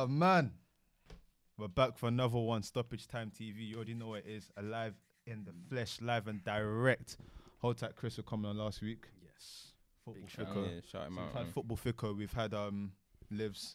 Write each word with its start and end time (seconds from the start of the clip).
Oh 0.00 0.06
man, 0.06 0.52
we're 1.56 1.66
back 1.66 1.98
for 1.98 2.06
another 2.06 2.38
one. 2.38 2.62
Stoppage 2.62 3.08
Time 3.08 3.32
TV. 3.36 3.66
You 3.66 3.74
already 3.74 3.94
know 3.94 4.10
what 4.10 4.20
it 4.20 4.26
is. 4.28 4.48
Alive 4.56 4.94
in 5.26 5.44
the 5.44 5.50
flesh, 5.68 6.00
live 6.00 6.28
and 6.28 6.44
direct. 6.44 7.16
Hold 7.58 7.78
tight, 7.78 7.96
Chris. 7.96 8.16
Were 8.16 8.22
coming 8.22 8.48
on 8.48 8.56
last 8.58 8.80
week. 8.80 9.06
Yes. 9.20 9.72
Football 10.04 10.22
Big 10.22 10.30
shout, 10.30 10.56
yeah, 10.56 10.80
shout 10.88 11.06
him 11.08 11.18
out. 11.18 11.24
We've 11.24 11.34
had 11.34 11.42
man. 11.42 11.52
football 11.52 11.76
Fico. 11.76 12.14
We've 12.16 12.32
had 12.32 12.54
um 12.54 12.92
lives 13.32 13.74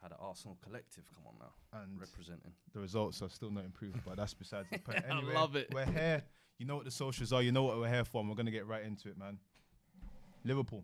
Had 0.00 0.12
an 0.12 0.16
Arsenal 0.22 0.56
collective 0.64 1.04
come 1.14 1.24
on 1.26 1.34
now, 1.38 1.80
and 1.82 2.00
representing. 2.00 2.52
the 2.72 2.80
results 2.80 3.20
are 3.20 3.28
still 3.28 3.50
not 3.50 3.66
improved, 3.66 3.98
but 4.06 4.16
that's 4.16 4.32
besides 4.32 4.68
the 4.72 4.78
point. 4.86 5.04
I 5.06 5.20
love 5.20 5.54
it. 5.54 5.68
We're 5.74 5.84
here. 5.84 6.22
You 6.58 6.64
know 6.64 6.76
what 6.76 6.86
the 6.86 6.90
socials 6.90 7.30
are. 7.30 7.42
You 7.42 7.52
know 7.52 7.64
what 7.64 7.76
we're 7.76 7.90
here 7.92 8.06
for. 8.06 8.22
And 8.22 8.30
we're 8.30 8.36
gonna 8.36 8.50
get 8.50 8.66
right 8.66 8.82
into 8.86 9.10
it, 9.10 9.18
man. 9.18 9.36
Liverpool. 10.46 10.82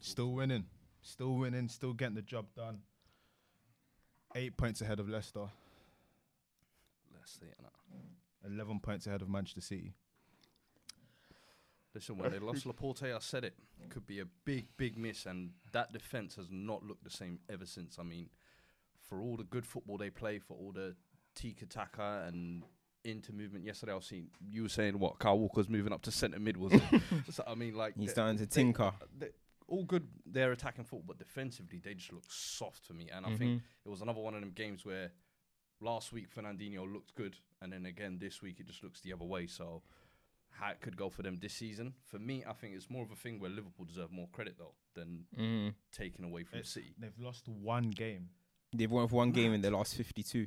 Still 0.00 0.32
winning. 0.32 0.64
Still 1.06 1.34
winning. 1.34 1.68
Still 1.68 1.92
getting 1.92 2.16
the 2.16 2.22
job 2.22 2.46
done. 2.56 2.80
Eight 4.34 4.56
points 4.56 4.80
ahead 4.80 4.98
of 4.98 5.08
Leicester. 5.08 5.46
Let's 7.14 7.32
see 7.38 7.46
it 7.46 7.56
now. 7.62 8.50
Eleven 8.52 8.80
points 8.80 9.06
ahead 9.06 9.22
of 9.22 9.28
Manchester 9.28 9.60
City. 9.60 9.94
Listen, 11.94 12.18
when 12.18 12.30
they 12.32 12.38
lost 12.40 12.66
Laporte, 12.66 13.04
I 13.04 13.18
said 13.20 13.44
it. 13.44 13.54
It 13.82 13.88
could 13.88 14.06
be 14.06 14.20
a 14.20 14.26
big, 14.44 14.66
big 14.76 14.98
miss, 14.98 15.26
and 15.26 15.50
that 15.72 15.92
defense 15.92 16.34
has 16.36 16.48
not 16.50 16.82
looked 16.82 17.04
the 17.04 17.10
same 17.10 17.38
ever 17.48 17.64
since. 17.66 17.98
I 17.98 18.02
mean, 18.02 18.28
for 19.08 19.22
all 19.22 19.36
the 19.36 19.44
good 19.44 19.64
football 19.64 19.96
they 19.96 20.10
play, 20.10 20.40
for 20.40 20.54
all 20.54 20.72
the 20.72 20.96
tiki 21.34 21.66
taka 21.66 22.24
and 22.26 22.64
into 23.04 23.32
movement. 23.32 23.64
Yesterday, 23.64 23.92
I 23.92 23.94
was 23.94 24.06
seeing 24.06 24.26
you 24.40 24.64
were 24.64 24.68
saying 24.68 24.98
what 24.98 25.20
Kyle 25.20 25.38
Walker's 25.38 25.68
moving 25.68 25.92
up 25.92 26.02
to 26.02 26.10
centre 26.10 26.40
mid 26.40 26.56
was. 26.56 26.72
it? 26.72 26.82
so, 27.30 27.44
I 27.46 27.54
mean, 27.54 27.74
like 27.76 27.94
He's 27.96 28.10
starting 28.10 28.38
to 28.38 28.46
tinker. 28.46 28.92
they- 29.16 29.30
all 29.68 29.84
good. 29.84 30.06
They're 30.24 30.52
attacking 30.52 30.84
football, 30.84 31.04
but 31.06 31.18
defensively 31.18 31.78
they 31.82 31.94
just 31.94 32.12
look 32.12 32.24
soft 32.30 32.84
for 32.86 32.92
me. 32.94 33.08
And 33.12 33.24
I 33.26 33.30
Mm-hmm. 33.30 33.38
think 33.38 33.62
it 33.84 33.88
was 33.88 34.00
another 34.02 34.20
one 34.20 34.34
of 34.34 34.40
them 34.40 34.52
games 34.54 34.84
where 34.84 35.12
last 35.80 36.12
week 36.12 36.26
Fernandinho 36.34 36.90
looked 36.90 37.14
good, 37.14 37.36
and 37.60 37.72
then 37.72 37.86
again 37.86 38.18
this 38.18 38.42
week 38.42 38.60
it 38.60 38.66
just 38.66 38.82
looks 38.82 39.00
the 39.00 39.12
other 39.12 39.24
way. 39.24 39.46
So 39.46 39.82
how 40.50 40.70
it 40.70 40.80
could 40.80 40.96
go 40.96 41.10
for 41.10 41.22
them 41.22 41.36
this 41.40 41.52
season? 41.52 41.94
For 42.04 42.18
me, 42.18 42.42
I 42.48 42.52
think 42.54 42.74
it's 42.74 42.88
more 42.88 43.02
of 43.04 43.10
a 43.10 43.16
thing 43.16 43.38
where 43.40 43.50
Liverpool 43.50 43.84
deserve 43.84 44.10
more 44.10 44.28
credit 44.32 44.56
though 44.58 44.74
than 44.94 45.26
Mhm. 45.36 45.74
taken 45.92 46.24
away 46.24 46.44
from 46.44 46.60
It's- 46.60 46.72
City. 46.72 46.94
They've 46.98 47.18
lost 47.18 47.46
one 47.48 47.90
game. 47.90 48.30
They've 48.72 48.90
won 48.90 49.08
one 49.08 49.32
game 49.32 49.52
in 49.52 49.60
the 49.60 49.70
last 49.70 49.94
52. 49.94 50.46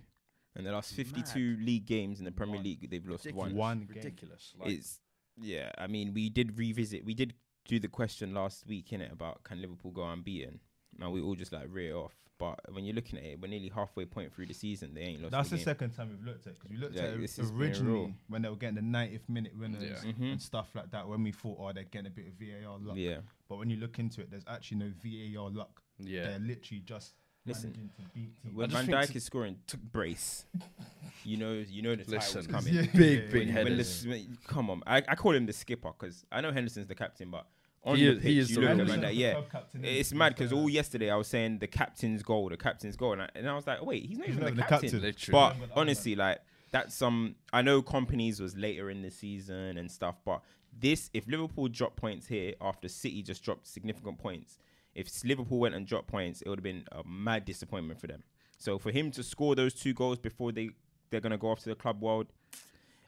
In 0.56 0.64
the 0.64 0.72
last 0.72 0.94
52 0.94 1.58
league 1.58 1.86
games 1.86 2.18
in 2.20 2.26
the 2.26 2.32
Premier 2.32 2.56
One. 2.56 2.64
League, 2.64 2.90
they've 2.90 3.06
lost 3.06 3.26
Ridiculous. 3.26 3.54
one. 3.54 3.56
One 3.56 3.80
game. 3.86 3.96
ridiculous. 3.96 4.54
Like, 4.58 4.72
It's 4.72 5.00
yeah. 5.38 5.72
I 5.78 5.86
mean, 5.88 6.14
we 6.14 6.30
did 6.30 6.58
revisit. 6.58 7.06
We 7.06 7.14
did 7.14 7.36
do 7.70 7.80
the 7.80 7.88
question 7.88 8.34
last 8.34 8.66
week 8.68 8.92
in 8.94 9.00
it 9.02 9.12
about 9.12 9.44
can 9.44 9.62
Liverpool 9.62 9.92
go 9.92 10.04
unbeaten. 10.04 10.60
Now 10.98 11.12
we 11.12 11.22
all 11.22 11.36
just 11.36 11.54
like 11.54 11.68
rear 11.70 11.96
off. 11.96 12.14
But 12.40 12.58
when 12.74 12.86
you're 12.86 12.96
looking 12.96 13.20
at 13.20 13.26
it, 13.26 13.40
we're 13.42 13.50
nearly 13.50 13.68
halfway 13.70 14.06
point 14.06 14.34
through 14.34 14.46
the 14.48 14.54
season. 14.54 14.94
They 14.94 15.02
ain't 15.02 15.22
lost. 15.22 15.32
That's 15.34 15.50
the 15.50 15.56
the 15.56 15.58
game. 15.58 15.66
second 15.66 15.90
time 15.92 16.10
we've 16.10 16.26
looked 16.26 16.48
at 16.48 16.54
it 16.54 16.60
because 16.60 16.72
we 16.72 16.78
looked 16.78 16.96
Yeah, 16.96 17.04
at 17.04 17.14
it 17.16 17.20
has 17.36 17.52
originally 17.52 18.16
when 18.30 18.42
they 18.42 18.50
were 18.50 18.56
getting 18.56 18.76
the 18.76 18.82
90th 18.82 19.28
minute 19.28 19.52
winners 19.58 19.84
Yeah. 19.84 20.12
Mhm. 20.12 20.32
and 20.32 20.42
stuff 20.42 20.70
like 20.74 20.90
that. 20.92 21.08
When 21.08 21.22
we 21.22 21.32
thought, 21.34 21.58
oh, 21.60 21.72
they're 21.74 21.84
getting 21.84 22.08
a 22.08 22.10
bit 22.10 22.28
of 22.28 22.34
VAR 22.40 22.80
luck. 22.80 22.96
Yeah. 22.98 23.18
But 23.50 23.58
when 23.58 23.70
you 23.70 23.76
look 23.78 24.00
into 24.00 24.22
it, 24.22 24.32
there's 24.32 24.46
actually 24.48 24.78
no 24.78 24.92
VAR 25.04 25.50
luck. 25.50 25.82
yeah, 26.00 26.28
They're 26.28 26.40
literally 26.40 26.80
just 26.86 27.14
Listen, 27.46 27.72
managing 27.72 27.90
to 27.98 28.02
beat 28.14 28.42
teams. 28.42 28.56
When 28.56 28.70
just 28.70 28.86
Van 28.86 28.96
Dijk 29.04 29.16
is 29.18 29.24
scoring 29.26 29.58
t- 29.68 29.78
brace, 29.78 30.46
you 31.26 31.36
know, 31.36 31.54
you 31.68 31.82
know 31.82 31.96
the 31.96 32.06
title's 32.06 32.36
Listen, 32.36 32.52
coming. 32.52 32.74
Yeah, 32.74 32.82
big, 32.84 32.94
yeah, 33.26 33.32
big 33.32 33.48
yeah, 33.50 33.54
when, 33.56 33.68
headers. 33.74 34.04
when 34.08 34.12
when- 34.18 34.38
come 34.48 34.70
on, 34.70 34.82
I, 34.88 34.98
I 35.10 35.16
call 35.16 35.36
him 35.36 35.46
the 35.46 35.52
skipper 35.54 35.92
because 35.98 36.24
I 36.32 36.40
know 36.40 36.54
Henderson's 36.54 36.88
the 36.88 36.96
captain, 36.96 37.30
but 37.32 37.48
on 37.84 37.96
He 37.98 38.06
the 38.06 38.12
is- 38.12 38.18
pitch, 38.18 38.26
he 38.32 38.40
is 38.40 38.50
you 38.50 38.56
the 38.56 38.62
look 38.62 38.70
real 38.72 38.82
at 38.82 38.88
man. 38.88 39.02
Van 39.02 39.12
Dijk, 39.12 39.18
yeah, 39.18 39.32
Club 39.34 39.50
captain, 39.52 39.86
isn't 39.86 39.98
it's 40.00 40.14
mad 40.14 40.36
because 40.36 40.54
all 40.54 40.70
yesterday 40.70 41.10
I 41.10 41.16
was 41.16 41.28
saying 41.28 41.60
the 41.60 41.68
captain's 41.68 42.24
goal, 42.24 42.50
the 42.50 42.58
captain's 42.58 42.96
goal, 42.98 43.14
and 43.14 43.22
I, 43.24 43.30
and 43.36 43.50
I 43.50 43.56
was 43.56 43.66
like, 43.68 43.86
wait, 43.86 44.06
he's 44.06 44.18
not 44.18 44.28
He's 44.28 44.36
even 44.36 44.46
not 44.46 44.46
the 44.48 44.52
even 44.54 44.58
the 44.58 44.70
captain. 44.70 44.90
captain. 44.90 45.02
Literally. 45.02 45.32
But 45.32 45.54
He's 45.56 45.78
honestly, 45.78 46.16
like 46.16 46.40
that's 46.72 46.94
some. 46.96 47.36
I 47.54 47.62
know 47.62 47.82
companies 47.82 48.40
was 48.42 48.56
later 48.56 48.90
in 48.90 49.02
the 49.02 49.10
season 49.12 49.78
and 49.78 49.90
stuff, 49.90 50.16
but 50.26 50.42
this, 50.78 51.10
if 51.14 51.28
Liverpool 51.28 51.68
dropped 51.68 51.96
points 51.96 52.28
here 52.28 52.54
after 52.62 52.88
City 52.88 53.24
just 53.24 53.44
dropped 53.44 53.66
significant 53.68 54.20
points, 54.20 54.60
if 54.94 55.08
s- 55.08 55.24
Liverpool 55.26 55.60
went 55.60 55.74
and 55.74 55.88
dropped 55.88 56.08
points, 56.08 56.42
it 56.42 56.50
would 56.50 56.60
have 56.60 56.64
been 56.64 56.84
a 56.92 57.02
mad 57.08 57.44
disappointment 57.46 58.00
for 58.00 58.08
them. 58.08 58.24
So 58.58 58.78
for 58.78 58.92
him 58.92 59.10
to 59.12 59.24
score 59.24 59.56
those 59.56 59.74
two 59.74 59.94
goals 59.94 60.20
before 60.20 60.52
they 60.52 60.70
they're 61.10 61.22
gonna 61.22 61.38
go 61.40 61.50
off 61.50 61.62
to 61.62 61.70
the 61.70 61.76
club 61.76 62.02
world, 62.04 62.28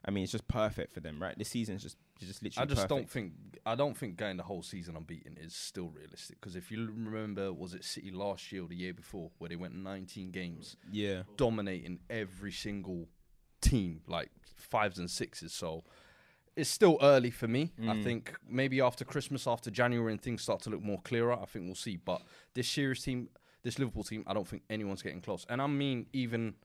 I 0.04 0.10
mean, 0.10 0.24
it's 0.24 0.32
just 0.32 0.48
perfect 0.48 0.92
for 0.92 0.98
them, 1.00 1.22
right? 1.22 1.38
This 1.38 1.50
season's 1.50 1.82
just 1.84 1.96
just 2.26 2.42
literally. 2.42 2.70
I 2.70 2.74
just 2.74 2.88
don't 2.88 3.08
think 3.08 3.32
I 3.64 3.74
don't 3.74 3.96
think 3.96 4.16
going 4.16 4.36
the 4.36 4.42
whole 4.42 4.62
season 4.62 4.96
unbeaten 4.96 5.36
is 5.36 5.54
still 5.54 5.88
realistic 5.88 6.40
because 6.40 6.56
if 6.56 6.70
you 6.70 6.86
remember, 6.86 7.52
was 7.52 7.74
it 7.74 7.84
City 7.84 8.10
last 8.10 8.50
year 8.52 8.64
or 8.64 8.68
the 8.68 8.74
year 8.76 8.92
before 8.94 9.30
where 9.38 9.48
they 9.48 9.56
went 9.56 9.74
19 9.74 10.30
games, 10.32 10.76
Yeah. 10.90 11.22
dominating 11.36 12.00
every 12.10 12.52
single 12.52 13.08
team, 13.60 14.02
like 14.06 14.30
fives 14.56 14.98
and 14.98 15.10
sixes. 15.10 15.52
So 15.52 15.84
it's 16.56 16.68
still 16.68 16.98
early 17.00 17.30
for 17.30 17.48
me. 17.48 17.72
I 17.78 17.82
Mm. 17.94 18.02
think 18.04 18.36
maybe 18.46 18.80
after 18.80 19.04
Christmas, 19.04 19.46
after 19.46 19.70
January, 19.70 20.12
and 20.12 20.20
things 20.20 20.42
start 20.42 20.60
to 20.62 20.70
look 20.70 20.82
more 20.82 21.00
clearer, 21.02 21.32
I 21.32 21.44
think 21.46 21.66
we'll 21.66 21.74
see. 21.74 21.96
But 21.96 22.22
this 22.54 22.68
serious 22.68 23.02
team, 23.02 23.30
this 23.62 23.78
Liverpool 23.78 24.04
team, 24.04 24.24
I 24.26 24.34
don't 24.34 24.46
think 24.46 24.64
anyone's 24.68 25.02
getting 25.02 25.20
close. 25.22 25.46
And 25.48 25.62
I 25.62 25.66
mean, 25.68 26.08
even 26.12 26.56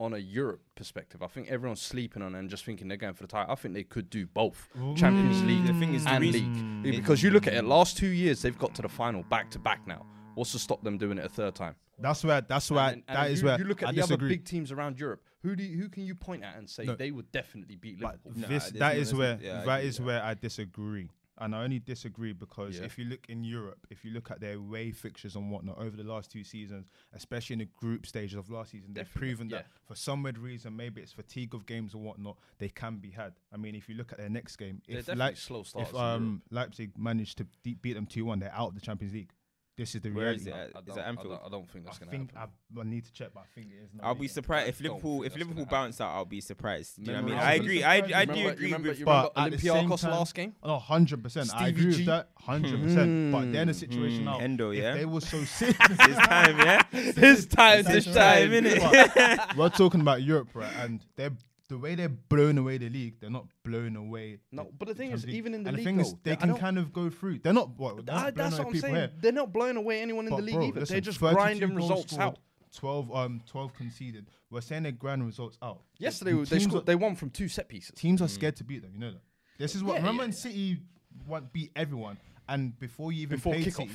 on 0.00 0.14
a 0.14 0.18
Europe 0.18 0.62
perspective, 0.74 1.22
I 1.22 1.26
think 1.26 1.48
everyone's 1.50 1.82
sleeping 1.82 2.22
on 2.22 2.34
it 2.34 2.38
and 2.38 2.48
just 2.48 2.64
thinking 2.64 2.88
they're 2.88 2.96
going 2.96 3.12
for 3.14 3.22
the 3.24 3.28
title. 3.28 3.52
I 3.52 3.54
think 3.54 3.74
they 3.74 3.84
could 3.84 4.08
do 4.08 4.26
both 4.26 4.68
Champions 4.96 5.42
Mm. 5.42 5.46
League 5.46 5.66
The 5.66 5.74
thing 5.74 5.94
is, 5.94 6.06
and 6.06 6.22
reason- 6.22 6.82
league. 6.82 6.96
Because 6.96 7.22
you 7.22 7.30
look 7.30 7.46
at 7.46 7.52
it, 7.54 7.64
last 7.64 7.98
two 7.98 8.08
years 8.08 8.40
they've 8.42 8.58
got 8.58 8.74
to 8.76 8.82
the 8.82 8.88
final 8.88 9.22
back 9.24 9.50
to 9.50 9.58
back 9.58 9.86
now. 9.86 10.06
What's 10.34 10.52
to 10.52 10.58
stop 10.58 10.82
them 10.82 10.96
doing 10.96 11.18
it 11.18 11.24
a 11.24 11.28
third 11.28 11.54
time? 11.54 11.74
That's 11.98 12.24
where. 12.24 12.40
That's 12.40 12.70
where. 12.70 12.80
And 12.80 12.88
then- 12.88 13.04
and 13.08 13.16
that 13.18 13.22
then 13.24 13.32
is 13.32 13.40
you, 13.42 13.46
where 13.48 13.58
you 13.58 13.64
look 13.64 13.82
at 13.82 13.88
I 13.90 13.92
the 13.92 13.96
disagree. 14.00 14.14
other 14.14 14.28
big 14.28 14.44
teams 14.46 14.72
around 14.72 14.98
Europe. 14.98 15.22
Who 15.42 15.54
do 15.54 15.62
you, 15.62 15.76
who 15.82 15.88
can 15.90 16.04
you 16.06 16.14
point 16.14 16.44
at 16.44 16.56
and 16.56 16.68
say 16.68 16.84
No. 16.84 16.94
they 16.94 17.10
would 17.10 17.30
definitely 17.30 17.76
beat 17.76 18.00
But 18.00 18.20
Liverpool? 18.24 18.32
Nah, 18.36 18.48
this, 18.48 18.72
no- 18.72 18.88
is 18.88 18.94
there's 18.96 19.12
no- 19.12 19.18
where 19.18 19.38
yeah, 19.42 19.60
I 19.62 19.64
that 19.66 19.76
agree 19.78 19.88
is 19.88 19.98
with 20.00 20.06
where 20.06 20.22
I 20.22 20.34
disagree, 20.34 21.10
and 21.40 21.54
I 21.54 21.64
only 21.64 21.78
disagree 21.78 22.32
because 22.32 22.78
Yeah. 22.78 22.84
if 22.84 22.98
you 22.98 23.04
look 23.06 23.26
in 23.28 23.42
Europe, 23.44 23.86
if 23.90 24.04
you 24.04 24.10
look 24.12 24.30
at 24.30 24.40
their 24.40 24.54
away 24.54 24.92
fixtures 24.92 25.34
and 25.36 25.50
whatnot 25.50 25.78
over 25.78 25.96
the 25.96 26.04
last 26.04 26.30
two 26.30 26.44
seasons, 26.44 26.86
especially 27.12 27.54
in 27.54 27.58
the 27.60 27.68
group 27.76 28.06
stages 28.06 28.36
of 28.36 28.50
last 28.50 28.70
season, 28.72 28.92
they've 28.94 29.12
proven 29.14 29.48
that 29.48 29.66
yeah. 29.68 29.78
for 29.86 29.94
some 29.94 30.22
weird 30.22 30.38
reason, 30.38 30.76
maybe 30.76 31.00
it's 31.00 31.12
fatigue 31.12 31.54
of 31.54 31.66
games 31.66 31.94
or 31.94 31.98
whatnot, 32.02 32.36
they 32.58 32.68
can 32.68 32.98
be 32.98 33.10
had. 33.10 33.32
I 33.52 33.56
mean, 33.56 33.74
if 33.74 33.88
you 33.88 33.94
look 33.94 34.12
at 34.12 34.18
their 34.18 34.28
next 34.28 34.56
game, 34.56 34.82
They're 34.86 34.98
if 34.98 35.06
Leip- 35.06 35.36
slow 35.36 35.62
starters. 35.62 35.90
if 35.90 35.96
um 35.98 36.42
Leipzig 36.50 36.96
managed 36.98 37.38
to 37.38 37.46
de- 37.62 37.74
beat 37.74 37.94
them 37.94 38.06
two 38.06 38.24
one, 38.24 38.38
they're 38.38 38.52
out 38.54 38.68
of 38.68 38.74
the 38.74 38.80
Champions 38.80 39.14
League. 39.14 39.32
This 39.80 39.94
is 39.94 40.02
the 40.02 40.10
Where 40.10 40.30
is 40.34 40.44
reality. 40.44 40.68
it? 40.68 40.76
I 40.76 40.78
Is 40.80 40.84
don't, 40.84 40.98
it 40.98 41.00
I 41.00 41.08
Anfield? 41.08 41.28
don't, 41.30 41.42
I 41.46 41.48
don't 41.48 41.70
think 41.70 41.84
I 41.84 41.88
that's 41.88 41.98
gonna 42.00 42.12
I, 42.12 42.38
happen. 42.38 42.54
I 42.78 42.82
need 42.84 43.04
to 43.06 43.12
check, 43.14 43.28
but 43.32 43.40
I 43.40 43.46
think 43.54 43.68
it 43.68 43.82
is. 43.82 43.94
now. 43.94 44.08
I'll 44.08 44.14
be 44.14 44.28
surprised 44.28 44.68
if 44.68 44.78
don't 44.78 44.92
Liverpool 44.92 45.12
think 45.20 45.24
if 45.24 45.32
that's 45.32 45.38
Liverpool 45.38 45.64
gonna 45.64 45.76
happen. 45.76 45.86
bounce 45.88 46.00
out. 46.02 46.14
I'll 46.14 46.24
be 46.26 46.40
surprised. 46.42 46.96
Do 46.96 47.02
you 47.02 47.06
know 47.06 47.14
what 47.14 47.22
I 47.22 47.26
mean? 47.30 47.36
how 47.38 47.44
I 47.46 47.52
agree. 47.54 47.82
I. 47.82 47.94
I 47.94 48.00
do 48.02 48.12
remember, 48.12 48.50
agree 48.50 48.64
remember, 48.66 48.88
with. 48.90 48.98
you 48.98 49.04
But 49.06 49.32
remember 49.36 49.54
at 49.56 49.60
the 49.62 49.66
same 49.68 49.88
Olympiacos 49.88 50.00
time- 50.02 50.10
last 50.10 50.34
game? 50.34 50.54
Oh, 50.62 50.78
100%. 50.86 51.54
I 51.54 51.68
agree 51.68 51.80
Stevie 51.80 51.96
with 51.96 52.06
that. 52.08 52.28
100%. 52.46 53.32
But 53.32 53.52
they're 53.52 53.62
in 53.62 53.68
hmm. 53.68 53.70
a 53.70 53.74
situation 53.74 54.24
now. 54.26 54.38
Hendo, 54.38 54.76
if 54.76 54.82
yeah? 54.82 54.94
they 54.96 55.06
were 55.06 55.20
so 55.22 55.42
sick. 55.44 55.74
It's 55.80 56.26
time, 56.28 56.58
yeah. 56.58 56.82
His 56.92 57.46
time, 57.46 57.82
This 57.84 58.04
this 58.04 58.14
time, 58.14 58.50
time. 58.50 58.64
innit? 58.64 59.56
we're 59.56 59.70
talking 59.70 60.02
about 60.02 60.22
Europe, 60.22 60.50
right? 60.52 60.70
And 60.78 61.00
they're 61.16 61.32
the 61.74 61.78
way 61.80 61.94
they're 61.94 62.08
blowing 62.08 62.58
away 62.58 62.78
the 62.78 62.88
league, 62.88 63.14
they're 63.20 63.30
not 63.30 63.46
blowing 63.64 63.96
away. 63.96 64.38
No, 64.52 64.70
but 64.78 64.88
the 64.88 64.94
thing 64.94 65.10
is, 65.12 65.24
League. 65.24 65.34
even 65.36 65.54
in 65.54 65.62
the 65.62 65.68
and 65.68 65.76
league, 65.78 65.86
the 65.86 65.90
thing 65.90 66.00
is, 66.00 66.12
though, 66.12 66.18
they 66.24 66.36
can 66.36 66.54
kind 66.56 66.78
of 66.78 66.92
go 66.92 67.08
through. 67.10 67.38
They're 67.38 67.52
not 67.52 67.78
what. 67.78 68.04
They're 68.04 68.14
not 68.14 68.34
blowing 68.34 68.34
that's 68.34 68.54
away 68.58 68.64
what 68.66 68.74
I'm 68.74 68.80
saying. 68.80 68.94
here. 68.94 69.10
They're 69.20 69.32
not 69.32 69.52
blowing 69.52 69.76
away 69.76 70.00
anyone 70.02 70.26
in 70.26 70.30
But 70.30 70.36
the 70.36 70.42
league 70.42 70.54
bro, 70.54 70.64
either. 70.66 70.80
listen, 70.80 70.94
They're 70.94 71.00
just 71.00 71.18
32 71.20 71.34
grinding 71.34 71.74
results 71.74 72.12
scored, 72.12 72.22
out. 72.22 72.38
12 72.76 73.14
um 73.16 73.40
12 73.46 73.74
conceded. 73.74 74.26
We're 74.50 74.60
saying 74.60 74.84
they're 74.84 74.92
grind 74.92 75.24
results 75.26 75.58
out. 75.62 75.80
Yesterday 75.98 76.32
And 76.32 76.46
they 76.46 76.58
scored, 76.58 76.82
are- 76.82 76.84
they 76.84 76.94
won 76.94 77.14
from 77.16 77.30
two 77.30 77.48
set 77.48 77.68
pieces. 77.68 77.92
Teams 77.96 78.20
are 78.22 78.28
scared 78.28 78.56
to 78.56 78.64
beat 78.64 78.82
them. 78.82 78.92
You 78.94 79.00
know 79.00 79.12
that. 79.12 79.22
This 79.58 79.74
is 79.74 79.82
what. 79.82 79.94
Yeah, 79.94 80.00
remember 80.00 80.22
yeah, 80.22 80.26
when 80.28 80.32
City 80.32 80.78
want 81.26 81.52
beat 81.52 81.70
everyone, 81.76 82.18
and 82.48 82.78
before 82.78 83.12
you 83.12 83.22
even 83.22 83.36
Before 83.38 83.52
played 83.54 83.66
kickoff. 83.66 83.76
City, 83.88 83.90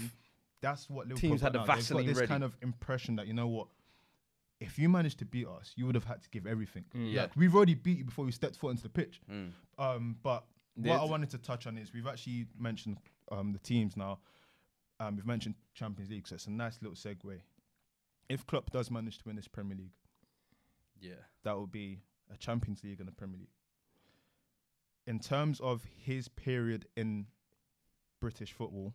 that's 0.61 0.89
what 0.89 1.07
Liverpool 1.07 1.29
Teams 1.29 1.41
had 1.41 1.53
the 1.53 1.59
now. 1.59 1.65
They've 1.65 1.75
Vaseline 1.75 2.05
this 2.07 2.21
kind 2.23 2.43
of 2.43 2.55
impression 2.61 3.15
that 3.17 3.27
you 3.27 3.33
know 3.33 3.47
what. 3.47 3.67
If 4.59 4.79
you 4.79 4.87
managed 4.89 5.19
to 5.19 5.25
beat 5.25 5.47
us, 5.47 5.73
you 5.75 5.85
would 5.85 5.95
have 5.95 6.05
had 6.05 6.21
to 6.23 6.29
give 6.29 6.47
everything. 6.47 6.85
Yeah. 6.93 7.23
Like, 7.23 7.31
we've 7.35 7.53
already 7.55 7.73
beat 7.75 7.97
you 7.99 8.05
before 8.05 8.23
we 8.25 8.31
stepped 8.31 8.55
foot 8.55 8.71
into 8.71 8.83
the 8.83 8.89
pitch. 8.89 9.19
Mm. 9.31 9.51
Um, 9.77 10.15
but 10.23 10.45
what 10.75 10.99
I 11.01 11.05
wanted 11.05 11.29
to 11.31 11.37
touch 11.37 11.67
on 11.67 11.77
is 11.77 11.93
we've 11.93 12.07
actually 12.07 12.47
mentioned 12.57 12.97
um, 13.31 13.51
the 13.51 13.59
teams 13.59 13.97
now. 13.97 14.19
Um, 14.99 15.17
we've 15.17 15.25
mentioned 15.25 15.55
Champions 15.73 16.09
League, 16.09 16.25
so 16.27 16.35
it's 16.35 16.47
a 16.47 16.51
nice 16.51 16.77
little 16.81 16.95
segue. 16.95 17.39
If 18.29 18.47
Klopp 18.47 18.71
does 18.71 18.89
manage 18.89 19.17
to 19.19 19.23
win 19.25 19.35
this 19.35 19.47
Premier 19.47 19.75
League, 19.77 19.93
Yeah. 20.99 21.15
that 21.43 21.55
will 21.55 21.67
be 21.67 22.01
a 22.33 22.37
Champions 22.37 22.81
League 22.83 22.99
and 23.01 23.09
a 23.09 23.11
Premier 23.11 23.37
League. 23.39 23.49
In 25.05 25.19
terms 25.19 25.59
of 25.59 25.83
his 25.83 26.27
period 26.29 26.87
in 26.95 27.27
British 28.21 28.53
football, 28.53 28.93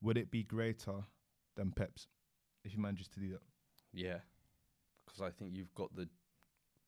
would 0.00 0.16
it 0.16 0.30
be 0.30 0.42
greater 0.44 1.04
than 1.56 1.72
Pep's 1.72 2.06
if 2.64 2.72
he 2.72 2.78
manages 2.78 3.08
to 3.08 3.20
do 3.20 3.28
that? 3.30 3.42
Yeah, 3.92 4.18
because 5.12 5.26
I 5.26 5.30
think 5.30 5.54
you've 5.54 5.74
got 5.74 5.94
the 5.94 6.08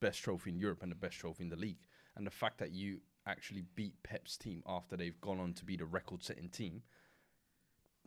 best 0.01 0.23
trophy 0.23 0.51
in 0.51 0.59
Europe 0.59 0.83
and 0.83 0.91
the 0.91 0.97
best 0.97 1.19
trophy 1.19 1.45
in 1.45 1.51
the 1.51 1.57
league, 1.57 1.79
and 2.17 2.27
the 2.27 2.31
fact 2.31 2.59
that 2.59 2.73
you 2.73 3.01
actually 3.27 3.65
beat 3.75 3.95
Pep's 4.03 4.37
team 4.37 4.63
after 4.67 4.97
they've 4.97 5.21
gone 5.21 5.41
on 5.41 5.53
to 5.55 5.65
be 5.65 5.77
the 5.77 5.85
record-setting 5.87 6.49
team, 6.51 6.83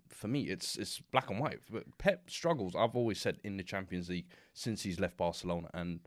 for 0.10 0.28
me, 0.28 0.44
it's 0.44 0.78
it's 0.78 1.02
black 1.12 1.30
and 1.30 1.40
white. 1.40 1.60
But 1.70 1.98
Pep 1.98 2.30
struggles. 2.30 2.76
I've 2.76 2.96
always 2.96 3.20
said 3.20 3.40
in 3.44 3.58
the 3.58 3.64
Champions 3.64 4.10
League 4.10 4.28
since 4.54 4.84
he's 4.84 5.00
left 5.00 5.18
Barcelona. 5.18 5.70
And 5.74 6.00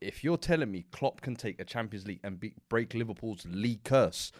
if 0.00 0.24
you're 0.24 0.38
telling 0.38 0.70
me 0.70 0.86
Klopp 0.92 1.20
can 1.20 1.36
take 1.36 1.60
a 1.60 1.64
Champions 1.64 2.06
League 2.06 2.20
and 2.24 2.40
beat, 2.40 2.54
break 2.68 2.94
Liverpool's 2.94 3.44
league 3.46 3.84
curse, 3.84 4.32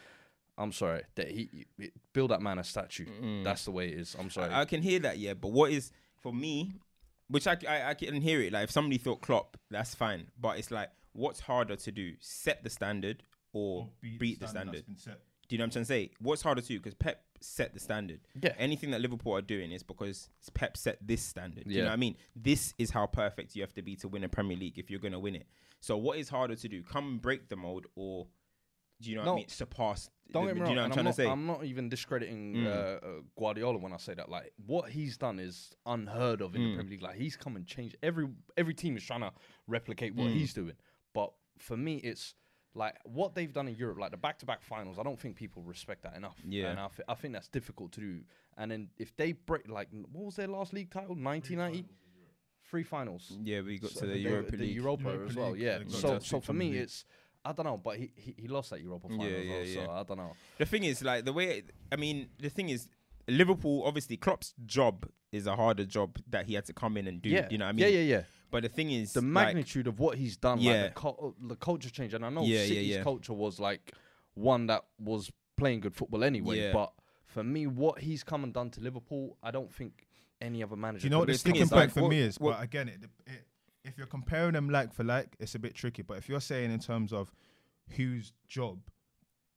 I'm 0.57 0.73
sorry 0.73 1.03
that 1.17 1.31
he 1.31 1.67
he- 1.77 1.91
build 2.15 2.31
that 2.31 2.41
man 2.41 2.59
a 2.59 2.65
statue. 2.65 3.07
That's 3.43 3.65
the 3.67 3.73
way 3.73 3.89
it 3.89 3.99
is. 3.99 4.17
I'm 4.19 4.31
sorry. 4.31 4.51
I, 4.51 4.63
I 4.63 4.65
can 4.65 4.81
hear 4.81 5.01
that, 5.01 5.19
yeah. 5.19 5.35
But 5.35 5.53
what 5.53 5.71
is 5.71 5.91
for 6.17 6.33
me, 6.33 6.73
which 7.35 7.47
I, 7.49 7.57
I 7.69 7.91
I 7.91 7.95
can 7.95 8.21
hear 8.21 8.41
it. 8.41 8.53
Like 8.53 8.65
if 8.65 8.71
somebody 8.71 8.99
thought 8.99 9.21
Klopp, 9.21 9.57
that's 9.71 9.95
fine. 9.95 10.29
But 10.41 10.59
it's 10.59 10.71
like, 10.71 10.91
what's 11.13 11.41
harder 11.41 11.77
to 11.77 11.91
do? 11.93 12.15
Set 12.21 12.63
the 12.63 12.71
standard 12.71 13.25
or, 13.53 13.89
beat, 14.19 14.41
the 14.41 14.47
standard? 14.49 14.85
Do 14.87 14.93
you 15.51 15.59
know 15.59 15.65
what 15.65 15.67
I'm 15.67 15.71
trying 15.73 15.83
to 15.83 15.85
say? 15.87 16.11
What's 16.21 16.43
harder 16.43 16.61
to 16.61 16.67
do? 16.69 16.79
Because 16.79 16.95
Pep 16.95 17.23
set 17.41 17.75
the 17.75 17.81
standard. 17.81 18.21
Yeah. 18.41 18.53
Anything 18.59 18.93
that 18.93 19.01
Liverpool 19.01 19.35
are 19.37 19.43
doing 19.43 19.73
is 19.73 19.83
because 19.83 20.31
Pep 20.55 20.77
set 20.77 20.99
this 21.07 21.23
standard. 21.23 21.65
Do 21.65 21.71
you 21.71 21.79
Yeah. 21.79 21.83
know 21.85 21.91
what 21.91 21.95
I 21.95 21.97
mean? 21.97 22.17
This 22.35 22.73
is 22.79 22.91
how 22.91 23.07
perfect 23.07 23.55
you 23.55 23.63
have 23.63 23.75
to 23.75 23.83
be 23.83 23.97
to 23.97 24.09
win 24.09 24.25
a 24.25 24.29
Premier 24.29 24.57
League 24.57 24.79
if 24.79 24.91
you're 24.91 25.01
going 25.01 25.13
to 25.13 25.19
win 25.19 25.35
it. 25.35 25.47
So 25.81 25.97
what 25.99 26.19
is 26.19 26.29
harder 26.31 26.55
to 26.57 26.69
do? 26.69 26.83
Come 26.83 27.05
and 27.09 27.21
break 27.21 27.49
the 27.49 27.57
mold 27.57 27.87
or 27.95 28.27
do 29.05 29.11
you 29.11 29.17
know 29.17 29.25
what 29.25 29.33
I 29.33 29.37
mean? 29.37 29.49
Surpass. 29.49 30.11
Don't 30.33 30.47
the, 30.47 30.53
get 30.55 30.61
me 30.61 30.65
do 30.65 30.71
you 30.71 30.77
know 30.77 30.83
wrong. 30.83 30.91
what 30.91 30.99
I'm 30.99 31.07
I'm 31.07 31.13
to 31.15 31.23
not, 31.23 31.27
say? 31.27 31.29
I'm 31.29 31.47
not 31.47 31.65
even 31.65 31.89
discrediting 31.89 32.55
Mm. 32.55 32.67
uh, 32.67 32.71
uh, 32.71 32.99
Guardiola 33.39 33.79
when 33.79 33.93
I 33.93 33.99
say 33.99 34.15
that. 34.15 34.29
Like 34.29 34.53
what 34.67 34.91
he's 34.91 35.17
done 35.17 35.39
is 35.39 35.73
unheard 35.87 36.41
of 36.41 36.55
in 36.57 36.63
Mm. 36.63 36.71
the 36.71 36.75
Premier 36.77 36.91
League. 36.93 37.03
Like 37.03 37.17
he's 37.17 37.37
come 37.37 37.57
and 37.57 37.67
changed 37.67 37.97
every 38.03 38.29
every 38.57 38.75
team 38.75 38.97
is 38.97 39.05
trying 39.05 39.21
to 39.21 39.33
replicate 39.67 40.15
what 40.15 40.29
Mm. 40.29 40.35
he's 40.35 40.55
doing. 40.55 40.75
But 41.13 41.33
for 41.59 41.77
me, 41.77 41.97
it's 41.99 42.35
like 42.75 42.97
what 43.05 43.35
they've 43.37 43.53
done 43.53 43.69
in 43.69 43.77
Europe, 43.77 43.99
like 44.01 44.11
the 44.11 44.17
back 44.17 44.39
to 44.41 44.47
back 44.47 44.63
finals. 44.63 44.99
I 44.99 45.03
don't 45.05 45.21
think 45.21 45.37
people 45.37 45.63
respect 45.63 46.03
that 46.03 46.17
enough. 46.17 46.39
Yeah. 46.45 46.71
and 46.71 46.81
I, 46.81 46.89
thi- 46.89 47.05
I 47.07 47.15
think 47.15 47.35
that's 47.35 47.49
difficult 47.49 47.93
to 47.93 48.01
do. 48.01 48.21
And 48.57 48.71
then 48.71 48.89
if 48.97 49.15
they 49.17 49.33
break, 49.33 49.69
like 49.69 49.89
what 50.11 50.25
was 50.25 50.37
their 50.37 50.49
last 50.49 50.73
league 50.73 50.91
title? 50.91 51.15
1990. 51.15 51.87
Three 52.71 52.83
finals. 52.83 53.37
Yeah, 53.45 53.61
we 53.61 53.79
got 53.79 53.91
So 53.91 54.01
to 54.01 54.07
the 54.07 54.13
they- 54.15 54.19
Europa 54.21 54.51
the 54.53 54.57
League. 54.57 54.75
Europa, 54.75 55.03
Europa 55.05 55.29
as 55.31 55.37
well. 55.37 55.51
League, 55.53 55.63
Yeah. 55.63 55.79
So 55.89 56.19
so 56.19 56.41
for 56.41 56.55
me, 56.55 56.71
League. 56.71 56.81
it's 56.81 57.05
I 57.45 57.53
don't 57.53 57.67
know, 57.67 57.77
but 57.77 57.97
he 57.99 58.11
he, 58.17 58.35
he 58.39 58.49
lost 58.49 58.71
that 58.71 58.81
Europa 58.81 59.09
final 59.09 59.27
Yeah, 59.27 59.37
as 59.39 59.49
well. 59.49 59.65
yeah, 59.65 59.85
So. 59.87 59.91
I 59.93 60.03
don't 60.05 60.17
know. 60.19 60.33
The 60.59 60.67
thing 60.67 60.85
is, 60.85 61.03
like 61.03 61.25
the 61.25 61.33
way 61.33 61.63
I 61.93 61.97
mean, 61.97 62.29
the 62.39 62.49
thing 62.51 62.69
is, 62.71 62.89
Liverpool 63.29 63.83
obviously 63.85 64.17
Klopp's 64.17 64.55
job 64.67 65.07
is 65.33 65.47
a 65.47 65.57
harder 65.57 65.85
job 65.85 66.17
that 66.31 66.47
he 66.47 66.55
had 66.55 66.65
to 66.67 66.73
come 66.73 66.97
in 66.97 67.07
and 67.07 67.21
do. 67.21 67.29
yeah, 67.29 67.49
You 67.51 67.59
know 67.59 67.65
what 67.65 67.71
I 67.71 67.73
mean? 67.73 67.83
Yeah, 67.87 68.01
yeah, 68.01 68.17
yeah. 68.17 68.23
But 68.51 68.63
the 68.63 68.69
thing 68.69 68.91
is, 68.93 69.13
The 69.15 69.21
like, 69.21 69.29
magnitude 69.47 69.89
of 69.89 69.99
what 69.99 70.17
he's 70.17 70.37
done, 70.37 70.61
Yeah. 70.61 70.83
like 70.83 70.95
the, 70.95 71.01
cul- 71.01 71.35
the 71.41 71.57
culture 71.57 71.91
change, 71.91 72.15
and 72.15 72.25
I 72.25 72.29
know 72.31 72.45
Yeah, 72.45 72.61
yeah, 72.61 72.67
City's 72.67 72.89
yeah. 72.97 73.03
culture 73.03 73.33
was 73.33 73.59
like 73.59 73.93
one 74.35 74.67
that 74.69 74.85
was 74.99 75.33
playing 75.57 75.81
good 75.81 75.95
football 75.97 76.23
anyway. 76.23 76.61
Yeah. 76.61 76.73
But 76.73 76.93
for 77.27 77.43
me, 77.43 77.67
what 77.67 77.99
he's 78.01 78.23
come 78.23 78.45
and 78.45 78.53
done 78.55 78.71
to 78.71 78.81
Liverpool, 78.81 79.37
I 79.43 79.51
don't 79.51 79.73
think 79.73 80.07
any 80.41 80.63
other 80.63 80.77
manager. 80.77 81.01
Do 81.03 81.07
you 81.07 81.11
know 81.11 81.19
what 81.21 81.27
could 81.29 81.35
the 81.35 81.39
the 81.39 81.43
thing 81.51 81.55
sticking 81.67 81.69
point 81.79 81.93
for 81.93 82.03
what- 82.03 82.11
me 82.11 82.19
is? 82.21 82.39
what- 82.39 82.57
but 82.59 82.63
again, 82.63 82.89
it, 82.89 83.01
it, 83.27 83.45
if 83.85 83.99
you're 83.99 84.07
comparing 84.07 84.53
them 84.55 84.71
like 84.71 84.93
for 84.93 85.05
like, 85.05 85.37
it's 85.39 85.55
a 85.55 85.59
bit 85.59 85.75
tricky. 85.75 86.03
But 86.03 86.19
if 86.19 86.29
you're 86.29 86.41
saying 86.41 86.71
in 86.73 86.79
terms 86.81 87.13
of 87.13 87.33
whose 87.97 88.33
job, 88.49 88.79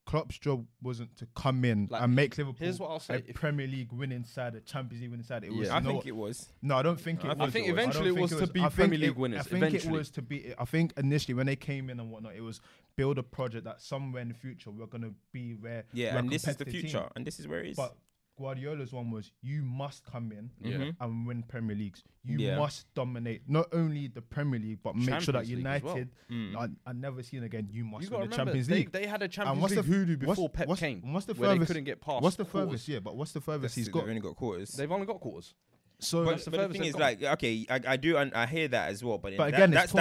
Klopp's 0.06 0.38
job 0.38 0.66
wasn't 0.82 1.16
to 1.18 1.28
come 1.36 1.66
in 1.66 1.88
Like, 1.92 2.02
and 2.02 2.16
make 2.16 2.38
Liverpool 2.38 2.56
here's 2.66 2.80
what 2.80 2.92
I'll 2.92 3.00
say, 3.02 3.16
a 3.16 3.18
if- 3.30 3.42
Winning 3.44 3.70
League 3.72 3.92
winning 3.92 4.24
side, 4.24 4.56
a 4.56 4.62
Champions 4.62 5.02
League 5.02 5.12
winning 5.12 5.26
side. 5.26 5.44
It 5.44 5.54
was 5.54 5.68
Yeah. 5.68 5.76
I 5.76 5.82
think 5.82 6.06
it 6.06 6.16
was. 6.16 6.48
No, 6.62 6.78
I 6.78 6.82
don't 6.82 7.00
think 7.00 7.26
it 7.26 7.28
I 7.28 7.34
was. 7.34 7.52
think 7.52 7.66
think 7.66 7.68
it 7.68 7.72
was. 7.74 7.80
I 7.80 7.82
don't 7.84 7.90
eventually 7.90 8.10
it 8.10 8.22
was 8.22 8.32
to 8.32 8.48
be 8.48 8.60
I 8.62 8.64
think 8.64 8.74
Premier 8.76 9.00
League 9.00 9.18
winners, 9.18 9.40
I 9.40 9.44
think 9.44 9.64
eventually. 9.64 9.94
it 9.94 9.98
was 9.98 10.10
to 10.12 10.22
be. 10.22 10.54
I 10.58 10.66
think 10.66 10.94
initially 10.98 11.34
when 11.34 11.46
they 11.46 11.58
came 11.58 11.90
in 11.90 12.00
and 12.00 12.10
whatnot, 12.10 12.36
it 12.36 12.42
was 12.42 12.62
build 12.96 13.18
a 13.18 13.24
project 13.24 13.66
that 13.66 13.82
somewhere 13.82 14.22
in 14.22 14.30
the 14.30 14.34
future 14.34 14.72
we're 14.72 14.86
gonna 14.88 15.12
be 15.34 15.54
where. 15.56 15.84
Yeah, 15.94 16.12
we're 16.14 16.16
a 16.16 16.20
and 16.20 16.30
this 16.30 16.48
is 16.48 16.56
the 16.56 16.64
competitive 16.66 16.90
future, 16.90 17.00
team. 17.04 17.10
and 17.18 17.28
this 17.28 17.40
is 17.40 17.48
where 17.48 17.60
it 17.60 17.72
is. 17.72 17.76
But 17.78 17.96
Guardiola's 18.38 18.94
one 18.94 19.12
was 19.12 19.32
you 19.42 19.64
must 19.64 20.06
come 20.06 20.32
in 20.32 20.52
yeah. 20.62 20.78
Mm-hmm. 20.78 21.04
and 21.04 21.28
win 21.28 21.44
Premier 21.44 21.76
Leagues. 21.76 22.04
You 22.24 22.38
yeah. 22.38 22.58
must 22.58 22.94
dominate 22.94 23.42
not 23.48 23.68
only 23.72 24.08
the 24.08 24.22
Premier 24.22 24.60
League 24.60 24.80
but 24.84 24.94
Champions 24.94 25.10
make 25.10 25.22
sure 25.22 25.32
that 25.34 25.48
United 25.48 25.84
well. 25.84 26.06
mm. 26.32 26.56
are, 26.56 26.70
are, 26.86 26.94
never 26.94 27.24
seen 27.24 27.44
again. 27.44 27.68
You 27.72 27.84
must 27.86 28.10
you 28.10 28.18
win 28.18 28.30
the 28.30 28.36
Champions 28.36 28.70
League. 28.70 28.92
They, 28.92 29.08
had 29.08 29.22
a 29.22 29.28
Champions 29.28 29.62
what's 29.62 29.76
League 29.76 29.86
the, 29.86 29.92
hoodoo 29.92 30.18
before 30.18 30.36
what's, 30.36 30.58
Pep 30.58 30.68
what's, 30.68 30.80
came. 30.80 31.14
What's 31.14 31.26
the 31.26 31.36
furthest? 31.36 31.60
they 31.60 31.66
couldn't 31.66 31.84
get 31.86 32.02
past. 32.02 32.22
What's 32.22 32.36
the 32.36 32.46
furthest? 32.46 32.88
Yeah, 32.88 33.00
but 33.00 33.16
what's 33.16 33.32
the 33.32 33.42
furthest 33.42 33.76
That's, 33.76 33.76
he's 33.76 33.90
got? 33.90 34.02
They've 34.02 34.10
only 34.10 34.22
got 34.22 34.36
quarters. 34.36 34.70
They've 34.72 34.92
only 34.92 35.06
got 35.06 35.20
quarters. 35.20 35.54
So 36.00 36.26
but, 36.26 36.44
the, 36.44 36.52
but 36.52 36.68
the, 36.68 36.74
thing 36.74 36.86
is, 36.86 36.94
gone. 36.94 37.02
like, 37.02 37.24
okay, 37.24 37.66
I, 37.70 37.82
I 37.88 37.98
do, 37.98 38.18
and 38.18 38.32
I 38.36 38.46
hear 38.46 38.68
that 38.68 38.90
as 38.90 39.04
well. 39.04 39.18
But, 39.18 39.36
but 39.36 39.48
again, 39.50 39.72
that's 39.72 39.92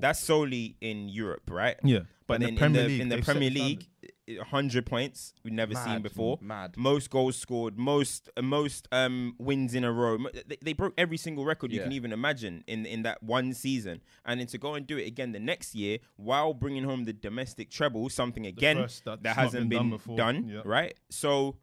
that's, 0.00 0.18
solely 0.20 0.76
in 0.80 1.10
Europe, 1.10 1.50
right? 1.50 1.76
Yeah, 1.82 2.00
but, 2.26 2.40
but 2.40 2.48
in, 2.48 2.54
the 2.54 2.58
Premier 2.58 2.80
in 2.80 2.86
the, 2.86 2.92
League, 2.92 3.00
in 3.00 3.08
the 3.10 3.22
Premier 3.22 3.50
League. 3.50 3.86
100 4.26 4.86
points 4.86 5.34
we've 5.42 5.52
never 5.52 5.74
mad, 5.74 5.84
seen 5.84 6.02
before. 6.02 6.38
Mad. 6.40 6.76
Most 6.76 7.10
goals 7.10 7.36
scored, 7.36 7.78
most 7.78 8.28
uh, 8.36 8.42
most 8.42 8.88
um, 8.92 9.34
wins 9.38 9.74
in 9.74 9.84
a 9.84 9.92
row. 9.92 10.18
They, 10.46 10.58
they 10.62 10.72
broke 10.72 10.94
every 10.96 11.16
single 11.16 11.44
record 11.44 11.72
yeah. 11.72 11.78
you 11.78 11.82
can 11.84 11.92
even 11.92 12.12
imagine 12.12 12.64
in 12.66 12.86
in 12.86 13.02
that 13.02 13.22
one 13.22 13.54
season. 13.54 14.02
And 14.24 14.40
then 14.40 14.46
to 14.48 14.58
go 14.58 14.74
and 14.74 14.86
do 14.86 14.96
it 14.96 15.06
again 15.06 15.32
the 15.32 15.40
next 15.40 15.74
year 15.74 15.98
while 16.16 16.54
bringing 16.54 16.84
home 16.84 17.04
the 17.04 17.12
domestic 17.12 17.70
treble, 17.70 18.08
something 18.08 18.46
again 18.46 18.86
that, 19.04 19.36
hasn't 19.36 19.68
been, 19.68 19.90
been 19.90 20.16
done, 20.16 20.16
done 20.16 20.48
yep. 20.48 20.64
right? 20.64 20.94
So 21.10 21.56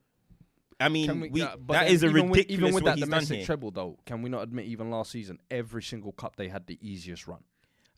I 0.79 0.89
mean, 0.89 1.21
we, 1.21 1.29
we, 1.29 1.47
that 1.69 1.89
is 1.89 2.03
a 2.03 2.09
ridiculous 2.09 2.37
with, 2.37 2.49
even 2.49 2.73
with 2.73 2.83
that 2.85 2.97
domestic 2.97 3.45
treble 3.45 3.71
though. 3.71 3.97
Can 4.05 4.21
we 4.21 4.29
not 4.29 4.43
admit 4.43 4.65
even 4.65 4.89
last 4.89 5.11
season 5.11 5.39
every 5.49 5.83
single 5.83 6.11
cup 6.11 6.35
they 6.35 6.47
had 6.47 6.67
the 6.67 6.77
easiest 6.81 7.27
run? 7.27 7.43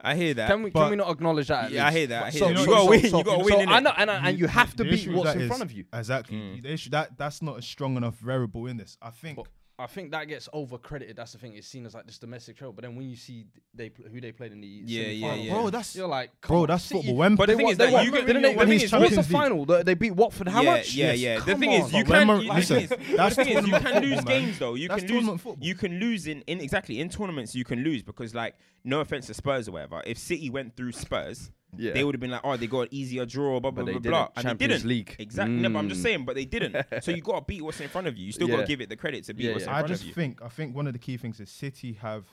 I 0.04 0.16
hear 0.16 0.34
that. 0.34 0.48
Can 0.50 0.64
we? 0.64 0.72
can 0.72 0.90
we 0.90 0.96
not 0.98 1.10
acknowledge 1.10 1.48
that? 1.48 1.66
at 1.66 1.72
Yeah, 1.72 1.84
I 1.84 1.86
least? 1.88 1.98
hear 1.98 2.08
that, 2.08 2.24
I 2.24 2.30
hear 2.32 2.40
so- 2.40 2.48
that. 2.50 2.56
so- 2.58 2.62
You 2.62 2.68
gotta 2.68 2.82
so- 2.84 2.90
win, 2.90 3.00
so- 3.10 3.18
you 3.20 3.24
gotta 3.24 3.44
so 3.50 3.58
win, 3.58 3.70
I 3.70 3.80
know, 3.80 3.94
and, 3.98 4.12
I- 4.12 4.30
and 4.30 4.40
you 4.40 4.48
have 4.48 4.76
to 4.76 4.84
beat 4.84 5.08
what's 5.12 5.34
in 5.34 5.40
that 5.40 5.48
front 5.48 5.64
of 5.64 5.72
you. 5.72 5.86
Exactly. 5.94 6.38
Mm. 6.38 6.62
The 6.64 6.74
issue- 6.74 6.90
that 6.90 7.18
that's 7.18 7.42
not 7.42 7.58
a 7.60 7.62
strong 7.62 7.96
enough 7.98 8.16
variable 8.16 8.68
in 8.68 8.78
this. 8.78 8.98
I 9.02 9.12
think. 9.12 9.38
But 9.38 9.48
I 9.80 9.88
think 9.88 10.12
that 10.12 10.28
gets 10.28 10.48
over 10.54 10.78
credited. 10.78 11.16
That's 11.16 11.32
the 11.32 11.40
thing. 11.40 11.56
It's 11.56 11.68
seen 11.68 11.84
as 11.88 11.96
like 11.96 12.06
this 12.06 12.20
domestic 12.20 12.58
treble, 12.58 12.74
but 12.74 12.84
then 12.84 12.96
when 12.96 13.10
you 13.10 13.16
see 13.16 13.48
they 13.74 13.90
pl- 13.90 14.06
who 14.08 14.22
they 14.22 14.32
played 14.32 14.52
in 14.52 14.62
the 14.62 14.68
Yeah, 14.68 15.02
yeah, 15.06 15.08
semi-finals, 15.08 15.46
yeah. 15.48 15.54
Bro, 15.54 15.70
that's 15.72 15.96
you're 15.96 16.08
like, 16.08 16.30
bro, 16.42 16.66
that's 16.68 16.84
City- 16.84 17.00
football. 17.02 17.16
When 17.16 17.36
But 17.36 17.50
the 17.50 17.56
thing 17.56 17.70
is 17.70 17.78
they 17.78 18.04
you 18.04 18.12
can- 18.12 18.26
didn't 18.28 18.42
the 18.44 18.48
they 18.50 18.56
thing 18.56 18.58
win 18.60 18.72
is 18.72 18.92
What's 18.92 19.16
the 19.16 19.24
final? 19.24 19.66
They, 19.66 19.82
they 19.84 19.94
beat 19.96 20.12
Watford. 20.12 20.48
How 20.48 20.62
yeah, 20.62 20.72
much? 20.72 20.94
Yeah, 20.94 21.06
Yes, 21.14 21.20
yeah. 21.20 21.40
The 21.40 21.52
come 21.52 21.60
thing 21.60 21.72
is, 21.72 21.92
you 21.92 22.04
But 22.04 22.12
can. 22.12 22.28
remember- 22.30 22.54
listen, 22.54 22.76
thing 22.76 22.84
is- 22.84 22.90
but 22.90 23.18
that's 23.18 23.36
the 23.36 23.44
thing 23.46 23.58
is, 23.58 23.68
you 23.68 23.74
can 23.80 24.04
lose 24.04 24.22
games 24.26 24.60
though. 24.60 24.74
You 24.76 24.88
That's 24.90 25.04
can 25.04 25.28
lose. 25.28 25.42
You 25.60 25.76
can 25.76 26.00
lose 26.00 26.28
in, 26.28 26.42
in 26.46 26.62
exactly 26.62 27.00
in 27.00 27.10
tournaments. 27.10 27.56
You 27.56 27.66
can 27.66 27.80
lose 27.84 28.04
because, 28.04 28.36
like, 28.36 28.56
no 28.84 29.00
offense 29.00 29.26
to 29.28 29.34
Spurs 29.34 29.68
or 29.68 29.72
whatever. 29.72 30.04
If 30.06 30.20
City 30.20 30.52
went 30.52 30.76
through 30.76 30.92
Spurs, 30.92 31.50
Yeah. 31.78 31.94
they 31.94 32.04
would 32.04 32.16
have 32.16 32.20
been 32.22 32.32
like, 32.32 32.42
oh, 32.44 32.56
they 32.58 32.68
got 32.68 32.82
an 32.82 32.88
easier 32.92 33.26
draw, 33.26 33.60
blah 33.60 33.72
blah 33.72 33.84
But 33.84 33.86
they 33.86 33.92
blah 33.94 34.00
didn't. 34.02 34.12
blah, 34.12 34.28
and 34.52 34.60
they 34.60 34.68
didn't. 34.68 34.86
League. 34.86 35.16
Exactly. 35.20 35.56
No, 35.56 35.70
but 35.70 35.80
I'm 35.80 35.90
just 35.90 36.02
Mm. 36.02 36.04
saying, 36.04 36.26
but 36.26 36.36
they 36.36 36.46
didn't. 36.46 36.86
so 37.02 37.12
you 37.12 37.22
got 37.30 37.40
to 37.40 37.46
beat 37.46 37.62
what's 37.62 37.80
in 37.82 37.90
front 37.90 38.08
of 38.08 38.18
you. 38.18 38.26
You 38.28 38.32
still 38.32 38.48
got 38.48 38.62
to 38.62 38.68
give 38.68 38.82
it 38.82 38.90
the 38.90 38.96
credit 38.96 39.24
to 39.26 39.34
beat 39.34 39.46
Yeah, 39.46 39.52
what's 39.54 39.66
yeah. 39.66 39.72
in 39.72 39.76
I 39.76 39.80
front 39.80 39.88
just 39.90 40.02
of 40.02 40.08
you. 40.08 40.12
I 40.12 40.14
just 40.14 40.16
think 40.16 40.42
I 40.44 40.50
think 40.50 40.76
one 40.76 40.88
of 40.88 40.94
the 40.94 41.00
key 41.00 41.18
things 41.18 41.40
is 41.40 41.50
City 41.50 41.94
have. 42.02 42.26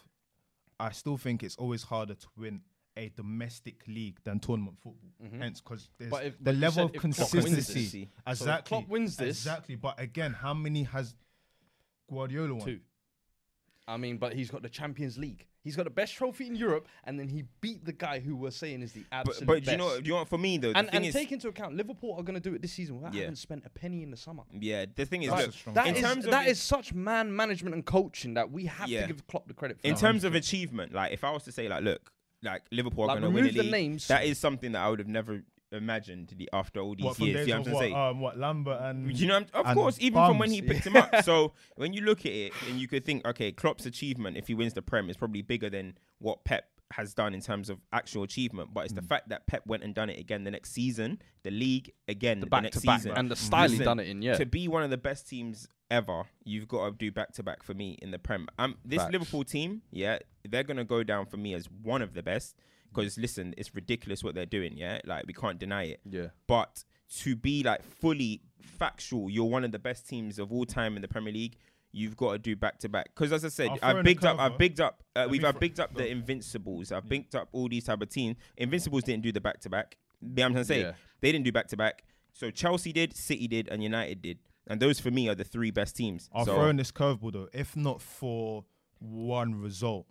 I 0.78 0.92
still 0.92 1.16
think 1.18 1.42
it's 1.42 1.56
always 1.56 1.82
harder 1.82 2.14
to 2.14 2.26
win 2.38 2.62
a 2.96 3.08
domestic 3.10 3.82
league 3.86 4.18
than 4.24 4.40
tournament 4.40 4.76
football. 4.82 5.10
Hence, 5.38 5.60
because 5.60 5.88
Mm-hmm. 6.00 6.10
But 6.10 6.24
if- 6.24 6.38
the 6.38 6.44
but 6.44 6.54
level 6.56 6.84
of 6.86 6.94
if 6.94 7.00
Klopp 7.00 7.14
this- 7.14 7.30
consistency. 7.30 8.02
So 8.02 8.08
if 8.26 8.32
Exactly. 8.40 8.68
Klopp 8.68 8.88
wins 8.88 9.16
this- 9.16 9.38
exactly. 9.38 9.76
But 9.76 10.00
again, 10.00 10.32
how 10.32 10.54
many 10.54 10.82
has 10.84 11.14
Guardiola 12.10 12.54
won? 12.54 12.64
Two. 12.66 12.80
I 13.90 13.96
mean, 13.96 14.18
but 14.18 14.32
he's 14.34 14.50
got 14.50 14.62
the 14.62 14.68
Champions 14.68 15.18
League. 15.18 15.46
He's 15.62 15.76
got 15.76 15.82
the 15.84 15.90
best 15.90 16.14
trophy 16.14 16.46
in 16.46 16.54
Europe, 16.54 16.86
and 17.04 17.18
then 17.20 17.28
he 17.28 17.44
beat 17.60 17.84
the 17.84 17.92
guy 17.92 18.20
who 18.20 18.34
we're 18.36 18.50
saying 18.50 18.80
is 18.82 18.92
the 18.92 19.04
absolute 19.12 19.46
But, 19.46 19.54
but 19.56 19.64
do 19.64 19.70
you 19.72 19.76
know? 19.76 20.00
Do 20.00 20.04
you 20.06 20.12
know? 20.12 20.18
what, 20.20 20.28
For 20.28 20.38
me 20.38 20.56
though, 20.56 20.72
the 20.72 20.78
and 20.78 20.86
thing 20.88 20.96
and 20.98 21.06
is, 21.06 21.12
take 21.14 21.32
into 21.32 21.48
account 21.48 21.74
Liverpool 21.76 22.14
are 22.16 22.22
going 22.22 22.40
to 22.40 22.48
do 22.48 22.54
it 22.54 22.62
this 22.62 22.72
season 22.72 22.96
without 22.96 23.12
Yeah. 23.12 23.22
having 23.22 23.34
spent 23.36 23.64
a 23.66 23.68
penny 23.68 24.02
in 24.02 24.10
the 24.10 24.16
summer. 24.16 24.44
yeah, 24.58 24.86
the 24.94 25.04
thing 25.04 25.22
is, 25.24 25.30
That's 25.30 25.46
look, 25.46 25.54
strong 25.54 25.74
That 25.74 25.88
in 25.88 25.96
is 25.96 26.02
terms 26.02 26.24
of 26.24 26.30
that 26.30 26.46
is 26.46 26.60
such 26.62 26.94
man 26.94 27.34
management 27.34 27.74
and 27.74 27.84
coaching 27.84 28.34
that 28.34 28.50
we 28.50 28.66
have 28.66 28.88
Yeah. 28.88 29.02
to 29.02 29.06
give 29.08 29.26
Klopp 29.26 29.48
the 29.48 29.54
credit 29.54 29.80
for. 29.80 29.86
in 29.86 29.94
that. 29.94 30.00
terms 30.00 30.24
of 30.24 30.34
achievement, 30.34 30.92
like 30.94 31.12
if 31.12 31.24
I 31.24 31.30
was 31.32 31.42
to 31.44 31.52
say, 31.52 31.68
like, 31.68 31.82
look, 31.82 32.10
like 32.42 32.62
Liverpool 32.70 33.04
are 33.04 33.08
Like, 33.08 33.14
going 33.20 33.30
to 33.30 33.34
win 33.34 33.44
remove 33.44 33.54
the 33.56 33.62
league, 33.64 33.70
names. 33.72 34.08
that 34.08 34.24
is 34.24 34.38
something 34.38 34.72
that 34.72 34.80
I 34.80 34.88
would 34.88 34.98
have 35.00 35.08
never 35.08 35.42
imagined 35.72 36.34
the, 36.36 36.48
after 36.52 36.80
all 36.80 36.94
these 36.94 37.04
What 37.04 37.18
years. 37.20 37.46
You 37.46 37.54
know 37.54 37.60
what 37.60 37.66
I'm 37.68 37.72
what, 37.74 37.80
saying? 37.80 37.94
um, 37.96 38.20
what 38.20 38.38
Lambert 38.38 38.80
and 38.82 39.18
You 39.18 39.26
know, 39.28 39.34
I'm- 39.34 39.46
of 39.54 39.66
and 39.66 39.74
course, 39.76 39.96
even 40.00 40.24
from 40.26 40.38
when 40.38 40.50
he 40.50 40.60
Bums. 40.60 40.72
picked 40.72 40.86
him 40.86 40.96
up. 40.96 41.14
So 41.24 41.52
when 41.76 41.92
you 41.92 42.02
look 42.02 42.20
at 42.26 42.32
it, 42.32 42.52
and 42.68 42.80
you 42.80 42.88
could 42.88 43.04
think, 43.04 43.26
okay, 43.26 43.52
Klopp's 43.52 43.86
achievement 43.86 44.36
if 44.36 44.48
he 44.48 44.54
wins 44.54 44.74
the 44.74 44.82
Prem 44.82 45.08
is 45.10 45.16
probably 45.16 45.42
bigger 45.42 45.70
than 45.70 45.96
what 46.18 46.44
Pep 46.44 46.64
has 46.92 47.14
done 47.14 47.34
in 47.34 47.40
terms 47.40 47.70
of 47.70 47.78
actual 47.92 48.24
achievement. 48.24 48.70
But 48.74 48.84
it's 48.86 48.92
Mm. 48.94 48.96
the 48.96 49.02
fact 49.02 49.28
that 49.28 49.46
Pep 49.46 49.64
went 49.66 49.84
and 49.84 49.94
done 49.94 50.10
it 50.10 50.18
again 50.18 50.42
the 50.44 50.50
next 50.50 50.72
season, 50.72 51.20
the 51.44 51.50
league 51.52 51.92
again 52.08 52.40
the 52.40 52.46
the, 52.46 52.50
back 52.50 52.62
next 52.64 52.80
to 52.80 52.86
back 52.86 53.00
season, 53.02 53.16
and 53.16 53.30
the 53.30 53.36
style 53.36 53.68
he 53.70 53.78
done 53.78 54.00
it 54.00 54.08
in, 54.08 54.22
yeah. 54.22 54.34
To 54.36 54.46
be 54.46 54.66
one 54.66 54.82
of 54.82 54.90
the 54.90 54.96
best 54.98 55.28
teams 55.28 55.68
ever, 55.90 56.24
you've 56.44 56.66
got 56.66 56.86
to 56.86 56.96
do 56.96 57.12
back 57.12 57.32
to 57.34 57.42
back 57.44 57.62
for 57.62 57.74
me 57.74 57.96
in 58.02 58.10
the 58.10 58.18
Prem. 58.18 58.48
Um, 58.58 58.76
this 58.84 59.00
Facts. 59.02 59.12
Liverpool 59.12 59.44
team, 59.44 59.82
yeah, 59.92 60.18
they're 60.48 60.64
gonna 60.64 60.84
go 60.84 61.04
down 61.04 61.26
for 61.26 61.36
me 61.36 61.54
as 61.54 61.66
one 61.70 62.02
of 62.02 62.14
the 62.14 62.22
best. 62.24 62.56
Because 62.94 63.16
listen, 63.18 63.54
it's 63.56 63.74
ridiculous 63.74 64.22
what 64.24 64.34
they're 64.34 64.46
doing. 64.46 64.76
Yeah, 64.76 65.00
like 65.04 65.26
we 65.26 65.32
can't 65.32 65.58
deny 65.58 65.84
it 65.84 66.00
yeah. 66.08 66.26
but 66.46 66.84
to 67.20 67.34
be 67.36 67.62
like 67.62 67.82
fully 67.82 68.40
factual, 68.60 69.30
you're 69.30 69.44
one 69.44 69.64
of 69.64 69.72
the 69.72 69.78
best 69.78 70.08
teams 70.08 70.38
of 70.38 70.52
all 70.52 70.64
time 70.64 70.96
in 70.96 71.02
the 71.02 71.08
Premier 71.08 71.32
League. 71.32 71.56
You've 71.92 72.16
got 72.16 72.32
to 72.32 72.38
do 72.38 72.54
back 72.54 72.78
to 72.80 72.88
back 72.88 73.06
because, 73.14 73.32
as 73.32 73.44
I 73.44 73.48
said, 73.48 73.70
I'll 73.70 73.76
throw 73.76 73.88
I've 73.98 74.04
bigged 74.04 74.24
up. 74.24 74.38
I've 74.38 74.58
bigged 74.58 74.80
up, 74.80 75.02
uh, 75.16 75.26
we've 75.28 75.44
I've 75.44 75.52
throw- 75.52 75.60
bigged 75.60 75.80
up 75.80 75.92
the 75.94 76.08
Invincibles. 76.08 76.92
I've 76.92 77.08
bigged 77.08 77.34
up 77.34 77.48
all 77.52 77.68
these 77.68 77.84
type 77.84 78.00
of 78.00 78.08
teams. 78.08 78.36
Invincibles 78.56 79.02
didn't 79.02 79.22
do 79.22 79.32
the 79.32 79.40
back 79.40 79.60
to 79.62 79.70
back. 79.70 79.96
You 80.20 80.28
I'm 80.44 80.52
trying 80.52 80.54
to 80.54 80.64
say 80.64 80.80
Yeah. 80.82 80.92
they 81.20 81.32
didn't 81.32 81.46
do 81.46 81.52
back 81.52 81.66
to 81.68 81.76
back. 81.76 82.04
So 82.32 82.50
Chelsea 82.50 82.92
did, 82.92 83.16
City 83.16 83.48
did, 83.48 83.68
and 83.68 83.82
United 83.82 84.22
did. 84.22 84.38
and 84.68 84.80
those 84.80 85.00
for 85.00 85.10
me 85.10 85.28
are 85.28 85.34
the 85.34 85.42
three 85.42 85.72
best 85.72 85.96
teams. 85.96 86.28
I'll 86.32 86.44
so 86.44 86.54
throw 86.54 86.68
in 86.68 86.76
this 86.76 86.92
curveball 86.92 87.32
though. 87.32 87.48
If 87.52 87.76
not 87.76 88.00
for 88.00 88.64
one 89.00 89.56
result, 89.56 90.06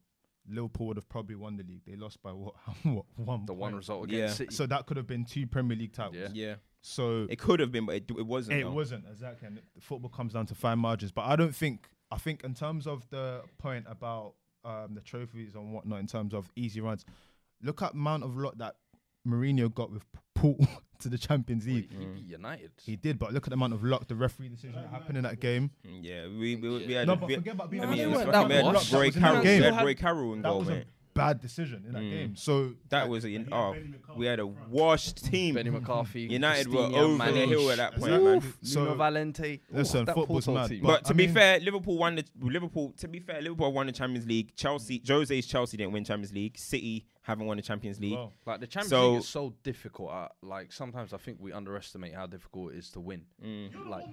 Liverpool 0.50 0.88
would 0.88 0.98
have 0.98 1.10
probably 1.10 1.36
won 1.36 1.58
the 1.58 1.64
league. 1.64 1.82
They 1.86 1.96
lost 1.96 2.22
by 2.22 2.32
what? 2.32 2.56
what 2.84 3.06
one. 3.16 3.46
The 3.46 3.54
one 3.54 3.72
point. 3.72 3.78
result 3.78 4.10
Yeah. 4.10 4.30
City. 4.30 4.54
So 4.54 4.66
that 4.68 4.86
could 4.86 4.98
have 4.98 5.08
been 5.08 5.26
two 5.26 5.48
Premier 5.48 5.78
League 5.78 5.94
titles. 5.94 6.16
Yeah. 6.18 6.30
yeah, 6.34 6.56
So 6.82 7.28
it 7.30 7.40
could 7.40 7.60
have 7.60 7.72
been, 7.72 7.86
but 7.86 7.96
it, 7.96 8.12
it 8.18 8.26
wasn't. 8.26 8.60
it 8.60 8.64
though. 8.64 8.72
wasn't 8.72 9.06
exactly. 9.10 9.48
And 9.48 9.58
the 9.58 9.82
football 9.82 10.10
comes 10.10 10.34
down 10.34 10.46
to 10.48 10.56
fine 10.56 10.80
margins. 10.80 11.12
But 11.12 11.26
I 11.26 11.36
don't 11.36 11.56
think. 11.56 11.90
I 12.12 12.18
think 12.18 12.44
in 12.44 12.56
terms 12.56 12.88
of 12.88 13.08
the 13.12 13.44
point 13.60 13.86
about 13.88 14.34
um, 14.66 14.96
the 14.96 15.02
trophies 15.02 15.54
and 15.54 15.74
whatnot, 15.74 16.00
in 16.00 16.08
terms 16.08 16.34
of 16.34 16.50
easy 16.56 16.82
runs, 16.82 17.06
look 17.62 17.84
at 17.84 17.94
amount 17.94 18.24
of 18.24 18.36
lot 18.36 18.58
that 18.58 18.76
Mourinho 19.28 19.72
got 19.74 19.92
with 19.92 20.06
Paul 20.34 20.58
to 21.00 21.10
the 21.10 21.18
Champions 21.18 21.66
Well, 21.66 21.76
League. 21.76 21.90
he 21.98 22.06
beat 22.06 22.28
United. 22.28 22.72
He 22.84 22.96
did, 22.96 23.18
but 23.18 23.34
look 23.34 23.46
at 23.46 23.50
the 23.50 23.56
amount 23.56 23.74
of 23.74 23.84
luck, 23.84 24.08
the 24.08 24.16
referee 24.16 24.50
decision 24.50 24.76
that 24.76 24.90
happened 24.90 25.18
in 25.18 25.24
that 25.24 25.40
game. 25.40 25.72
Mm, 25.88 26.00
Yeah, 26.02 26.28
we 26.28 26.56
we, 26.58 26.86
we 26.88 26.94
had. 26.94 27.08
No, 27.08 27.14
a 27.14 27.16
but 27.16 27.32
forget 27.32 27.54
about 27.54 27.70
being 27.72 27.84
I 27.84 27.86
mean, 27.88 28.00
it 28.00 28.08
was 28.08 28.18
fucking- 28.24 28.32
that 28.32 28.48
we 28.50 28.56
had. 28.56 28.64
Roy 28.66 28.72
was 28.74 29.16
in 29.16 29.22
that 29.22 29.28
Carroll. 29.30 29.42
We 29.44 29.50
had 29.64 29.86
Roy 29.86 29.94
Carroll 29.96 30.36
That 30.36 30.44
goal, 30.44 30.62
mate. 30.64 30.84
Bad 31.20 31.42
decision 31.42 31.84
in 31.88 31.94
that 31.94 32.02
Mm. 32.02 32.10
game. 32.12 32.36
So 32.36 32.74
That 32.90 33.02
like, 33.04 33.10
was 33.12 33.26
in, 33.26 33.46
he 33.46 33.52
oh, 33.52 33.74
Benni 33.74 33.96
we 34.18 34.26
had 34.26 34.40
a 34.40 34.44
in 34.44 34.56
washed 34.70 35.26
team. 35.26 35.56
Benni 35.56 35.72
McCarthy. 35.72 36.22
United 36.32 36.68
were 36.68 36.78
Christina, 36.90 37.04
over 37.04 37.18
the 37.18 37.24
Manish, 37.24 37.48
hill 37.50 37.72
at 37.72 37.78
that 37.78 37.92
point, 37.96 38.04
Exactly. 38.14 38.32
man. 38.40 38.54
So- 38.64 38.84
Nuno 38.86 38.96
Valente. 38.96 39.60
Listen, 39.72 40.02
Ooh, 40.10 40.14
football's 40.14 40.48
mad, 40.48 40.70
team. 40.70 40.82
but- 40.84 40.88
But 40.88 41.06
to 41.06 41.14
I 41.14 41.18
be 41.18 41.26
mean- 41.28 41.34
fair, 41.36 41.60
Liverpool 41.60 41.98
won 41.98 42.16
the 42.16 42.26
Liverpool. 42.42 42.94
To 42.98 43.08
be 43.08 43.20
fair, 43.20 43.42
Liverpool 43.42 43.72
won 43.74 43.86
the 43.88 43.92
Champions 43.92 44.26
League. 44.28 44.56
Chelsea, 44.56 45.02
Jose's 45.06 45.46
Chelsea 45.46 45.78
didn't 45.78 45.94
win 45.94 46.04
Champions 46.04 46.34
League. 46.34 46.58
City 46.58 47.06
haven't 47.22 47.46
won 47.46 47.58
the 47.58 47.64
Champions 47.64 48.00
League. 48.00 48.14
well, 48.14 48.34
Like 48.46 48.60
the 48.62 48.68
Champions 48.68 48.90
So- 48.90 49.12
League 49.12 49.20
is 49.22 49.28
so 49.28 49.54
difficult. 49.64 50.10
Uh, 50.12 50.30
like 50.42 50.72
sometimes 50.72 51.14
I 51.14 51.18
think 51.18 51.38
we 51.40 51.52
underestimate 51.54 52.14
how 52.14 52.26
difficult 52.26 52.74
it 52.74 52.78
is 52.78 52.90
to 52.92 53.00
win. 53.00 53.26
Mm. 53.44 53.88
Like 53.88 54.06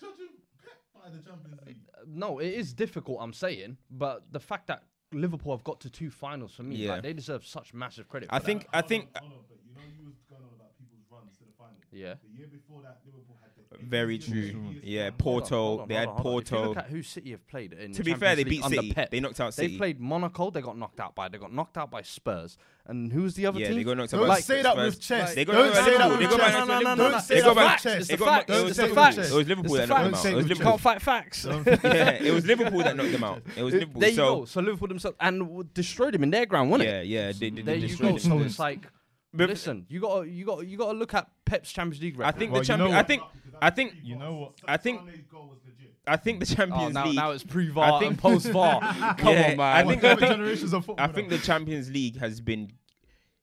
Judging 0.00 0.28
Pep 0.64 1.12
the 1.12 1.18
Champions 1.30 1.60
League. 1.66 1.76
no, 2.06 2.38
it 2.40 2.48
is 2.52 2.72
difficult. 2.72 3.18
I'm 3.20 3.32
saying, 3.32 3.76
but 3.90 4.24
the 4.32 4.40
fact 4.40 4.66
that 4.68 4.82
Liverpool 5.14 5.52
have 5.56 5.64
got 5.64 5.80
to 5.80 5.90
two 5.90 6.10
finals 6.10 6.54
for 6.54 6.62
me, 6.62 6.76
Yeah. 6.76 6.92
like 6.94 7.02
they 7.02 7.12
deserve 7.12 7.44
such 7.46 7.74
massive 7.74 8.08
credit. 8.08 8.28
I 8.32 8.38
for 8.38 8.46
think. 8.46 8.62
that. 8.64 8.70
I 8.72 8.82
think. 8.82 9.16
Hold 9.18 9.32
on, 9.32 9.38
but 9.48 9.58
you 9.66 9.74
know 9.74 9.82
you 9.98 10.04
was 10.06 10.14
going 10.30 10.42
on 10.42 10.48
about 10.54 10.72
people's 10.78 11.04
runs 11.10 11.36
to 11.38 11.44
the 11.44 11.52
final. 11.58 11.76
Yeah. 11.92 12.14
The 12.22 12.38
year 12.38 12.46
before 12.48 12.80
that, 12.82 13.00
Liverpool 13.04 13.36
had 13.42 13.43
the 13.43 13.43
Very 13.82 14.18
true. 14.18 14.54
Yeah, 14.82 15.04
run. 15.04 15.12
Hold 15.22 15.42
on, 15.44 15.48
Porto. 15.48 15.56
hold 15.56 15.80
on, 15.82 15.88
they 15.88 15.94
hold 15.94 16.00
had 16.06 16.08
on, 16.08 16.16
hold 16.22 16.26
on. 16.26 16.40
If 16.42 16.50
you 16.50 16.56
Porto. 16.56 16.68
look 16.68 16.76
at 16.78 16.86
who 16.86 17.02
City 17.02 17.30
have 17.32 17.46
played 17.46 17.72
in 17.72 17.92
To 17.92 17.98
the 17.98 18.04
be 18.04 18.14
fair, 18.14 18.34
Champions 18.34 18.36
they 18.36 18.44
League 18.44 18.48
beat 18.50 18.64
under 18.64 18.76
City. 18.76 18.92
Pep. 18.92 19.10
They 19.10 19.20
knocked 19.20 19.40
out 19.40 19.54
City. 19.54 19.68
They 19.72 19.78
played 19.78 20.00
Monaco. 20.00 20.50
They 20.50 20.60
got 20.62 20.76
knocked 20.78 21.00
out 21.00 21.14
by. 21.14 21.28
They 21.28 21.38
got 21.38 21.52
knocked 21.52 21.76
out 21.78 21.90
by 21.90 22.02
Spurs. 22.02 22.56
And 22.86 23.10
who's 23.10 23.32
the 23.34 23.46
other 23.46 23.54
team? 23.58 23.62
Yeah, 23.62 23.68
team? 23.68 23.76
they 23.78 23.84
got 23.84 23.96
knocked 23.96 24.12
out 24.14 24.18
don't 24.18 24.28
by 24.28 24.40
say 24.40 24.60
that 24.62 24.72
Spurs. 24.72 24.94
with 24.94 25.00
chest. 25.00 25.34
They 25.36 25.44
got 25.46 25.52
don't 25.54 25.66
knocked 25.66 25.78
out 25.78 25.84
say 25.84 25.92
by 25.92 25.98
that 25.98 26.08
Liverpool. 26.10 26.18
with 26.18 26.30
They 26.30 26.36
got 26.36 26.44
chest. 26.44 26.58
knocked 26.58 26.60
out 26.60 26.68
by 26.68 26.74
no, 26.74 26.94
no, 26.94 27.02
Liverpool. 27.04 27.10
no, 27.10 27.26
They 27.28 27.34
it's 27.36 27.44
got 27.44 27.48
the 27.48 27.54
back- 27.54 27.68
facts, 27.70 27.82
They 27.84 27.96
it's 27.96 28.08
the 28.08 28.16
got 28.18 28.24
facts, 28.26 28.48
knocked- 28.48 28.68
it's 28.68 28.76
the 28.76 28.82
Liverpool. 28.82 29.04
facts. 29.04 29.16
It 29.16 29.34
was 29.34 29.48
Liverpool 29.48 29.74
that 29.74 29.88
knocked 29.88 30.04
them 30.04 30.14
out. 30.14 30.24
It 30.26 30.34
was 30.34 30.46
Liverpool. 30.48 30.70
Can't 30.72 30.80
fight 30.80 31.02
facts. 31.02 31.44
yeah, 31.46 32.10
it 32.22 32.34
was 32.34 32.44
Liverpool 32.46 32.78
that 32.80 32.96
knocked 32.96 33.12
them 33.12 33.24
out. 33.24 33.42
It 33.56 33.62
was 33.62 33.74
Liverpool. 33.74 34.00
There 34.00 34.10
you 34.10 34.16
go. 34.16 34.44
So 34.44 34.60
Liverpool 34.60 34.88
themselves 34.88 35.16
and 35.20 35.40
w- 35.40 35.64
destroyed 35.72 36.14
him 36.14 36.22
in 36.24 36.30
their 36.30 36.44
ground, 36.46 36.70
wasn't 36.70 36.90
it? 36.90 37.06
yeah, 37.06 37.32
they, 37.32 37.48
they, 37.50 37.62
There 37.62 37.74
you 37.76 37.88
destroyed 37.88 38.10
go. 38.10 38.16
it. 38.16 38.20
So 38.22 38.38
it's 38.40 38.58
like, 38.58 38.82
But- 38.82 38.90
listen, 39.36 39.86
you 39.88 40.00
got 40.00 40.22
you 40.28 40.44
got 40.44 40.66
you 40.66 40.76
got 40.78 40.92
to 40.92 40.98
look 40.98 41.14
at 41.14 41.28
Pep's 41.44 41.70
Champions 41.72 42.02
League 42.02 42.18
record. 42.18 42.34
I 42.34 42.38
think 42.38 42.52
Well, 42.52 42.62
the 42.62 42.66
you 42.72 42.76
know 42.78 42.84
champion. 42.86 42.94
I 42.94 42.98
what? 42.98 43.06
think. 43.06 43.22
I 43.62 43.70
think. 43.70 43.94
You 44.02 44.16
know 44.16 44.34
what? 44.34 44.52
I 44.66 44.76
think- 44.76 45.00
Sane's 45.08 45.26
goal 45.30 45.48
was 45.48 45.58
legit. 45.64 45.92
I 46.06 46.16
think 46.16 46.40
the 46.44 46.52
Oh, 46.52 46.56
Champions 46.56 46.94
now, 46.94 47.04
League. 47.06 47.14
now 47.16 47.30
it's 47.30 47.44
pre-VAR 47.44 47.92
I 47.92 47.98
think- 47.98 48.10
and 48.10 48.18
post 48.18 48.46
VAR. 48.46 48.80
Come 49.18 49.34
Yeah, 49.34 49.50
on, 49.52 49.56
man. 49.56 49.60
I 49.60 49.84
think- 49.88 50.02
Different 50.02 50.32
generations 50.32 50.72
of 50.72 50.84
football. 50.84 51.04
I 51.04 51.10
think 51.12 51.28
the 51.30 51.38
Champions 51.38 51.90
League 51.90 52.18
has 52.18 52.40
been 52.40 52.72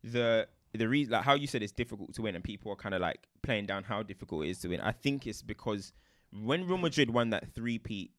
the 0.04 0.48
the 0.74 0.88
reason 0.88 1.12
like 1.14 1.24
how 1.24 1.34
you 1.34 1.48
said 1.48 1.62
it's 1.64 1.74
difficult 1.74 2.14
to 2.14 2.22
win 2.22 2.34
and 2.36 2.44
people 2.44 2.72
are 2.72 2.76
kind 2.78 2.96
of 2.96 3.02
like 3.02 3.28
playing 3.42 3.66
down 3.66 3.84
how 3.84 4.02
difficult 4.04 4.46
it 4.46 4.50
is 4.50 4.60
to 4.60 4.70
win. 4.70 4.80
I 4.82 4.92
think 4.94 5.28
it's 5.28 5.42
because 5.42 5.92
when 6.32 6.66
Real 6.66 6.78
Madrid 6.78 7.10
won 7.10 7.32
that 7.32 7.54
three 7.54 7.78
peat, 7.78 8.12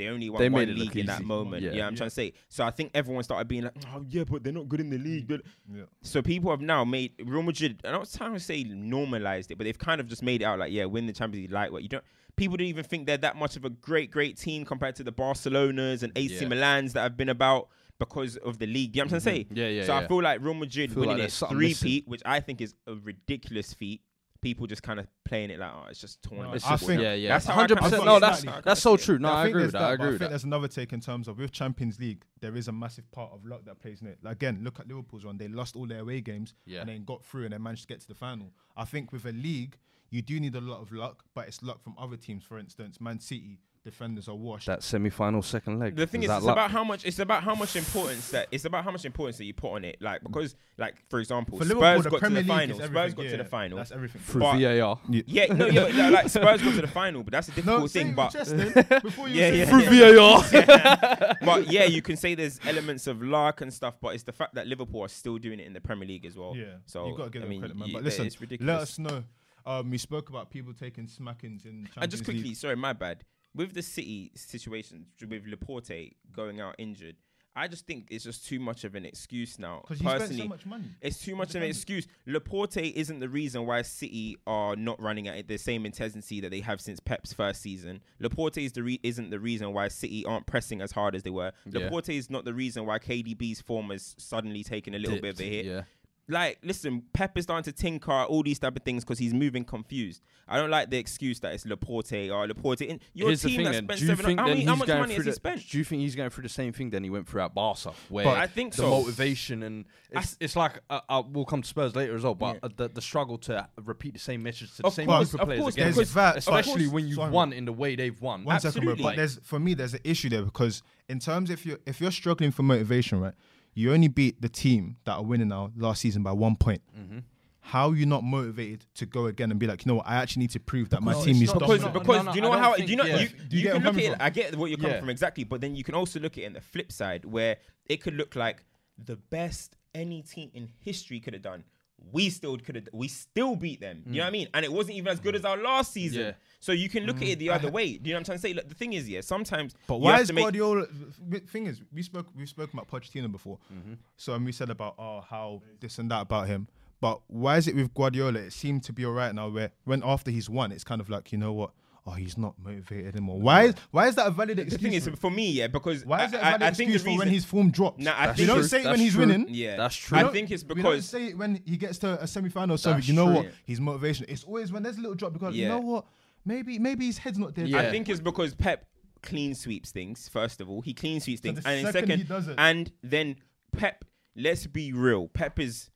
they 0.00 0.08
only 0.08 0.30
won 0.30 0.40
They 0.40 0.48
one 0.48 0.66
made 0.66 0.76
league 0.76 0.96
in 0.96 1.06
that 1.06 1.22
moment. 1.22 1.62
Yeah. 1.62 1.72
Yeah, 1.72 1.86
I'm 1.86 1.92
Yeah. 1.92 1.98
trying 1.98 2.08
to 2.08 2.14
say. 2.14 2.32
So 2.48 2.64
I 2.64 2.70
think 2.70 2.90
everyone 2.94 3.22
started 3.22 3.46
being 3.48 3.64
like, 3.64 3.74
oh 3.94 4.04
yeah, 4.08 4.24
but 4.24 4.42
they're 4.42 4.52
not 4.52 4.68
good 4.68 4.80
in 4.80 4.88
the 4.88 4.98
league. 4.98 5.28
But 5.28 5.42
Yeah. 5.72 5.82
so 6.00 6.22
people 6.22 6.50
have 6.50 6.62
now 6.62 6.84
made 6.84 7.12
Real 7.22 7.42
Madrid. 7.42 7.80
I'm 7.84 7.92
not 7.92 8.10
trying 8.10 8.32
to 8.32 8.40
say 8.40 8.64
normalized 8.64 9.50
it, 9.50 9.58
but 9.58 9.64
they've 9.64 9.78
kind 9.78 10.00
of 10.00 10.08
just 10.08 10.22
made 10.22 10.40
it 10.40 10.46
out 10.46 10.58
like, 10.58 10.72
yeah, 10.72 10.86
win 10.86 11.06
the 11.06 11.12
Champions 11.12 11.44
League 11.44 11.52
lightweight. 11.52 11.82
You 11.82 11.88
don't. 11.90 12.04
People 12.36 12.56
don't 12.56 12.68
even 12.68 12.84
think 12.84 13.06
they're 13.06 13.18
that 13.18 13.36
much 13.36 13.56
of 13.56 13.66
a 13.66 13.70
great, 13.70 14.10
great 14.10 14.38
team 14.38 14.64
compared 14.64 14.96
to 14.96 15.04
the 15.04 15.12
Barcelonas 15.12 16.02
and 16.02 16.12
AC 16.16 16.36
Yeah. 16.36 16.48
Milans 16.48 16.92
that 16.92 17.02
have 17.02 17.16
been 17.16 17.28
about 17.28 17.68
because 17.98 18.36
of 18.38 18.58
the 18.58 18.66
league. 18.66 18.96
You 18.96 19.02
know 19.02 19.06
what 19.06 19.14
I'm 19.16 19.20
trying 19.20 19.34
to 19.34 19.42
mm-hmm. 19.44 19.54
say? 19.54 19.60
Yeah, 19.60 19.80
yeah, 19.80 19.84
So 19.84 19.94
I 19.94 20.06
feel 20.08 20.22
like 20.22 20.40
Real 20.40 20.54
Madrid 20.54 20.92
Feel 20.92 21.00
winning 21.00 21.18
there's 21.18 21.42
it 21.42 21.48
three 21.50 21.68
missing. 21.68 21.86
peat, 21.88 22.08
which 22.08 22.22
I 22.24 22.40
think 22.40 22.62
is 22.62 22.74
a 22.86 22.94
ridiculous 22.94 23.74
feat. 23.74 24.00
People 24.42 24.66
just 24.66 24.82
kind 24.82 24.98
of 24.98 25.06
playing 25.24 25.50
it 25.50 25.58
like, 25.58 25.70
oh, 25.74 25.84
it's 25.90 26.00
just 26.00 26.22
tournament. 26.22 26.50
No, 26.52 26.56
It's 26.56 26.64
I 26.66 26.70
just, 26.70 26.86
think- 26.86 27.02
yeah, 27.02 27.12
yeah. 27.12 27.28
That's 27.34 27.44
hundred 27.46 27.78
percent. 27.78 28.04
No, 28.06 28.18
that's 28.18 28.42
That's 28.42 28.64
that's 28.64 28.80
so 28.80 28.96
true. 28.96 29.18
No, 29.18 29.28
I 29.30 29.42
think 29.44 29.50
agree 29.50 29.62
there's 29.62 29.66
with 29.68 29.72
that. 29.74 29.78
that, 29.80 29.84
I 29.86 29.90
but 29.90 29.94
agree 29.94 30.06
I 30.06 30.10
think 30.12 30.18
that. 30.20 30.28
there's 30.30 30.44
another 30.44 30.68
take 30.68 30.92
in 30.94 31.00
terms 31.00 31.28
of 31.28 31.38
with 31.38 31.52
Champions 31.52 32.00
League, 32.00 32.24
there 32.40 32.56
is 32.56 32.66
a 32.68 32.72
massive 32.72 33.10
part 33.12 33.32
of 33.32 33.44
luck 33.44 33.64
that 33.66 33.80
plays 33.80 34.00
in 34.00 34.06
it. 34.06 34.18
Like, 34.22 34.36
again, 34.36 34.60
look 34.62 34.80
at 34.80 34.88
Liverpool's 34.88 35.26
one; 35.26 35.36
they 35.36 35.48
lost 35.48 35.76
all 35.76 35.86
their 35.86 36.00
away 36.00 36.22
games 36.22 36.54
Yeah. 36.64 36.80
and 36.80 36.88
then 36.88 37.04
got 37.04 37.22
through 37.24 37.44
and 37.44 37.52
then 37.52 37.62
managed 37.62 37.82
to 37.82 37.88
get 37.88 38.00
to 38.00 38.08
the 38.08 38.14
final. 38.14 38.52
I 38.76 38.86
think 38.86 39.12
with 39.12 39.26
a 39.26 39.32
league, 39.32 39.76
you 40.08 40.22
do 40.22 40.40
need 40.40 40.54
a 40.54 40.60
lot 40.60 40.80
of 40.80 40.90
luck, 40.90 41.22
but 41.34 41.46
it's 41.46 41.62
luck 41.62 41.82
from 41.82 41.94
other 41.98 42.16
teams. 42.16 42.42
For 42.42 42.58
instance, 42.58 42.98
Man 43.00 43.20
City 43.20 43.58
defenders 43.84 44.28
are 44.28 44.34
washed. 44.34 44.66
That 44.66 44.82
semi-final 44.82 45.42
second 45.42 45.78
leg. 45.78 45.96
The 45.96 46.06
thing 46.06 46.22
is, 46.22 46.28
that 46.28 46.38
it's 46.38 46.46
luck? 46.46 46.54
about 46.54 46.70
how 46.70 46.84
much. 46.84 47.04
It's 47.04 47.18
about 47.18 47.42
how 47.42 47.54
much 47.54 47.76
importance 47.76 48.30
that. 48.30 48.48
It's 48.50 48.64
about 48.64 48.84
how 48.84 48.90
much 48.90 49.04
importance 49.04 49.38
that 49.38 49.44
you 49.44 49.54
put 49.54 49.72
on 49.72 49.84
it. 49.84 49.96
Like 50.00 50.22
because, 50.22 50.54
like 50.78 51.02
for 51.08 51.18
example, 51.20 51.58
For 51.58 51.64
Spurs 51.64 51.76
Liverpool, 51.78 52.02
the 52.02 52.10
got 52.10 52.20
Premier 52.20 52.42
to 52.42 52.46
the 52.46 52.52
League 52.52 52.60
final. 52.60 52.76
Spurs 52.76 52.84
everything, 52.90 53.24
got 53.24 53.30
to 53.30 53.36
the 53.38 53.44
final. 53.48 53.76
That's 53.78 53.92
everything. 53.92 54.20
through 54.20 54.40
but- 54.40 54.52
VAR. 54.58 55.00
Yeah, 55.08 55.46
no, 55.54 55.66
yeah, 55.66 55.82
but, 55.84 55.94
like, 55.94 56.12
like 56.12 56.28
Spurs 56.28 56.62
got 56.62 56.74
to 56.74 56.80
the 56.82 56.86
final, 56.88 57.22
but 57.22 57.32
that's 57.32 57.48
a 57.48 57.50
difficult 57.52 57.90
say 57.90 58.02
thing. 58.02 58.14
But 58.14 58.34
with 58.34 58.46
chest 58.46 58.56
then, 58.56 59.00
before 59.02 59.28
you 59.28 59.40
Yeah, 59.40 59.48
yeah, 59.50 59.62
it. 59.62 59.68
Through 59.68 60.16
VAR. 60.18 61.36
but 61.44 61.72
yeah, 61.72 61.84
you 61.84 62.02
can 62.02 62.16
say 62.16 62.34
there's 62.34 62.60
elements 62.66 63.06
of 63.06 63.22
luck 63.22 63.60
and 63.60 63.72
stuff, 63.72 63.94
but 64.00 64.14
it's 64.14 64.24
the 64.24 64.32
fact 64.32 64.54
that 64.54 64.66
Liverpool 64.66 65.02
are 65.02 65.08
still 65.08 65.38
doing 65.38 65.58
it 65.60 65.66
in 65.66 65.72
the 65.72 65.80
Premier 65.80 66.06
League 66.06 66.26
as 66.26 66.36
well. 66.36 66.54
Yeah, 66.56 66.74
So 66.86 67.06
you 67.08 67.16
got 67.16 67.24
to 67.24 67.30
give 67.30 67.42
I 67.42 67.44
them 67.44 67.50
mean, 67.50 67.60
credit, 67.60 67.76
man. 67.76 67.90
But 67.92 68.02
listen, 68.04 68.26
is 68.26 68.40
ridiculous. 68.40 68.72
let 68.72 68.82
us 68.82 68.98
know. 68.98 69.24
Um, 69.66 69.90
we 69.90 69.98
spoke 69.98 70.30
about 70.30 70.50
people 70.50 70.72
taking 70.72 71.06
smackings 71.06 71.64
in 71.66 71.84
Champions 71.84 71.92
And 71.98 72.10
just 72.10 72.24
quickly, 72.24 72.42
League. 72.44 72.56
sorry, 72.56 72.76
my 72.76 72.92
bad. 72.94 73.24
With 73.54 73.74
the 73.74 73.82
City 73.82 74.30
situation 74.36 75.06
with 75.28 75.46
Laporte 75.46 76.14
going 76.32 76.60
out 76.60 76.76
injured, 76.78 77.16
I 77.56 77.66
just 77.66 77.84
think 77.84 78.06
it's 78.10 78.22
just 78.24 78.46
too 78.46 78.60
much 78.60 78.84
of 78.84 78.94
an 78.94 79.04
excuse 79.04 79.58
now. 79.58 79.80
because 79.82 79.98
he 79.98 80.04
spent 80.04 80.20
Personally, 80.20 80.42
so 80.42 80.48
much 80.48 80.66
money. 80.66 80.84
It's 81.00 81.18
too 81.18 81.34
much 81.34 81.50
of 81.50 81.62
an 81.62 81.68
excuse. 81.68 82.06
Laporte 82.26 82.76
isn't 82.76 83.18
the 83.18 83.28
reason 83.28 83.66
why 83.66 83.82
City 83.82 84.36
are 84.46 84.76
not 84.76 85.00
running 85.02 85.26
at 85.26 85.48
the 85.48 85.56
same 85.56 85.84
intensity 85.84 86.40
that 86.40 86.50
they 86.50 86.60
have 86.60 86.80
since 86.80 87.00
Pep's 87.00 87.32
first 87.32 87.60
season. 87.60 88.02
Laporte 88.20 88.58
is 88.58 88.72
the 88.72 88.84
re- 88.84 89.00
isn't 89.02 89.30
the 89.30 89.40
reason 89.40 89.72
why 89.72 89.88
City 89.88 90.24
aren't 90.24 90.46
pressing 90.46 90.80
as 90.80 90.92
hard 90.92 91.16
as 91.16 91.24
they 91.24 91.30
were. 91.30 91.50
Yeah. 91.66 91.80
Laporte 91.84 92.10
is 92.10 92.30
not 92.30 92.44
the 92.44 92.54
reason 92.54 92.86
why 92.86 93.00
KDB's 93.00 93.60
form 93.60 93.90
has 93.90 94.14
suddenly 94.16 94.62
taken 94.62 94.94
a 94.94 94.98
little 94.98 95.20
bit 95.20 95.34
of 95.34 95.40
a 95.40 95.44
hit. 95.48 95.66
Yeah. 95.66 95.82
Like, 96.30 96.58
listen, 96.62 97.02
Pep 97.12 97.36
is 97.36 97.44
starting 97.44 97.70
to 97.72 97.78
tinker 97.78 98.12
all 98.12 98.42
these 98.42 98.58
type 98.58 98.76
of 98.76 98.82
things 98.82 99.04
because 99.04 99.18
he's 99.18 99.34
moving 99.34 99.64
confused. 99.64 100.22
I 100.48 100.56
don't 100.56 100.70
like 100.70 100.90
the 100.90 100.98
excuse 100.98 101.38
that 101.40 101.54
it's 101.54 101.64
Laporte 101.64 102.12
or 102.30 102.46
Laporte. 102.48 102.80
In 102.82 103.00
your 103.14 103.28
Here's 103.28 103.42
the 103.42 103.48
team 103.48 103.56
thing 103.58 103.64
that 103.66 103.72
then. 103.72 103.84
spent 103.84 103.98
Do 104.00 104.04
you 104.04 104.10
seven, 104.10 104.26
think 104.26 104.40
how, 104.40 104.46
many, 104.46 104.64
how 104.64 104.74
much 104.74 104.88
money 104.88 105.14
through 105.14 105.24
has 105.24 105.26
he 105.26 105.32
spent? 105.32 105.68
Do 105.68 105.78
you 105.78 105.84
think 105.84 106.02
he's 106.02 106.16
going 106.16 106.30
through 106.30 106.42
the 106.42 106.48
same 106.48 106.72
thing 106.72 106.90
then 106.90 107.04
he 107.04 107.10
went 107.10 107.28
through 107.28 107.42
at 107.42 107.54
Barca, 107.54 107.92
where 108.08 108.26
I 108.26 108.46
think 108.48 108.72
the 108.74 108.82
so. 108.82 108.90
motivation 108.90 109.62
and 109.62 109.84
it's, 110.10 110.36
it's 110.40 110.56
like 110.56 110.80
uh, 110.90 111.00
uh, 111.08 111.22
we'll 111.30 111.44
come 111.44 111.62
to 111.62 111.68
Spurs 111.68 111.94
later 111.94 112.16
as 112.16 112.24
well, 112.24 112.34
but 112.34 112.54
Yeah. 112.54 112.60
uh, 112.64 112.68
the 112.76 112.88
the 112.88 113.00
struggle 113.00 113.38
to 113.38 113.68
repeat 113.84 114.14
the 114.14 114.18
same 114.18 114.42
message 114.42 114.70
to 114.76 114.82
the 114.82 114.88
Of 114.88 114.94
same 114.94 115.06
course, 115.06 115.30
group 115.30 115.34
of 115.34 115.40
of 115.42 115.46
players 115.48 115.60
course, 115.62 115.74
again, 115.74 115.92
that, 116.14 116.36
especially 116.38 116.86
but- 116.86 116.94
when 116.94 117.06
you've 117.06 117.16
Sorry, 117.16 117.30
won 117.30 117.52
in 117.52 117.64
the 117.64 117.72
way 117.72 117.94
they've 117.94 118.20
won. 118.20 118.42
One 118.44 118.58
second, 118.58 118.82
bro. 118.82 118.92
Absolutely. 118.92 119.02
But 119.04 119.16
there's 119.16 119.38
for 119.44 119.60
me, 119.60 119.74
there's 119.74 119.94
an 119.94 120.00
issue 120.02 120.28
there 120.30 120.42
because 120.42 120.82
in 121.08 121.20
terms 121.20 121.50
if 121.50 121.64
you 121.64 121.78
if 121.86 122.00
you're 122.00 122.10
struggling 122.10 122.50
for 122.50 122.64
motivation, 122.64 123.20
right, 123.20 123.34
you 123.74 123.92
only 123.92 124.08
beat 124.08 124.40
the 124.42 124.48
team 124.48 124.96
that 125.04 125.12
are 125.14 125.22
winning 125.24 125.48
now 125.48 125.70
last 125.76 126.00
season 126.02 126.22
by 126.22 126.32
one 126.32 126.56
point. 126.56 126.82
Mm-hmm. 126.98 127.18
How 127.62 127.90
are 127.90 127.94
you 127.94 128.06
not 128.06 128.24
motivated 128.24 128.86
to 128.94 129.06
go 129.06 129.26
again 129.26 129.50
and 129.50 129.60
be 129.60 129.66
like, 129.66 129.84
you 129.84 129.90
know 129.90 129.96
what, 129.96 130.06
I 130.08 130.16
actually 130.16 130.40
need 130.40 130.50
to 130.52 130.60
prove 130.60 130.88
that 130.90 131.02
my 131.02 131.12
Because 131.12 131.24
team 131.26 131.36
is 131.42 131.48
not- 131.54 131.58
because 131.60 131.80
dominant. 131.82 131.94
no, 131.94 132.00
because 132.00 132.24
no, 132.26 132.32
do 132.32 132.36
you 132.36 132.42
know 132.42 132.52
how 132.58 132.74
think- 132.74 132.86
do 132.86 132.90
you 132.90 132.96
know 132.96 133.04
yeah. 133.04 133.18
you, 133.20 133.28
Do 133.28 133.34
you 133.34 133.58
you 133.58 133.62
get 133.62 133.72
can 133.74 133.82
where 133.82 133.92
look 133.92 134.02
I'm 134.02 134.10
at 134.12 134.16
it. 134.20 134.22
I 134.24 134.30
get 134.30 134.56
what 134.56 134.70
you're 134.70 134.76
coming 134.78 134.92
Yeah. 134.92 135.00
from 135.00 135.10
exactly, 135.10 135.44
but 135.44 135.60
then 135.60 135.76
you 135.76 135.84
can 135.84 135.94
also 135.94 136.18
look 136.18 136.32
at 136.32 136.38
it 136.44 136.46
in 136.46 136.52
the 136.54 136.60
flip 136.60 136.90
side 136.90 137.24
where 137.24 137.58
it 137.86 138.02
could 138.02 138.14
look 138.14 138.34
like 138.34 138.64
the 138.98 139.16
best 139.16 139.76
any 139.94 140.22
team 140.22 140.50
in 140.54 140.68
history 140.80 141.20
could 141.20 141.34
have 141.34 141.42
done. 141.42 141.64
We 142.12 142.30
still 142.30 142.56
could 142.58 142.74
have. 142.76 142.88
We 142.92 143.08
still 143.08 143.56
beat 143.56 143.80
them. 143.80 144.02
You 144.06 144.12
know 144.12 144.18
mm. 144.18 144.24
what 144.24 144.26
I 144.26 144.30
mean? 144.30 144.48
And 144.54 144.64
it 144.64 144.72
wasn't 144.72 144.96
even 144.96 145.12
as 145.12 145.20
good 145.20 145.36
as 145.36 145.42
mm. 145.42 145.50
our 145.50 145.56
last 145.56 145.92
season. 145.92 146.22
Yeah. 146.22 146.32
So 146.58 146.72
you 146.72 146.88
can 146.88 147.04
look 147.04 147.16
at 147.16 147.28
it 147.28 147.38
the 147.38 147.48
mm. 147.48 147.54
other 147.54 147.70
way. 147.70 147.96
Do 147.96 148.08
you 148.08 148.14
know 148.14 148.16
what 148.16 148.20
I'm 148.20 148.24
trying 148.24 148.38
to 148.38 148.42
say? 148.42 148.52
Look, 148.52 148.68
the 148.68 148.74
thing 148.74 148.92
is, 148.92 149.08
yeah, 149.08 149.20
sometimes. 149.20 149.74
But 149.86 149.96
you 149.96 150.00
why 150.02 150.12
have 150.12 150.20
is 150.22 150.28
to 150.28 150.34
make- 150.34 150.44
Guardiola? 150.44 150.86
The 151.28 151.40
thing 151.40 151.66
is, 151.66 151.80
we 151.92 152.02
spoke 152.02 152.26
we've 152.36 152.48
spoken 152.48 152.78
about 152.78 152.88
Pochettino 152.90 153.30
before, 153.30 153.58
Mm-hmm. 153.72 153.94
so 154.16 154.34
and 154.34 154.44
we 154.44 154.52
said 154.52 154.70
about 154.70 154.94
oh 154.98 155.20
how 155.20 155.62
this 155.80 155.98
and 155.98 156.10
that 156.10 156.22
about 156.22 156.48
him. 156.48 156.68
But 157.00 157.20
why 157.28 157.56
is 157.56 157.66
it 157.66 157.74
with 157.74 157.94
Guardiola? 157.94 158.38
It 158.40 158.52
seemed 158.52 158.84
to 158.84 158.92
be 158.92 159.06
alright 159.06 159.34
now. 159.34 159.48
Where 159.48 159.70
when 159.84 160.02
after 160.04 160.30
he's 160.30 160.50
won, 160.50 160.70
it's 160.72 160.84
kind 160.84 161.00
of 161.00 161.08
like 161.08 161.32
you 161.32 161.38
know 161.38 161.52
what? 161.52 161.70
Oh, 162.06 162.12
he's 162.12 162.38
not 162.38 162.54
motivated 162.58 163.14
anymore. 163.14 163.38
Why 163.40 163.64
is 163.64 163.74
why 163.90 164.08
is 164.08 164.14
that 164.14 164.26
a 164.26 164.30
valid 164.30 164.58
excuse? 164.58 164.80
The 164.80 164.86
excuse? 164.86 165.04
thing 165.04 165.12
is, 165.14 165.20
for 165.20 165.30
me, 165.30 165.50
yeah, 165.50 165.66
because 165.66 166.04
why 166.04 166.24
is 166.24 166.34
I, 166.34 166.38
that 166.38 166.40
a 166.40 166.44
valid 166.44 166.62
I, 166.62 166.66
I 166.66 166.70
think 166.70 166.90
the 166.90 166.94
excuse 166.94 167.02
for 167.02 167.06
reason, 167.08 167.18
when 167.18 167.28
his 167.28 167.44
form 167.44 167.70
drops? 167.70 168.02
Nah, 168.02 168.12
I 168.12 168.34
you 168.34 168.46
don't 168.46 168.64
say 168.64 168.80
it 168.82 168.86
when 168.86 168.98
he's 169.00 169.12
true. 169.12 169.26
winning. 169.26 169.46
yeah, 169.48 169.76
That's 169.76 169.94
true. 169.96 170.18
I 170.18 170.24
think 170.28 170.50
it's 170.50 170.62
we 170.64 170.68
don't 170.68 170.76
because 170.78 171.08
say 171.08 171.26
it 171.26 171.38
when 171.38 171.60
he 171.66 171.76
gets 171.76 171.98
to 171.98 172.20
a 172.22 172.26
semi-final. 172.26 172.78
So 172.78 172.96
you 172.96 173.12
know 173.12 173.26
what? 173.26 173.42
true. 173.42 173.52
His 173.64 173.80
motivation. 173.80 174.26
It's 174.28 174.44
always 174.44 174.72
when 174.72 174.82
there's 174.82 174.96
a 174.96 175.00
little 175.00 175.14
drop 175.14 175.32
because 175.32 175.54
you 175.54 175.68
know 175.68 175.78
what? 175.78 176.06
maybe 176.44 176.78
maybe 176.78 177.06
his 177.06 177.18
head's 177.18 177.38
not 177.38 177.54
there. 177.54 177.66
Yeah. 177.66 177.80
I 177.80 177.90
think 177.90 178.08
it's 178.08 178.20
because 178.20 178.54
Pep 178.54 178.86
clean 179.22 179.54
sweeps 179.54 179.90
things. 179.90 180.28
First 180.28 180.60
of 180.62 180.70
all, 180.70 180.80
he 180.80 180.94
clean 180.94 181.20
sweeps 181.20 181.42
So 181.42 181.48
things, 181.48 181.62
the 181.62 181.68
and 181.68 181.86
second 181.86 182.00
second, 182.00 182.18
he 182.18 182.24
does 182.24 182.48
it- 182.48 182.54
and 182.58 182.90
then 183.02 183.36
Pep. 183.76 184.04
Let's 184.36 184.66
be 184.66 184.92
real. 184.92 185.28
Pep 185.28 185.58
is 185.58 185.90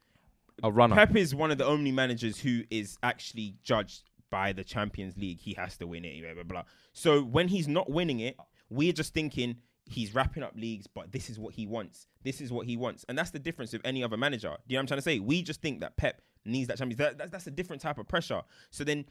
A 0.62 0.70
runner. 0.70 0.94
Pep 0.94 1.16
is 1.16 1.34
one 1.34 1.50
of 1.50 1.56
the 1.58 1.64
only 1.64 1.92
managers 1.92 2.38
who 2.40 2.62
is 2.70 2.99
actually 3.02 3.54
judged 3.62 4.02
by 4.34 4.52
the 4.52 4.64
Champions 4.64 5.16
League. 5.16 5.38
He 5.38 5.54
has 5.54 5.76
to 5.76 5.86
win 5.86 6.04
it, 6.04 6.20
blah, 6.20 6.34
blah, 6.34 6.42
blah. 6.42 6.62
So 6.92 7.22
when 7.22 7.46
he's 7.46 7.68
not 7.68 7.88
winning 7.88 8.18
it, 8.18 8.36
we're 8.68 8.92
just 8.92 9.14
thinking 9.14 9.58
he's 9.86 10.12
wrapping 10.12 10.42
up 10.42 10.54
leagues, 10.56 10.88
but 10.88 11.12
this 11.12 11.30
is 11.30 11.38
what 11.38 11.54
he 11.54 11.68
wants. 11.68 12.08
This 12.24 12.40
is 12.40 12.50
what 12.50 12.66
he 12.66 12.76
wants. 12.76 13.04
And 13.08 13.16
that's 13.16 13.30
the 13.30 13.38
difference 13.38 13.72
with 13.72 13.82
any 13.84 14.02
other 14.02 14.16
manager. 14.16 14.48
Do 14.48 14.56
you 14.66 14.74
know 14.74 14.78
what 14.78 14.80
I'm 14.80 14.86
trying 14.88 14.98
to 14.98 15.02
say? 15.02 15.20
We 15.20 15.40
just 15.40 15.62
think 15.62 15.78
that 15.82 15.96
Pep 15.96 16.20
needs 16.44 16.66
that 16.66 16.78
Champions 16.78 16.98
that, 16.98 17.18
that, 17.18 17.30
That's 17.30 17.46
a 17.46 17.52
different 17.52 17.80
type 17.80 17.96
of 17.96 18.08
pressure. 18.08 18.42
So 18.72 18.82
then 18.82 19.04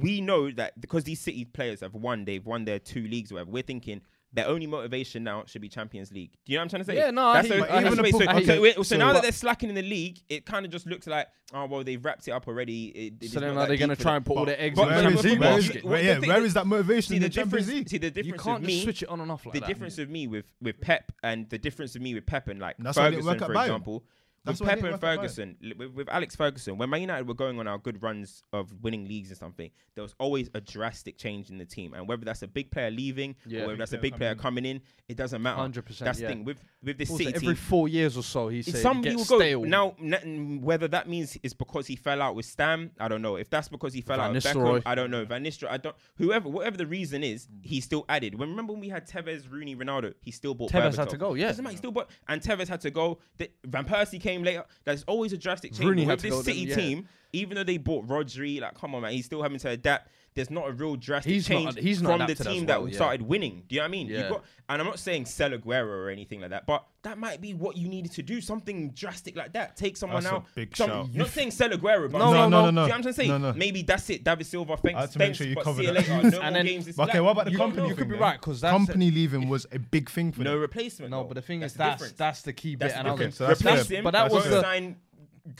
we 0.00 0.20
know 0.20 0.52
that 0.52 0.80
because 0.80 1.02
these 1.02 1.18
City 1.18 1.44
players 1.44 1.80
have 1.80 1.94
won, 1.94 2.24
they've 2.24 2.46
won 2.46 2.64
their 2.64 2.78
two 2.78 3.08
leagues 3.08 3.32
whatever, 3.32 3.50
we're 3.50 3.64
thinking 3.64 4.00
their 4.34 4.46
only 4.48 4.66
motivation 4.66 5.24
now 5.24 5.44
should 5.46 5.60
be 5.60 5.68
Champions 5.68 6.10
League. 6.10 6.32
Do 6.46 6.52
you 6.52 6.56
know 6.58 6.60
what 6.60 6.64
I'm 6.64 6.68
trying 6.70 6.80
to 6.80 6.86
say? 6.86 6.96
Yeah, 6.96 7.10
no, 7.10 7.32
that's 7.34 7.48
hear 7.48 7.56
you. 7.58 7.62
the- 7.64 7.72
I 7.74 7.80
hear 7.82 7.90
that's 7.90 7.96
the 7.96 8.06
you. 8.06 8.12
so- 8.12 8.30
I 8.30 8.42
so 8.44 8.72
so 8.76 8.82
So 8.82 8.96
now 8.96 9.12
that 9.12 9.22
they're 9.22 9.32
slacking 9.32 9.68
in 9.68 9.74
the 9.74 9.82
league, 9.82 10.18
it 10.28 10.46
kind 10.46 10.64
of 10.64 10.72
just 10.72 10.86
looks 10.86 11.06
like, 11.06 11.28
oh 11.52 11.66
well, 11.66 11.84
they've 11.84 12.02
wrapped 12.02 12.26
it 12.28 12.30
up 12.30 12.48
already. 12.48 12.86
It, 12.86 13.14
it's 13.20 13.32
So 13.34 13.40
then 13.40 13.54
not 13.54 13.64
are 13.64 13.68
they 13.68 13.76
going 13.76 13.90
to 13.90 13.96
try 13.96 14.16
and 14.16 14.24
put 14.24 14.36
all 14.38 14.44
their 14.46 14.58
eggs 14.60 14.76
but 14.76 14.88
in 14.88 14.88
the 14.88 14.94
where 14.94 15.04
where 15.04 15.12
is- 15.12 15.18
is, 15.18 15.22
Champions 15.22 15.32
League 15.32 15.40
where 15.40 15.50
where 15.50 15.58
is- 15.58 15.64
is, 15.64 15.68
basket? 15.72 15.84
where, 15.84 16.02
yeah, 16.02 16.20
thing- 16.20 16.28
where 16.30 16.44
is 16.44 16.54
that 16.54 16.66
motivation 16.66 17.08
See 17.10 17.16
in 17.16 17.22
the 17.22 17.28
the 17.28 17.34
Champions 17.34 17.66
difference. 17.66 17.78
League? 17.78 17.88
See 17.90 17.98
the 17.98 18.10
difference 18.10 18.26
You 18.44 18.50
can't 18.52 18.62
me. 18.64 18.82
switch 18.82 19.02
it 19.02 19.08
on 19.10 19.20
and 19.20 19.30
off 19.30 19.44
like 19.44 19.52
the 19.54 19.60
that. 19.60 19.66
difference 19.66 19.98
of 19.98 20.08
me 20.08 20.26
with 20.26 20.46
with 20.62 20.80
Pep 20.80 21.12
and 21.22 21.48
the 21.50 21.58
difference 21.58 21.94
of 21.94 22.00
me 22.02 22.14
with 22.14 22.24
Pep 22.26 22.48
and 22.48 22.58
like 22.58 22.76
That's 22.78 22.96
why 22.96 23.08
it 23.08 23.10
didn't 23.10 23.24
Ferguson, 23.26 23.46
for 23.54 23.60
example. 23.62 24.04
That's 24.44 24.60
with 24.60 24.68
why 24.68 24.72
it 24.74 24.76
Pep 24.80 24.84
and 24.84 24.92
work 24.94 24.94
at 24.94 25.00
Bayern. 25.00 25.16
Ferguson, 25.16 25.56
with, 25.78 25.90
with 25.92 26.08
Alex 26.08 26.34
Ferguson, 26.36 26.76
when 26.78 26.90
Man 26.90 27.00
United 27.02 27.28
were 27.28 27.34
going 27.34 27.58
on 27.60 27.66
our 27.68 27.78
good 27.78 28.02
runs 28.02 28.42
of 28.52 28.72
winning 28.82 29.06
leagues 29.06 29.28
and 29.30 29.38
something, 29.38 29.70
there 29.94 30.02
was 30.02 30.14
always 30.18 30.50
a 30.54 30.60
drastic 30.60 31.16
change 31.18 31.50
in 31.50 31.58
the 31.58 31.64
team. 31.64 31.94
And 31.94 32.08
whether 32.08 32.24
that's 32.24 32.42
a 32.42 32.48
big 32.48 32.70
player 32.70 32.90
leaving 32.90 33.36
Yeah. 33.46 33.60
or 33.62 33.66
whether 33.68 33.76
that's 33.78 33.92
a 33.92 33.98
big 33.98 34.16
player 34.16 34.34
coming 34.34 34.42
coming 34.52 34.64
in, 34.66 34.80
it 35.08 35.16
doesn't 35.16 35.40
matter. 35.40 35.60
100%, 35.62 35.98
That's 36.00 36.20
yeah. 36.20 36.26
the 36.28 36.34
thing 36.34 36.44
with 36.44 36.58
with 36.82 36.98
this 36.98 37.08
What 37.08 37.14
was 37.14 37.26
City 37.26 37.30
it, 37.30 37.36
every 37.36 37.46
team. 37.54 37.56
four 37.56 37.88
years 37.88 38.16
or 38.16 38.22
so, 38.24 38.48
he 38.48 38.60
said 38.62 38.82
Some 38.82 39.02
he 39.04 39.10
will 39.14 39.24
go 39.24 39.38
stale. 39.38 39.62
now. 39.64 39.94
n- 40.02 40.60
Whether 40.62 40.88
that 40.88 41.08
means 41.08 41.38
it's 41.44 41.54
because 41.54 41.86
he 41.86 41.94
fell 41.96 42.20
out 42.20 42.34
with 42.34 42.44
Stam, 42.44 42.90
I 42.98 43.06
don't 43.08 43.22
know. 43.22 43.36
If 43.36 43.48
that's 43.48 43.68
because 43.68 43.94
he 43.94 44.00
fell 44.00 44.16
Van 44.16 44.26
out 44.30 44.34
with 44.34 44.44
Beckham, 44.44 44.56
Nistelrooy. 44.56 44.82
I 44.84 44.94
don't 44.96 45.10
know. 45.12 45.24
Van 45.24 45.44
Nistelrooy, 45.44 45.70
I 45.70 45.76
don't. 45.76 45.94
Whoever, 46.16 46.48
whatever 46.48 46.76
the 46.76 46.86
reason 46.86 47.22
is, 47.22 47.46
he 47.62 47.80
still 47.80 48.04
added. 48.08 48.34
When 48.34 48.50
remember 48.50 48.72
when 48.72 48.80
we 48.80 48.88
had 48.88 49.08
Tevez, 49.08 49.48
Rooney, 49.50 49.76
Ronaldo, 49.76 50.14
he 50.20 50.32
still 50.32 50.54
bought. 50.54 50.72
Tevez 50.72 50.96
had 50.96 51.08
to 51.10 51.16
go, 51.16 51.34
yeah. 51.34 51.46
Doesn't 51.48 51.62
matter. 51.62 51.72
He 51.72 51.76
still 51.78 51.92
bought, 51.92 52.10
and 52.28 52.42
Tevez 52.42 52.66
had 52.68 52.80
to 52.80 52.90
go. 52.90 53.18
The, 53.38 53.48
Van 53.64 53.84
Persie 53.84 54.20
came 54.20 54.31
later. 54.40 54.64
There's 54.84 55.04
always 55.04 55.32
a 55.32 55.38
drastic 55.38 55.72
change. 55.72 55.84
Rooney 55.84 56.06
with 56.06 56.22
this 56.22 56.44
City 56.44 56.60
yeah. 56.60 56.74
team, 56.74 57.08
even 57.32 57.56
though 57.56 57.64
they 57.64 57.76
bought 57.76 58.06
Rodri, 58.06 58.60
like 58.60 58.74
come 58.74 58.94
on, 58.94 59.02
man, 59.02 59.12
he's 59.12 59.26
still 59.26 59.42
having 59.42 59.58
to 59.58 59.70
adapt. 59.70 60.08
There's 60.34 60.50
not 60.50 60.66
a 60.68 60.72
real 60.72 60.96
drastic 60.96 61.30
He's 61.32 61.48
not- 61.50 61.74
change 61.74 61.78
he's 61.78 62.00
not 62.00 62.16
from 62.18 62.26
the 62.26 62.34
team 62.34 62.64
well, 62.66 62.82
that 62.84 62.90
yeah. 62.90 62.94
started 62.96 63.22
winning. 63.22 63.64
Do 63.68 63.74
you 63.74 63.80
know 63.80 63.84
what 63.84 63.88
I 63.88 63.90
mean? 63.90 64.06
Yeah. 64.06 64.24
You 64.24 64.30
got, 64.30 64.44
and 64.70 64.80
I'm 64.80 64.86
not 64.86 64.98
saying 64.98 65.26
sell 65.26 65.50
Aguero 65.50 65.86
or 65.88 66.08
anything 66.08 66.40
like 66.40 66.48
that, 66.50 66.64
but 66.66 66.86
that 67.02 67.18
might 67.18 67.42
be 67.42 67.52
what 67.52 67.76
you 67.76 67.86
needed 67.88 68.12
to 68.12 68.22
do. 68.22 68.40
Something 68.40 68.90
drastic 68.92 69.36
like 69.36 69.52
that. 69.52 69.76
Take 69.76 69.96
someone 69.98 70.22
That's 70.22 70.32
a 70.32 70.36
out. 70.36 70.46
big 70.54 70.74
some, 70.74 70.88
shout. 70.88 71.14
Not 71.14 71.28
saying 71.28 71.50
sell 71.50 71.68
Aguero, 71.68 72.10
but 72.10 72.18
No, 72.18 72.24
I'm 72.32 72.32
no, 72.32 72.48
no, 72.48 72.48
no, 72.48 72.48
no. 72.48 72.60
Do 72.60 72.66
you 72.66 72.72
know 72.72 72.82
what 72.82 72.82
I'm 72.82 72.88
trying 72.88 73.02
to 73.02 73.12
say? 73.12 73.28
No, 73.28 73.36
no. 73.38 73.52
Maybe 73.52 73.82
that's 73.82 74.08
it. 74.08 74.24
David 74.24 74.46
Silva, 74.46 74.76
thanks. 74.78 74.96
I 74.96 75.00
had 75.02 75.10
to 75.10 75.18
make 75.18 75.26
thanks, 75.26 75.38
sure 75.38 75.46
you 75.48 75.54
but 75.54 75.64
cover 75.64 75.80
see 75.82 75.86
that. 75.86 75.94
later. 75.96 76.08
No 76.22 76.22
more 76.30 76.42
And 76.44 76.56
then- 76.56 76.66
games 76.66 76.88
Okay, 76.88 77.02
like- 77.02 77.22
what 77.22 77.30
about 77.32 77.44
the 77.44 77.50
Kompany 77.52 77.88
you 77.88 77.94
could 77.94 78.08
be 78.08 78.16
right 78.16 78.40
because 78.40 78.62
that's 78.62 78.74
Kompany 78.74 79.12
leaving 79.14 79.48
was 79.50 79.66
a 79.70 79.78
big 79.78 80.08
thing 80.08 80.32
for 80.32 80.42
No 80.42 80.56
replacement. 80.56 81.10
no, 81.10 81.24
but 81.24 81.34
the 81.34 81.42
thing 81.42 81.62
is 81.62 81.74
that's 81.74 82.12
that's 82.12 82.40
the 82.40 82.54
key 82.54 82.76
bit. 82.76 82.88
That's 82.88 82.94
And 82.94 83.04
the 83.06 83.10
I 83.10 83.12
was 83.12 83.18
difference. 83.18 83.38
gonna- 83.38 83.54
So 83.56 83.64
that's 83.66 83.82
Replace 83.84 83.98
him, 83.98 84.04
But 84.04 84.10
that 84.12 84.30
was 84.30 84.44
the- 84.44 84.62
sign 84.62 84.96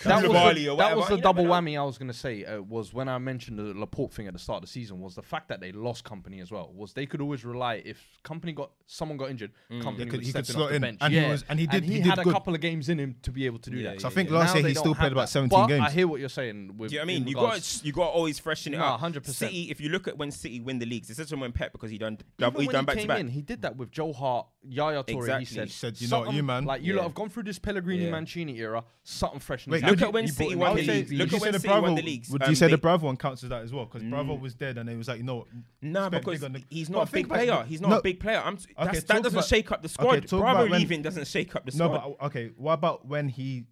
that 0.05 0.23
was, 0.23 0.31
Koulibaly 0.31 0.55
the, 0.55 0.69
or 0.69 0.77
that 0.77 0.97
was 0.97 1.09
the 1.09 1.17
you 1.17 1.23
double 1.23 1.45
whammy 1.45 1.77
I 1.79 1.83
was 1.83 1.99
gonna 1.99 2.13
say 2.13 2.45
uh, 2.45 2.61
was 2.63 2.95
when 2.95 3.09
I 3.09 3.19
mentioned 3.19 3.59
the 3.59 3.75
Laporte 3.75 4.13
thing 4.13 4.29
at 4.29 4.33
the 4.33 4.39
start 4.39 4.59
of 4.59 4.63
the 4.63 4.69
season 4.69 5.01
was 5.01 5.17
the 5.17 5.23
fact 5.23 5.49
that 5.49 5.61
they 5.61 5.73
lost 5.73 6.05
Kompany 6.05 6.41
as 6.41 6.53
well 6.53 6.71
was 6.73 6.93
they 6.93 7.05
could 7.05 7.21
always 7.21 7.45
rely 7.45 7.83
if 7.85 8.01
Kompany 8.25 8.55
got 8.55 8.71
someone 8.87 9.17
got 9.19 9.31
injured 9.31 9.51
Kompany 9.71 9.97
They 9.99 10.07
could- 10.07 10.21
he 10.23 10.31
step 10.31 10.45
could 10.45 10.51
in 10.51 10.55
slot 10.55 10.65
off 10.65 10.69
the 10.71 10.77
in. 10.77 10.83
bench 10.83 10.99
And 11.01 11.13
he 11.15 11.21
was- 11.21 11.45
and 11.49 11.59
he 11.59 11.67
did- 11.67 11.83
he, 11.85 11.95
he 11.95 11.99
did 12.03 12.07
had 12.11 12.19
a 12.21 12.25
couple 12.25 12.55
of 12.55 12.61
games 12.61 12.89
in 12.89 13.01
him 13.01 13.17
to 13.23 13.33
be 13.33 13.45
able 13.47 13.59
to 13.59 13.71
do 13.71 13.79
Yeah, 13.79 13.91
that 13.93 14.03
So 14.03 14.09
I 14.09 14.13
think 14.13 14.31
yeah. 14.31 14.37
last 14.39 14.55
Now 14.55 14.61
year 14.61 14.69
he 14.69 14.75
still 14.75 14.95
played 14.95 15.13
about 15.13 15.29
17 15.29 15.59
but 15.59 15.67
games. 15.67 15.85
I 15.85 15.91
hear 15.91 16.07
what 16.07 16.21
you're 16.21 16.29
saying 16.29 16.77
with 16.77 16.91
Do 16.91 16.95
you 16.95 17.01
know 17.01 17.03
what 17.03 17.05
I 17.05 17.07
mean? 17.15 17.23
in 17.23 17.29
You 17.29 17.35
got 17.35 17.81
you 17.85 17.93
got 17.93 18.11
always 18.13 18.39
freshen 18.39 18.75
it 18.75 18.81
up. 18.81 19.01
100%. 19.01 19.27
City, 19.27 19.63
if 19.71 19.81
you 19.81 19.89
look 19.89 20.07
at 20.07 20.17
when 20.17 20.31
City 20.31 20.61
win 20.61 20.79
the 20.79 20.87
leagues, 20.87 21.11
especially 21.11 21.39
when 21.41 21.51
Pep 21.53 21.73
because 21.73 21.91
he 21.91 21.99
done 21.99 22.19
Even 22.39 22.53
he 22.61 22.67
when 22.69 22.73
done 22.73 22.83
he 22.83 22.87
back 22.87 22.95
to 22.95 23.01
came 23.01 23.09
back. 23.09 23.19
in, 23.21 23.29
he 23.29 23.43
did 23.43 23.63
that 23.63 23.77
with 23.77 23.91
Joe 23.91 24.13
Hart, 24.13 24.47
Yaya 24.63 25.03
Toure. 25.03 25.17
Exactly. 25.19 25.41
He 25.41 25.45
said, 25.47 25.67
He 25.69 25.73
said, 25.73 26.01
"You 26.01 26.09
know 26.09 26.21
what, 26.21 26.35
you 26.35 26.43
man." 26.45 26.65
like 26.65 26.83
you 26.83 26.93
Yeah. 26.93 26.99
lot 26.99 27.03
have 27.09 27.15
gone 27.15 27.29
through 27.31 27.43
this 27.45 27.59
Pellegrini 27.59 28.09
Mancini 28.11 28.59
era, 28.59 28.85
something 29.03 29.41
fresh. 29.41 29.67
In 29.75 29.83
Wait, 29.83 29.91
Look 29.91 30.03
at 30.03 30.13
when 30.13 30.25
He 30.25 30.31
City 30.31 30.55
brought 30.55 30.71
won 30.71 30.79
in 30.79 30.87
the 30.87 30.93
Alfie 30.93 31.03
league. 31.11 31.19
Look 31.19 31.31
you 31.31 31.37
at 31.37 31.43
when 31.43 31.53
the 31.53 31.59
City 31.61 31.73
won 31.73 31.81
Bravo? 31.83 31.97
the 31.97 32.03
leagues. 32.03 32.29
Would 32.31 32.43
Um, 32.43 32.51
you 32.51 32.55
say 32.57 32.67
the 32.67 32.77
they- 32.77 32.81
Bravo 32.81 33.07
one 33.07 33.17
counts 33.17 33.43
as 33.45 33.51
that 33.51 33.63
as 33.63 33.73
well? 33.73 33.85
Because 33.87 34.03
Bravo 34.03 34.37
Mm. 34.37 34.41
was 34.41 34.55
dead, 34.55 34.79
and 34.79 34.89
it 34.89 34.97
was 34.97 35.09
like, 35.09 35.19
you 35.19 35.25
know, 35.25 35.47
Nah, 35.81 36.09
because 36.11 36.41
big 36.41 36.45
on 36.45 36.53
the- 36.53 36.65
he's 36.71 36.91
not 36.91 37.09
a 37.09 37.13
big 37.13 37.29
player. 37.29 37.65
He's 37.69 37.81
not 37.81 37.99
a 37.99 38.03
big 38.03 38.21
player. 38.21 38.43
I'm, 38.45 38.57
that's, 38.57 38.67
talk 39.05 39.07
that 39.07 39.23
doesn't 39.23 39.45
shake 39.47 39.71
up 39.73 39.83
the 39.83 39.89
squad. 39.89 40.27
talk 40.29 40.41
Bravo 40.41 40.67
about 40.67 40.79
leaving 40.79 41.03
doesn't 41.03 41.27
shake 41.27 41.55
up 41.57 41.65
the 41.67 41.77
no, 41.77 41.87
squad. 41.89 42.17
but 42.19 42.27
okay. 42.27 42.51
What 42.57 42.75
about 42.75 43.07
when 43.07 43.29
he 43.29 43.65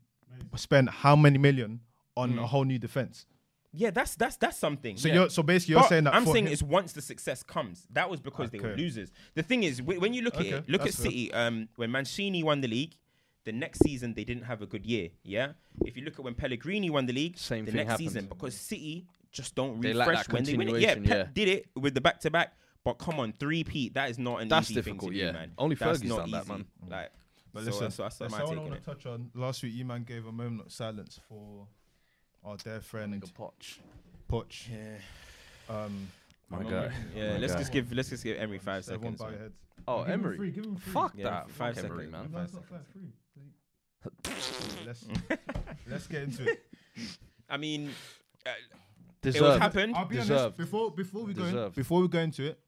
spent 0.56 0.88
how 0.90 1.16
many 1.16 1.38
million 1.38 1.80
on 2.16 2.32
Mm. 2.34 2.42
a 2.42 2.46
whole 2.46 2.64
new 2.64 2.78
defense? 2.78 3.26
yeah, 3.72 3.90
that's 3.90 4.16
that's 4.16 4.34
that's 4.36 4.58
something. 4.58 4.96
So 4.96 5.06
yeah. 5.06 5.14
you're 5.14 5.30
so 5.30 5.44
basically 5.44 5.74
you're 5.74 5.82
But 5.82 5.88
saying 5.90 6.04
that 6.04 6.14
I'm 6.14 6.26
saying 6.26 6.46
him- 6.48 6.52
it's 6.52 6.62
once 6.62 6.92
the 6.92 7.00
success 7.00 7.44
comes. 7.44 7.86
That 7.92 8.10
was 8.10 8.18
because 8.20 8.50
they 8.50 8.58
were 8.58 8.74
losers. 8.76 9.12
The 9.34 9.44
thing 9.44 9.62
is, 9.62 9.78
wh- 9.78 10.00
when 10.00 10.12
you 10.12 10.22
look 10.22 10.34
Okay, 10.34 10.52
at 10.54 10.58
it, 10.64 10.68
look 10.68 10.80
at 10.80 10.86
that's 10.86 10.96
fair. 10.96 11.04
City. 11.04 11.32
Um, 11.32 11.68
when 11.76 11.90
Mancini 11.92 12.42
won 12.42 12.62
the 12.62 12.68
league, 12.68 12.96
the 13.44 13.52
next 13.52 13.80
season 13.82 14.14
they 14.14 14.24
didn't 14.24 14.44
have 14.44 14.62
a 14.62 14.66
good 14.66 14.84
year. 14.86 15.08
Yeah. 15.22 15.52
If 15.84 15.96
you 15.96 16.04
look 16.04 16.14
at 16.18 16.24
when 16.24 16.34
Pellegrini 16.34 16.90
won 16.90 17.06
the 17.06 17.12
league, 17.12 17.38
Same 17.38 17.64
the 17.64 17.70
thing 17.72 17.78
next 17.78 17.90
happened. 17.92 18.08
season 18.08 18.26
because 18.26 18.54
City 18.54 19.06
just 19.32 19.54
don't 19.54 19.80
They 19.80 19.92
refresh 19.94 20.28
when 20.28 20.44
they 20.44 20.56
win 20.56 20.68
it. 20.68 20.80
Yeah, 20.80 20.94
continuation, 20.94 21.04
Pep 21.04 21.26
yeah. 21.36 21.44
did 21.44 21.48
it 21.48 21.66
with 21.76 21.94
the 21.94 22.00
back 22.00 22.20
to 22.20 22.30
back. 22.30 22.54
But 22.84 22.94
come 22.94 23.20
on, 23.20 23.32
three 23.32 23.62
Pete, 23.64 23.94
that 23.94 24.10
is 24.10 24.18
not 24.18 24.40
an 24.42 24.48
That's 24.48 24.66
easy 24.70 24.74
difficult, 24.74 25.10
thing 25.12 25.18
to 25.20 25.24
yeah. 25.24 25.32
do, 25.32 25.38
man. 25.38 25.52
Only 25.58 25.76
that's 25.76 26.00
Fergie's 26.00 26.08
not 26.08 26.18
done 26.20 26.30
that, 26.32 26.42
easy. 26.44 26.52
man. 26.52 26.64
Like, 26.88 27.10
But 27.52 27.60
so 27.60 27.66
listen, 27.66 27.82
that's, 27.84 27.96
that's 27.96 28.16
there's 28.16 28.30
my 28.32 28.38
someone 28.38 28.52
I 28.58 28.60
take 28.60 28.64
on 28.64 28.70
want 28.70 28.80
it. 28.80 28.84
to 28.84 28.90
touch 28.94 29.06
on. 29.06 29.30
Last 29.34 29.62
week, 29.62 29.74
E-Man 29.76 30.04
gave 30.04 30.26
a 30.26 30.32
moment 30.32 30.62
of 30.66 30.72
silence 30.72 31.20
for 31.28 31.66
our 32.44 32.56
dear 32.56 32.80
friend 32.80 33.22
Poch. 33.38 33.78
Poch. 34.30 34.68
Yeah. 34.70 35.74
Um, 35.74 36.08
My 36.48 36.58
I'm 36.58 36.64
not 36.64 36.90
Yeah, 37.14 37.32
My 37.34 37.38
let's 37.38 37.52
guy. 37.52 37.58
just 37.60 37.72
give 37.72 37.92
let's 37.92 38.08
just 38.08 38.24
give 38.24 38.38
Emery 38.38 38.58
five 38.58 38.84
so 38.84 38.94
everyone 38.94 39.16
seconds. 39.18 39.18
bow 39.18 39.28
your 39.30 39.32
man. 39.38 39.42
heads. 39.42 39.58
Oh, 39.88 39.98
Give 39.98 40.06
him 40.06 40.12
Emery. 40.20 40.36
free, 40.36 40.50
give 40.50 40.64
him 40.64 40.76
free. 40.76 40.92
Fuck 40.92 41.12
Yeah, 41.16 41.24
that. 41.24 41.50
five 41.50 41.74
Fuck 41.76 41.84
Emery, 41.84 42.06
seconds. 42.06 42.12
man. 42.12 42.28
No, 42.32 42.38
Five 42.38 42.44
it's 42.44 42.54
not 42.54 42.64
fair. 42.66 42.80
Free. 42.92 43.12
let's 44.86 45.04
let's 45.90 46.06
get 46.06 46.22
into 46.22 46.48
it. 46.48 46.64
I 47.48 47.56
mean, 47.56 47.90
uh, 48.46 48.50
Deserved. 49.22 49.60
happened. 49.62 49.94
I'll 49.96 50.06
be 50.06 50.18
honest. 50.18 50.56
Before 50.56 50.90
before 50.90 51.24
we 51.24 51.34
go 51.34 51.42
in, 51.44 51.52
Deserved. 51.52 51.76
before 51.76 52.00
we 52.00 52.08
go 52.08 52.18
into 52.20 52.44
it, 52.44 52.58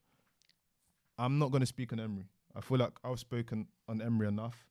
I'm 1.19 1.39
not 1.39 1.51
going 1.51 1.61
to 1.61 1.67
speak 1.67 1.93
on 1.93 2.01
Emery. 2.01 2.27
I 2.55 2.61
feel 2.61 2.79
like 2.79 2.93
I've 3.05 3.19
spoken 3.19 3.67
on 3.89 4.03
Emery 4.03 4.29
enough. 4.29 4.67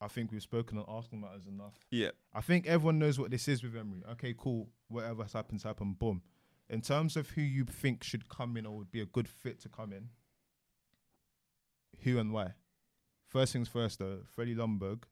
I 0.00 0.08
think 0.08 0.32
we've 0.32 0.42
spoken 0.42 0.78
on 0.78 0.84
Arsenal 0.88 1.20
matters 1.20 1.46
enough. 1.46 1.74
yeah. 1.90 2.10
I 2.34 2.40
think 2.40 2.66
everyone 2.66 2.98
knows 2.98 3.18
what 3.20 3.30
this 3.30 3.46
is 3.46 3.62
with 3.62 3.76
Emery. 3.76 4.02
Okay, 4.12 4.34
cool. 4.36 4.68
Whatever's 4.88 5.32
happens, 5.32 5.62
happen. 5.62 5.92
Boom. 5.92 6.22
In 6.68 6.80
terms 6.80 7.16
of 7.16 7.30
who 7.30 7.40
you 7.40 7.64
think 7.64 8.02
should 8.02 8.28
come 8.28 8.56
in 8.56 8.66
or 8.66 8.76
would 8.78 8.90
be 8.90 9.00
a 9.00 9.06
good 9.06 9.28
fit 9.28 9.60
to 9.60 9.68
come 9.68 9.92
in, 9.92 10.08
who 12.02 12.18
and 12.18 12.32
why? 12.32 12.54
First 13.28 13.52
things 13.52 13.68
first, 13.68 13.98
though. 14.00 14.20
Freddie 14.34 14.54
Ljungberg, 14.56 15.04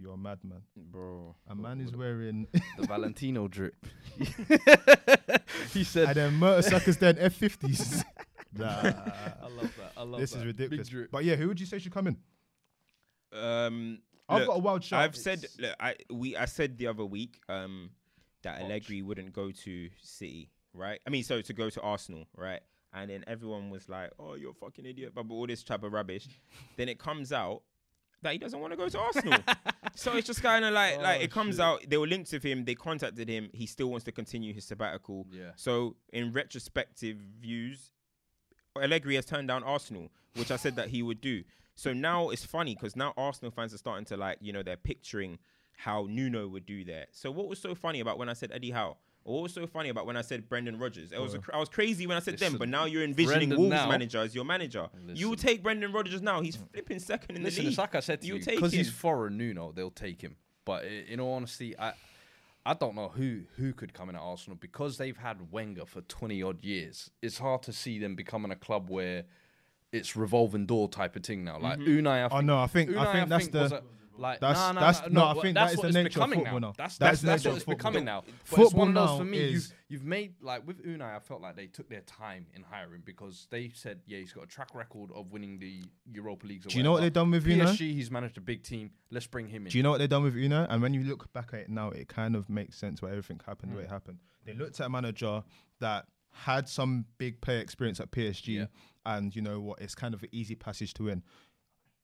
you're 0.00 0.14
a 0.14 0.16
madman. 0.16 0.62
Bro. 0.76 1.36
A 1.48 1.54
man 1.54 1.80
is 1.80 1.94
wearing, 1.94 2.46
The 2.78 2.86
Valentino 2.86 3.48
drip. 3.48 3.74
he 5.72 5.84
said, 5.84 6.08
and 6.08 6.16
then 6.16 6.40
Mertesackers 6.40 6.98
then 6.98 7.16
F50s. 7.16 8.02
nah, 8.56 8.66
I 8.66 9.48
love 9.48 9.72
that. 9.76 9.92
I 9.96 10.02
love 10.02 10.20
this 10.20 10.32
that. 10.32 10.38
is 10.38 10.46
ridiculous. 10.46 10.88
Big 10.88 10.92
drip. 10.92 11.10
But 11.10 11.24
yeah, 11.24 11.36
who 11.36 11.48
would 11.48 11.60
you 11.60 11.66
say 11.66 11.78
should 11.78 11.92
come 11.92 12.06
in? 12.06 12.16
Um, 13.32 13.98
I've 14.28 14.40
look, 14.40 14.48
got 14.48 14.56
a 14.56 14.60
wild 14.60 14.84
shot. 14.84 15.02
I've 15.02 15.16
said 15.16 15.44
look, 15.58 15.76
I 15.78 15.96
we 16.10 16.36
I 16.36 16.46
said 16.46 16.78
the 16.78 16.86
other 16.86 17.04
week 17.04 17.40
um 17.48 17.90
that 18.42 18.62
Allegri 18.62 19.02
wouldn't 19.02 19.32
go 19.32 19.50
to 19.50 19.88
City, 20.00 20.50
right? 20.72 21.00
I 21.06 21.10
mean, 21.10 21.22
so 21.22 21.40
to 21.40 21.52
go 21.52 21.68
to 21.70 21.80
Arsenal, 21.82 22.26
right? 22.36 22.60
And 22.92 23.08
then 23.10 23.22
everyone 23.28 23.70
was 23.70 23.88
like, 23.88 24.10
"Oh, 24.18 24.34
you're 24.34 24.50
a 24.50 24.54
fucking 24.54 24.84
idiot," 24.84 25.12
but 25.14 25.26
all 25.30 25.46
this 25.46 25.62
type 25.62 25.84
of 25.84 25.92
rubbish. 25.92 26.26
then 26.76 26.88
it 26.88 26.98
comes 26.98 27.32
out 27.32 27.62
that 28.22 28.32
he 28.32 28.38
doesn't 28.38 28.60
want 28.60 28.72
to 28.72 28.76
go 28.76 28.88
to 28.88 28.98
Arsenal. 28.98 29.38
so 29.94 30.12
it's 30.16 30.26
just 30.26 30.42
kind 30.42 30.64
of 30.64 30.72
like 30.72 30.98
like 30.98 31.20
Oh, 31.20 31.24
it 31.24 31.30
comes 31.30 31.56
shit. 31.56 31.64
out. 31.64 31.80
They 31.88 31.96
were 31.96 32.06
linked 32.06 32.32
with 32.32 32.42
him. 32.42 32.64
They 32.64 32.74
contacted 32.74 33.28
him. 33.28 33.50
He 33.52 33.66
still 33.66 33.88
wants 33.88 34.04
to 34.04 34.12
continue 34.12 34.52
his 34.52 34.64
sabbatical. 34.64 35.26
Yeah. 35.30 35.50
So 35.56 35.96
in 36.12 36.32
retrospective 36.32 37.16
views, 37.40 37.90
Allegri 38.80 39.16
has 39.16 39.24
turned 39.24 39.48
down 39.48 39.62
Arsenal, 39.64 40.10
which 40.36 40.50
I 40.50 40.56
said 40.56 40.76
that 40.76 40.88
he 40.88 41.02
would 41.02 41.20
do. 41.20 41.42
So 41.74 41.92
now 41.92 42.28
it's 42.30 42.44
funny 42.44 42.74
because 42.74 42.94
now 42.96 43.14
Arsenal 43.16 43.50
fans 43.50 43.72
are 43.74 43.78
starting 43.78 44.04
to 44.06 44.16
like, 44.16 44.38
you 44.40 44.52
know, 44.52 44.62
they're 44.62 44.76
picturing 44.76 45.38
how 45.76 46.06
Nuno 46.10 46.46
would 46.46 46.66
do 46.66 46.84
that. 46.84 47.08
So 47.12 47.30
what 47.30 47.48
was 47.48 47.58
so 47.58 47.74
funny 47.74 48.00
about 48.00 48.18
when 48.18 48.28
I 48.28 48.34
said 48.34 48.50
Eddie 48.52 48.70
Howe? 48.70 48.98
Or 49.24 49.34
what 49.34 49.42
was 49.44 49.52
so 49.54 49.66
funny 49.66 49.90
about 49.90 50.06
when 50.06 50.16
I 50.16 50.22
said 50.22 50.48
Brendan 50.48 50.78
Rodgers? 50.78 51.12
It 51.12 51.20
was 51.20 51.34
a 51.34 51.38
cr- 51.40 51.54
I 51.54 51.58
was 51.58 51.68
crazy 51.68 52.06
when 52.06 52.16
I 52.16 52.20
said 52.20 52.38
them, 52.38 52.56
but 52.56 52.68
now 52.68 52.86
you're 52.86 53.04
envisioning 53.04 53.50
Brendan 53.50 53.58
Wolves 53.58 53.70
now- 53.72 53.88
manager 53.88 54.18
as 54.18 54.34
your 54.34 54.44
manager. 54.44 54.88
You 55.12 55.36
take 55.36 55.62
Brendan 55.62 55.92
Rodgers 55.92 56.22
now. 56.22 56.40
He's 56.40 56.56
flipping 56.56 56.98
second 56.98 57.36
in 57.36 57.42
Listen, 57.42 57.58
the 57.58 57.62
league. 57.64 57.72
it's 57.72 57.78
like 57.78 57.94
I 57.94 58.00
said 58.00 58.22
to 58.22 58.26
You 58.26 58.36
you, 58.36 58.40
take 58.40 58.56
because 58.56 58.72
he's 58.72 58.88
him. 58.88 58.94
foreign 58.94 59.36
Nuno, 59.36 59.72
they'll 59.72 59.90
take 59.90 60.22
him. 60.22 60.36
But 60.64 60.84
i- 60.84 61.04
in 61.08 61.20
all 61.20 61.34
honesty, 61.34 61.78
I 61.78 61.92
I 62.64 62.74
don't 62.74 62.94
know 62.94 63.08
who 63.08 63.42
who 63.56 63.72
could 63.72 63.92
come 63.94 64.08
in 64.08 64.16
at 64.16 64.22
Arsenal 64.22 64.56
because 64.60 64.96
they've 64.98 65.16
had 65.16 65.50
Wenger 65.52 65.84
for 65.86 66.00
twenty 66.02 66.42
odd 66.42 66.62
years. 66.64 67.10
It's 67.22 67.38
hard 67.38 67.62
to 67.64 67.72
see 67.72 67.98
them 67.98 68.14
becoming 68.14 68.50
a 68.50 68.56
club 68.56 68.88
where 68.90 69.24
it's 69.92 70.14
revolving 70.16 70.66
door 70.66 70.88
type 70.88 71.16
of 71.16 71.24
thing 71.24 71.44
now. 71.44 71.58
Like 71.58 71.78
mm-hmm. 71.78 72.06
Unai, 72.06 72.22
I 72.22 72.24
oh, 72.24 72.28
think, 72.28 72.32
Oh 72.32 72.40
no, 72.40 72.58
I 72.58 72.66
think 72.68 72.90
Unai, 72.90 72.98
I 72.98 73.12
think 73.12 73.28
that's 73.28 73.52
was 73.54 73.70
the 73.70 73.76
a- 73.78 73.82
like 74.20 74.40
that's- 74.40 74.56
nah, 74.58 74.72
nah, 74.72 74.80
that's- 74.80 75.10
nah, 75.10 75.32
no, 75.34 75.38
I 75.38 75.42
think 75.42 75.54
that's 75.54 75.70
that 75.70 75.72
is 75.72 75.76
what 75.78 75.82
the 75.82 75.88
it's 75.88 75.94
nature 75.94 76.06
of 76.06 76.12
becoming 76.14 76.38
football 76.40 76.60
now. 76.60 76.66
now. 76.68 76.74
That's 76.76 76.98
That 76.98 77.04
that's, 77.06 77.22
that's 77.22 77.42
nature 77.44 77.48
what 77.50 77.56
it's 77.56 77.64
becoming 77.64 78.04
now. 78.04 78.20
But 78.20 78.34
it's 78.34 78.50
Football 78.50 78.78
one 78.78 78.88
of 78.88 78.94
those 79.08 79.18
for 79.18 79.24
me. 79.24 79.48
You've 79.50 79.72
you've 79.88 80.04
made 80.04 80.34
like 80.42 80.66
with 80.66 80.84
Unai, 80.84 81.16
I 81.16 81.18
felt 81.18 81.40
like 81.40 81.56
they 81.56 81.66
took 81.66 81.88
their 81.88 82.02
time 82.02 82.46
in 82.54 82.62
hiring 82.62 83.02
because 83.04 83.46
they 83.50 83.70
said, 83.74 84.00
yeah, 84.06 84.18
he's 84.18 84.32
got 84.32 84.44
a 84.44 84.46
track 84.46 84.74
record 84.74 85.10
of 85.14 85.32
winning 85.32 85.58
the 85.58 85.82
Europa 86.12 86.46
Leagues. 86.46 86.66
Or 86.66 86.68
Do 86.68 86.76
you 86.76 86.84
know 86.84 86.92
what 86.92 87.00
they've 87.00 87.12
done 87.12 87.30
with 87.30 87.44
Unai? 87.46 87.62
PSG? 87.66 87.92
He's 87.94 88.10
managed 88.10 88.36
a 88.36 88.40
big 88.40 88.62
team. 88.62 88.90
Let's 89.10 89.26
bring 89.26 89.48
him 89.48 89.66
in. 89.66 89.70
Do 89.72 89.78
you 89.78 89.82
know 89.82 89.90
what 89.90 89.98
they've 89.98 90.08
done 90.08 90.22
with 90.22 90.36
Una? 90.36 90.66
And 90.70 90.80
when 90.82 90.94
you 90.94 91.02
look 91.02 91.32
back 91.32 91.50
at 91.54 91.60
it 91.60 91.68
now, 91.70 91.90
it 91.90 92.08
kind 92.08 92.36
of 92.36 92.48
makes 92.50 92.76
sense 92.76 93.00
why 93.02 93.10
everything 93.10 93.40
happened 93.46 93.72
Mm. 93.72 93.74
the 93.74 93.78
way 93.80 93.84
it 93.84 93.90
happened. 93.90 94.18
They 94.44 94.54
looked 94.54 94.78
at 94.80 94.86
a 94.86 94.90
manager 94.90 95.42
that 95.80 96.06
had 96.32 96.68
some 96.68 97.06
big 97.18 97.40
player 97.40 97.58
experience 97.58 97.98
at 98.00 98.10
PSG, 98.12 98.54
Yeah. 98.58 98.66
and 99.04 99.34
you 99.34 99.42
know 99.42 99.60
what? 99.60 99.80
It's 99.80 99.94
kind 99.96 100.14
of 100.14 100.22
an 100.22 100.28
easy 100.30 100.54
passage 100.54 100.94
to 100.94 101.04
win. 101.04 101.22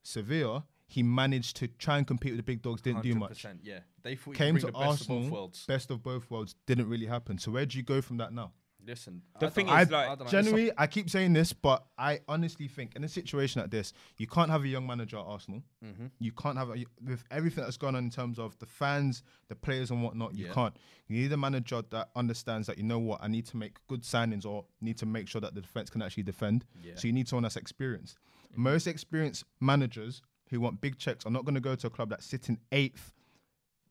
Sevilla, 0.03 0.65
he 0.87 1.03
managed 1.03 1.57
to 1.57 1.69
try 1.69 1.99
and 1.99 2.07
compete 2.07 2.33
with 2.33 2.39
the 2.39 2.43
big 2.45 2.63
dogs, 2.63 2.81
didn't 2.83 3.03
do 3.03 3.15
much. 3.15 3.45
Yeah, 3.63 3.81
they 4.03 4.15
thought 4.17 4.33
he 4.33 4.37
Came 4.39 4.57
to 4.59 4.67
the 4.67 4.73
best 4.73 4.83
of 4.83 4.89
Arsenal, 4.89 5.21
both 5.23 5.31
worlds. 5.31 5.67
best 5.67 5.91
of 5.91 6.03
both 6.03 6.31
worlds, 6.31 6.55
didn't 6.67 6.89
really 6.89 7.07
happen. 7.07 7.39
So 7.39 7.51
where 7.51 7.67
do 7.67 7.77
you 7.77 7.85
go 7.85 8.01
from 8.01 8.19
that 8.19 8.33
now? 8.33 8.53
Listen, 8.87 9.21
The 9.41 9.47
I 9.47 9.51
thing 9.51 9.67
is, 9.67 9.73
I- 9.73 9.79
like, 9.79 9.93
I 9.93 10.07
don't 10.15 10.21
know, 10.21 10.27
Generally, 10.27 10.71
I 10.79 10.87
keep 10.87 11.11
saying 11.11 11.33
this, 11.33 11.53
but 11.53 11.85
I 11.99 12.21
honestly 12.29 12.69
think 12.69 12.95
in 12.95 13.03
a 13.03 13.09
situation 13.09 13.61
like 13.61 13.73
this, 13.73 13.93
you 14.17 14.29
can't 14.29 14.49
have 14.49 14.63
a 14.63 14.69
young 14.69 14.87
manager 14.87 15.17
at 15.19 15.25
Arsenal. 15.25 15.65
Mhm. 15.85 16.13
You 16.21 16.31
can't 16.31 16.57
have 16.57 16.69
a, 16.71 16.85
with 17.05 17.25
everything 17.33 17.65
that's 17.65 17.77
gone 17.79 17.97
on 17.97 18.05
in 18.05 18.11
terms 18.11 18.39
of 18.39 18.57
the 18.61 18.67
fans, 18.67 19.25
the 19.49 19.57
players, 19.57 19.91
and 19.91 20.05
whatnot. 20.05 20.37
You 20.37 20.47
Yeah. 20.47 20.53
can't. 20.53 20.77
You 21.09 21.21
need 21.21 21.33
a 21.33 21.37
manager 21.37 21.83
that 21.91 22.11
understands 22.15 22.69
that 22.69 22.79
you 22.79 22.85
know 22.85 23.01
what 23.01 23.21
I 23.25 23.27
need 23.27 23.47
to 23.47 23.57
make 23.57 23.85
good 23.89 24.03
signings 24.03 24.47
or 24.47 24.67
need 24.81 24.99
to 24.99 25.07
make 25.07 25.27
sure 25.27 25.41
that 25.41 25.57
the 25.57 25.63
defense 25.63 25.91
can 25.91 26.01
actually 26.01 26.23
defend. 26.23 26.65
Yeah. 26.81 26.95
So 26.95 27.09
you 27.09 27.13
need 27.13 27.27
someone 27.27 27.43
that's 27.43 27.57
experienced. 27.57 28.19
Mm-hmm. 28.53 28.63
Most 28.63 28.87
experienced 28.87 29.43
managers 29.59 30.23
who 30.51 30.61
want 30.61 30.81
big 30.81 30.99
checks 30.99 31.27
are 31.27 31.31
not 31.31 31.45
going 31.45 31.55
to 31.55 31.61
go 31.61 31.75
to 31.75 31.87
a 31.87 31.91
club 31.91 32.11
that's 32.11 32.27
sitting 32.27 32.59
eighth 32.73 33.13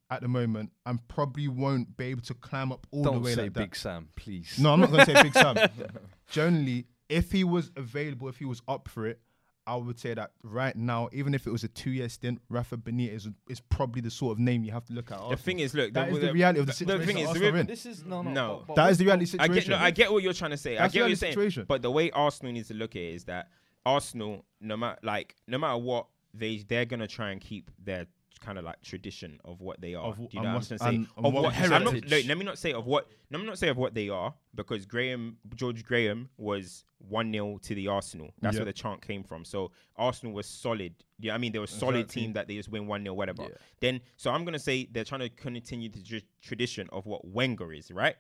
at 0.10 0.22
the 0.22 0.28
moment 0.28 0.72
and 0.86 1.06
probably 1.08 1.48
won't 1.48 1.98
be 1.98 2.06
able 2.06 2.22
to 2.22 2.34
climb 2.36 2.72
up 2.72 2.86
all 2.92 3.04
Don't 3.04 3.16
the 3.16 3.20
way 3.22 3.34
say 3.34 3.44
like 3.44 3.54
that. 3.54 3.60
Big 3.60 3.76
Sam, 3.76 4.10
please. 4.16 4.58
No, 4.60 4.74
I'm 4.74 4.80
not 4.80 4.92
going 4.92 5.06
to 5.06 5.14
say 5.16 5.24
Big 5.24 5.34
Sam. 5.34 5.58
Generally, 6.30 6.86
if 7.10 7.32
he 7.32 7.44
was 7.44 7.72
available, 7.76 8.30
if 8.30 8.38
he 8.38 8.46
was 8.46 8.62
up 8.68 8.88
for 8.88 9.08
it, 9.08 9.20
I 9.68 9.76
would 9.76 10.00
say 10.00 10.14
that 10.14 10.32
right 10.44 10.76
now, 10.76 11.10
even 11.12 11.34
if 11.34 11.48
it 11.48 11.50
was 11.50 11.64
a 11.64 11.68
two-year 11.68 12.08
stint, 12.08 12.40
Rafa 12.50 12.78
Benitez 12.78 13.16
is, 13.16 13.30
is 13.50 13.60
probably 13.60 14.00
the 14.00 14.12
sort 14.12 14.34
of 14.34 14.40
name 14.40 14.64
you 14.64 14.72
have 14.72 14.86
to 14.86 14.94
look 14.94 15.12
at. 15.12 15.28
The 15.30 15.38
thing 15.38 15.58
is, 15.58 15.74
look, 15.74 15.92
that 15.94 16.10
the, 16.10 16.16
is 16.16 16.22
the 16.22 16.34
reality 16.34 16.60
of 16.60 16.68
the 16.68 16.74
situation. 16.74 17.00
the 17.00 17.06
situation. 17.08 17.16
thing 17.16 17.24
is, 17.24 17.30
Arsenal 17.30 17.52
the- 17.52 17.58
are 17.58 17.62
in. 17.62 17.66
This 17.68 17.86
is 17.88 18.06
no, 18.06 18.22
no. 18.22 18.32
No. 18.32 18.64
but- 18.68 18.68
but 18.68 18.76
that 18.76 18.92
is 18.92 18.98
the 19.00 19.06
reality 19.06 19.38
I 19.40 19.48
get, 19.48 19.68
no, 19.68 19.78
I 19.78 19.90
get 19.90 20.12
what 20.12 20.22
you're 20.22 20.34
trying 20.34 20.52
to 20.52 20.58
say. 20.58 20.76
That's 20.76 20.94
I 20.94 20.94
get 20.94 21.02
what 21.02 21.08
you're 21.08 21.50
saying. 21.50 21.66
But 21.68 21.82
the 21.82 21.90
way 21.90 22.12
Arsenal 22.12 22.52
needs 22.52 22.68
to 22.68 22.76
look 22.76 22.96
at 22.96 23.02
it 23.02 23.16
is 23.16 23.24
that 23.24 23.50
Arsenal, 23.88 24.46
no 24.62 24.78
matter 24.78 25.00
like, 25.02 25.36
no 25.48 25.58
matter 25.58 25.78
what, 25.78 26.08
they 26.38 26.58
they're 26.68 26.86
gonna 26.86 27.08
try 27.08 27.32
and 27.32 27.42
keep 27.42 27.72
their 27.84 28.08
kind 28.42 28.58
of 28.58 28.66
like 28.66 28.82
tradition 28.82 29.40
of 29.46 29.62
what 29.62 29.80
they 29.82 29.96
are. 29.96 30.08
Of- 30.10 30.18
Do 30.18 30.28
you 30.34 30.40
know 30.42 30.42
what 30.42 30.48
I'm 30.50 30.54
what's- 30.56 30.68
trying 30.68 30.78
to 30.80 30.84
say? 30.84 30.90
and- 30.90 31.08
and 31.18 31.26
of 31.26 31.34
what 31.34 31.44
what 31.44 31.54
heritage. 31.54 31.84
Not, 32.04 32.10
no, 32.12 32.18
let 32.28 32.38
me 32.38 32.44
not 32.46 32.58
say 32.60 32.74
of 32.74 32.86
what. 32.86 33.10
Let 33.32 33.40
me 33.40 33.48
not 33.48 33.58
say 33.58 33.70
of 33.70 33.78
what 33.78 33.94
they 33.94 34.10
are 34.10 34.34
because 34.54 34.86
Graham 34.86 35.38
George 35.56 35.84
Graham 35.84 36.30
was 36.38 36.84
one 37.00 37.32
0 37.32 37.58
to 37.60 37.76
the 37.76 37.88
Arsenal. 37.88 38.34
That's 38.42 38.56
Yeah. 38.56 38.60
where 38.62 38.66
the 38.66 38.74
chant 38.74 39.02
came 39.02 39.24
from. 39.24 39.46
So 39.46 39.72
Arsenal 39.96 40.34
was 40.34 40.48
solid. 40.48 40.94
Yeah, 41.20 41.34
I 41.34 41.38
mean 41.38 41.54
they 41.54 41.60
were 41.60 41.66
a 41.66 41.68
solid 41.68 42.02
Exactly. 42.02 42.22
team 42.24 42.34
that 42.34 42.48
they 42.48 42.56
just 42.56 42.70
win 42.70 42.88
one 42.88 43.04
0 43.04 43.14
whatever. 43.16 43.44
Yeah. 43.44 43.58
Then 43.80 44.02
so 44.18 44.32
I'm 44.32 44.44
gonna 44.46 44.60
say 44.60 44.86
they're 44.92 45.04
trying 45.06 45.22
to 45.22 45.30
continue 45.30 45.90
the 45.90 46.04
tr- 46.04 46.26
tradition 46.42 46.90
of 46.92 47.06
what 47.06 47.26
Wenger 47.26 47.72
is, 47.74 47.90
right? 47.90 48.16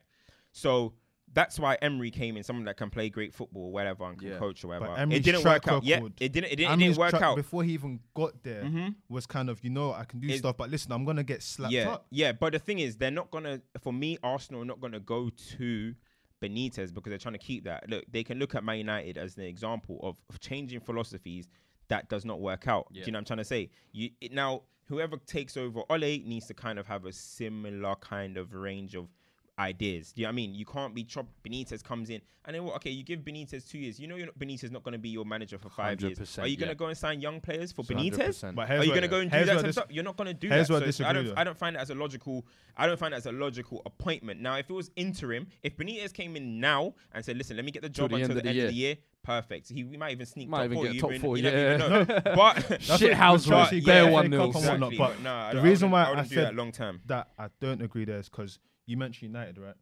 So 0.54 0.94
that's 1.34 1.60
why 1.60 1.76
Emery 1.82 2.12
came 2.12 2.38
in, 2.38 2.44
someone 2.44 2.66
that 2.66 2.78
can 2.78 2.90
play 2.90 3.10
great 3.10 3.34
football, 3.34 3.72
whatever, 3.72 4.06
and 4.06 4.18
can 4.18 4.30
Yeah. 4.30 4.38
coach 4.38 4.64
or 4.64 4.70
whatever. 4.70 4.88
But 4.88 5.00
It 5.00 5.02
Emery's 5.02 5.24
didn't 5.24 5.42
track 5.42 5.66
work 5.66 5.74
out. 5.74 5.84
Yeah, 5.84 5.98
it 5.98 6.02
didn't. 6.02 6.18
It 6.20 6.32
didn't, 6.32 6.52
it 6.52 6.78
didn't 6.78 6.98
work 6.98 7.10
track 7.10 7.22
out. 7.24 7.36
before 7.36 7.64
he 7.64 7.74
even 7.74 8.00
got 8.14 8.42
there. 8.44 8.64
Mhm. 8.64 8.96
Was 9.10 9.26
kind 9.26 9.50
of 9.50 9.64
you 9.64 9.70
know 9.70 9.92
I 9.94 10.06
can 10.06 10.20
do 10.22 10.28
It- 10.30 10.38
stuff, 10.40 10.56
but 10.58 10.70
listen, 10.70 10.92
I'm 10.92 11.04
gonna 11.04 11.24
get 11.24 11.42
slapped 11.44 11.74
yeah, 11.74 11.90
up. 11.90 12.08
yeah. 12.10 12.32
But 12.32 12.54
the 12.54 12.60
thing 12.60 12.80
is, 12.80 12.96
they're 12.98 13.12
not 13.12 13.32
gonna. 13.32 13.62
For 13.82 13.92
me, 13.92 14.18
Arsenal 14.24 14.62
are 14.62 14.66
not 14.66 14.80
gonna 14.80 15.00
go 15.02 15.30
to 15.58 15.96
Benitez 16.42 16.94
because 16.94 17.10
they're 17.10 17.18
trying 17.18 17.34
to 17.34 17.40
keep 17.40 17.64
that. 17.66 17.90
Look, 17.90 18.06
they 18.12 18.24
can 18.24 18.40
look 18.40 18.56
at 18.56 18.64
Man 18.64 18.78
United 18.78 19.18
as 19.18 19.38
an 19.38 19.44
example 19.44 20.00
of, 20.04 20.22
of 20.30 20.40
changing 20.40 20.80
philosophies 20.82 21.50
that 21.88 22.10
does 22.10 22.26
not 22.26 22.40
work 22.42 22.68
out. 22.68 22.92
Do 22.94 23.00
you 23.00 23.06
know 23.08 23.18
what 23.18 23.20
I'm 23.20 23.26
trying 23.26 23.38
to 23.40 23.46
say? 23.46 23.70
You 23.92 24.10
it, 24.22 24.32
now, 24.32 24.64
whoever 24.86 25.18
takes 25.18 25.58
over, 25.58 25.82
Ole 25.90 26.00
needs 26.26 26.48
to 26.48 26.54
kind 26.54 26.78
of 26.80 26.88
have 26.88 27.06
a 27.06 27.12
similar 27.14 27.96
kind 27.96 28.38
of 28.38 28.54
range 28.54 28.96
of 28.96 29.08
ideas. 29.60 30.12
Do 30.12 30.22
you 30.22 30.26
know 30.26 30.30
what 30.30 30.34
I 30.34 30.36
mean? 30.36 30.56
You 30.56 30.66
can't 30.66 30.94
be 30.94 31.04
chop. 31.04 31.26
Benitez 31.44 31.84
comes 31.84 32.10
in, 32.10 32.22
and 32.46 32.56
then 32.56 32.64
what? 32.64 32.76
Okay, 32.78 32.90
you 32.90 33.04
give 33.04 33.20
Benitez 33.22 33.70
two 33.70 33.78
years. 33.78 34.00
You 34.00 34.08
know, 34.08 34.16
you're 34.16 34.26
not, 34.28 34.38
Benitez 34.38 34.72
not 34.72 34.84
going 34.84 34.94
to 34.94 34.98
be 35.00 35.10
your 35.10 35.26
manager 35.26 35.58
for 35.58 35.70
five 35.70 36.02
years. 36.02 36.20
100%, 36.20 36.44
Are 36.44 36.48
you 36.48 36.58
going 36.58 36.68
to 36.68 36.74
yeah. 36.74 36.78
go 36.78 36.86
and 36.88 36.98
sign 36.98 37.22
young 37.22 37.40
players 37.42 37.72
for 37.72 37.84
100%. 37.84 38.12
Benitez? 38.12 38.56
But 38.56 38.70
Are 38.70 38.84
you 38.84 38.90
going 38.90 39.02
to 39.04 39.08
go 39.08 39.20
and 39.20 39.32
do 39.32 39.38
here's 39.38 39.48
that 39.48 39.54
where 39.54 39.56
type 39.56 39.60
of 39.60 39.66
this- 39.68 39.76
stuff? 39.76 39.88
You're 39.90 40.04
not 40.04 40.18
going 40.18 40.28
to 40.28 40.34
do 40.34 40.50
here's 40.50 40.68
that. 40.68 40.74
where 40.80 40.88
I 40.88 40.92
So 40.92 41.06
I 41.06 41.14
don't. 41.14 41.26
though. 41.28 41.34
I 41.38 41.44
don't 41.44 41.58
find 41.58 41.76
it 41.76 41.80
as 41.80 41.90
a 41.90 41.96
logical. 41.96 42.46
I 42.78 42.88
don't 42.88 43.00
find 43.00 43.14
it 43.14 43.18
as 43.18 43.26
a 43.26 43.32
logical 43.32 43.82
appointment. 43.86 44.42
Now, 44.42 44.56
if 44.58 44.70
it 44.70 44.74
was 44.74 44.92
interim, 44.96 45.48
if 45.64 45.78
Benitez 45.78 46.14
came 46.14 46.36
in 46.36 46.60
now 46.60 46.94
and 47.14 47.24
said, 47.24 47.38
"Listen, 47.38 47.56
let 47.56 47.66
me 47.66 47.72
get 47.72 47.82
the 47.82 47.90
job 47.90 48.10
the 48.12 48.18
until 48.18 48.32
end 48.32 48.40
the 48.40 48.44
the 48.44 48.50
end 48.50 48.60
of 48.60 48.68
the 48.68 48.74
year," 48.76 48.96
perfect. 49.24 49.70
He 49.70 49.84
we 49.86 49.96
might 49.98 50.12
even 50.12 50.26
sneak 50.26 50.50
Might 50.50 50.58
top 50.58 50.66
even 50.66 50.78
four. 50.78 50.88
get 50.92 51.00
top 51.02 51.10
even- 51.12 51.22
four, 51.22 51.38
you 51.38 51.44
never 51.44 51.58
even 51.76 51.80
yeah. 52.10 52.20
know. 52.26 52.36
But 52.36 52.82
Shit 52.82 53.14
house 53.14 53.46
But- 53.46 53.56
Chelsea, 53.56 53.80
yeah, 53.80 53.86
bare 54.04 54.12
one 54.12 54.24
Cup 54.30 54.32
nils. 54.32 54.56
and 54.58 54.66
whatnot, 54.66 54.92
Exactly, 54.94 54.98
but 54.98 55.08
but 55.16 55.22
no, 55.54 55.60
the 55.62 55.68
reason 55.68 55.90
I 55.90 55.92
why 55.94 56.10
wouldn't 56.10 56.26
I 56.26 56.30
do 56.30 56.36
said 56.36 56.46
that 56.48 56.56
long 56.56 56.72
term. 56.74 57.02
that 57.06 57.30
I 57.40 57.48
don't 57.62 57.82
agree 57.82 58.04
there 58.06 58.20
is 58.20 58.28
because 58.30 58.60
you 58.86 58.98
mentioned 58.98 59.32
United, 59.34 59.58
right? 59.58 59.76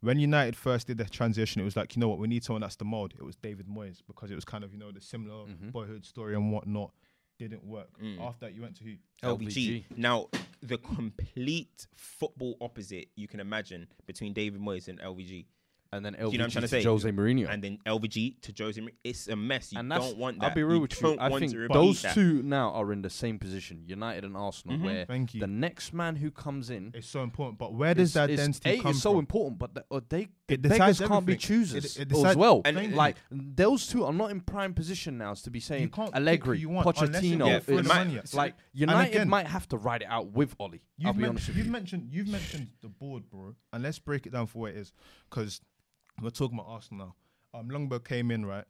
When 0.00 0.18
United 0.20 0.54
first 0.56 0.86
did 0.86 0.98
the 0.98 1.04
transition, 1.06 1.60
it 1.60 1.64
was 1.64 1.76
like, 1.76 1.96
you 1.96 2.00
know 2.00 2.08
what, 2.08 2.18
we 2.18 2.28
need 2.28 2.44
someone 2.44 2.60
that's 2.60 2.76
the 2.76 2.84
mold. 2.84 3.14
It 3.18 3.24
was 3.24 3.34
David 3.36 3.66
Moyes 3.66 4.00
because 4.06 4.30
it 4.30 4.36
was 4.36 4.44
kind 4.44 4.62
of, 4.62 4.72
you 4.72 4.78
know, 4.78 4.92
the 4.92 5.00
similar 5.00 5.46
Mhm. 5.46 5.72
boyhood 5.72 6.04
story 6.04 6.34
and 6.36 6.52
whatnot. 6.52 6.92
Didn't 7.38 7.64
work. 7.64 8.00
Mm. 8.00 8.20
After 8.20 8.46
that, 8.46 8.54
you 8.54 8.62
went 8.62 8.76
to 8.78 8.84
who? 8.84 8.96
LVG. 9.22 9.84
Now, 9.96 10.28
the 10.60 10.76
complete 10.78 11.86
football 11.94 12.56
opposite 12.60 13.08
you 13.14 13.28
can 13.28 13.38
imagine 13.40 13.86
between 14.06 14.32
David 14.32 14.60
Moyes 14.60 14.88
and 14.88 14.98
LVG. 15.00 15.46
And 15.90 16.04
then 16.04 16.12
you 16.14 16.18
know 16.20 16.26
what 16.26 16.34
I'm 16.34 16.40
LVG 16.40 16.52
trying 16.52 16.52
to 16.52 16.60
to 16.60 16.68
say? 16.68 16.82
Jose 16.84 17.10
Mourinho. 17.10 17.48
And 17.50 17.64
then 17.64 17.78
LVG 17.86 18.42
to 18.42 18.52
Jose 18.62 18.78
Mourinho. 18.78 18.92
It's 19.04 19.26
a 19.28 19.36
mess. 19.36 19.72
You 19.72 19.78
and 19.78 19.88
don't 19.88 20.18
want 20.18 20.38
that. 20.40 20.48
I'll 20.50 20.54
be 20.54 20.62
real 20.62 20.76
you 20.76 20.80
with 20.82 21.00
you. 21.00 21.16
I 21.18 21.38
think 21.38 21.54
those 21.72 22.02
that. 22.02 22.14
two 22.14 22.42
now 22.42 22.72
are 22.72 22.92
in 22.92 23.00
the 23.00 23.08
same 23.08 23.38
position, 23.38 23.84
United 23.86 24.24
and 24.24 24.36
Arsenal, 24.36 24.76
Mhm. 24.76 24.82
where 24.82 25.04
Thank 25.06 25.32
you. 25.32 25.40
the 25.40 25.46
next 25.46 25.94
man 25.94 26.16
who 26.16 26.30
comes 26.30 26.68
in 26.68 26.90
It's 26.94 27.08
so 27.08 27.22
important. 27.22 27.58
But 27.58 27.72
where 27.72 27.94
does 27.94 28.08
is- 28.10 28.14
that 28.14 28.28
is- 28.28 28.38
density 28.38 28.70
A, 28.70 28.78
come 28.80 28.90
it's 28.90 29.00
so 29.00 29.12
from? 29.12 29.18
important, 29.20 29.58
but 29.58 29.72
the, 29.74 29.84
uh, 29.90 30.00
they 30.10 30.28
It 30.48 30.60
beggars 30.60 30.72
decides 30.78 30.98
can't 30.98 31.24
be 31.24 31.32
everything. 31.32 31.38
choosers 31.38 31.96
It- 31.96 32.12
it 32.12 32.24
as 32.24 32.36
well. 32.36 32.60
And 32.66 32.76
Thank 32.76 32.94
like 32.94 33.16
those 33.30 33.86
two 33.86 34.04
are 34.04 34.12
not 34.12 34.30
in 34.30 34.42
prime 34.42 34.74
position 34.74 35.16
now 35.16 35.32
to 35.32 35.50
be 35.50 35.58
saying 35.60 35.88
can't 35.88 36.14
Allegri, 36.14 36.58
you 36.58 36.68
want 36.68 36.86
Pochettino. 36.86 37.38
going 37.38 37.52
it's 37.52 37.64
for 37.64 37.82
the 37.82 38.36
like- 38.36 38.56
United 38.74 39.26
might 39.26 39.46
have 39.46 39.66
to 39.68 39.78
ride 39.78 40.02
it 40.02 40.08
out 40.08 40.32
with 40.32 40.54
Ole. 40.58 40.72
I'll 41.04 41.12
You've, 41.12 41.16
be 41.16 41.24
honest 41.26 41.48
with 41.48 41.56
you've 41.56 41.68
mentioned 41.68 42.08
you've 42.12 42.28
mentioned 42.28 42.68
the 42.82 42.88
board, 42.88 43.30
bro, 43.30 43.54
and 43.72 43.82
let's 43.82 43.98
break 43.98 44.26
it 44.26 44.32
down 44.32 44.46
for 44.48 44.58
what 44.60 44.72
it 44.72 44.76
is, 44.78 44.92
because 45.30 45.60
we're 46.22 46.30
talking 46.30 46.58
about 46.58 46.68
Arsenal 46.70 47.14
now. 47.52 47.58
Um, 47.60 47.68
Ljungberg 47.68 48.04
came 48.04 48.30
in 48.30 48.44
right. 48.46 48.64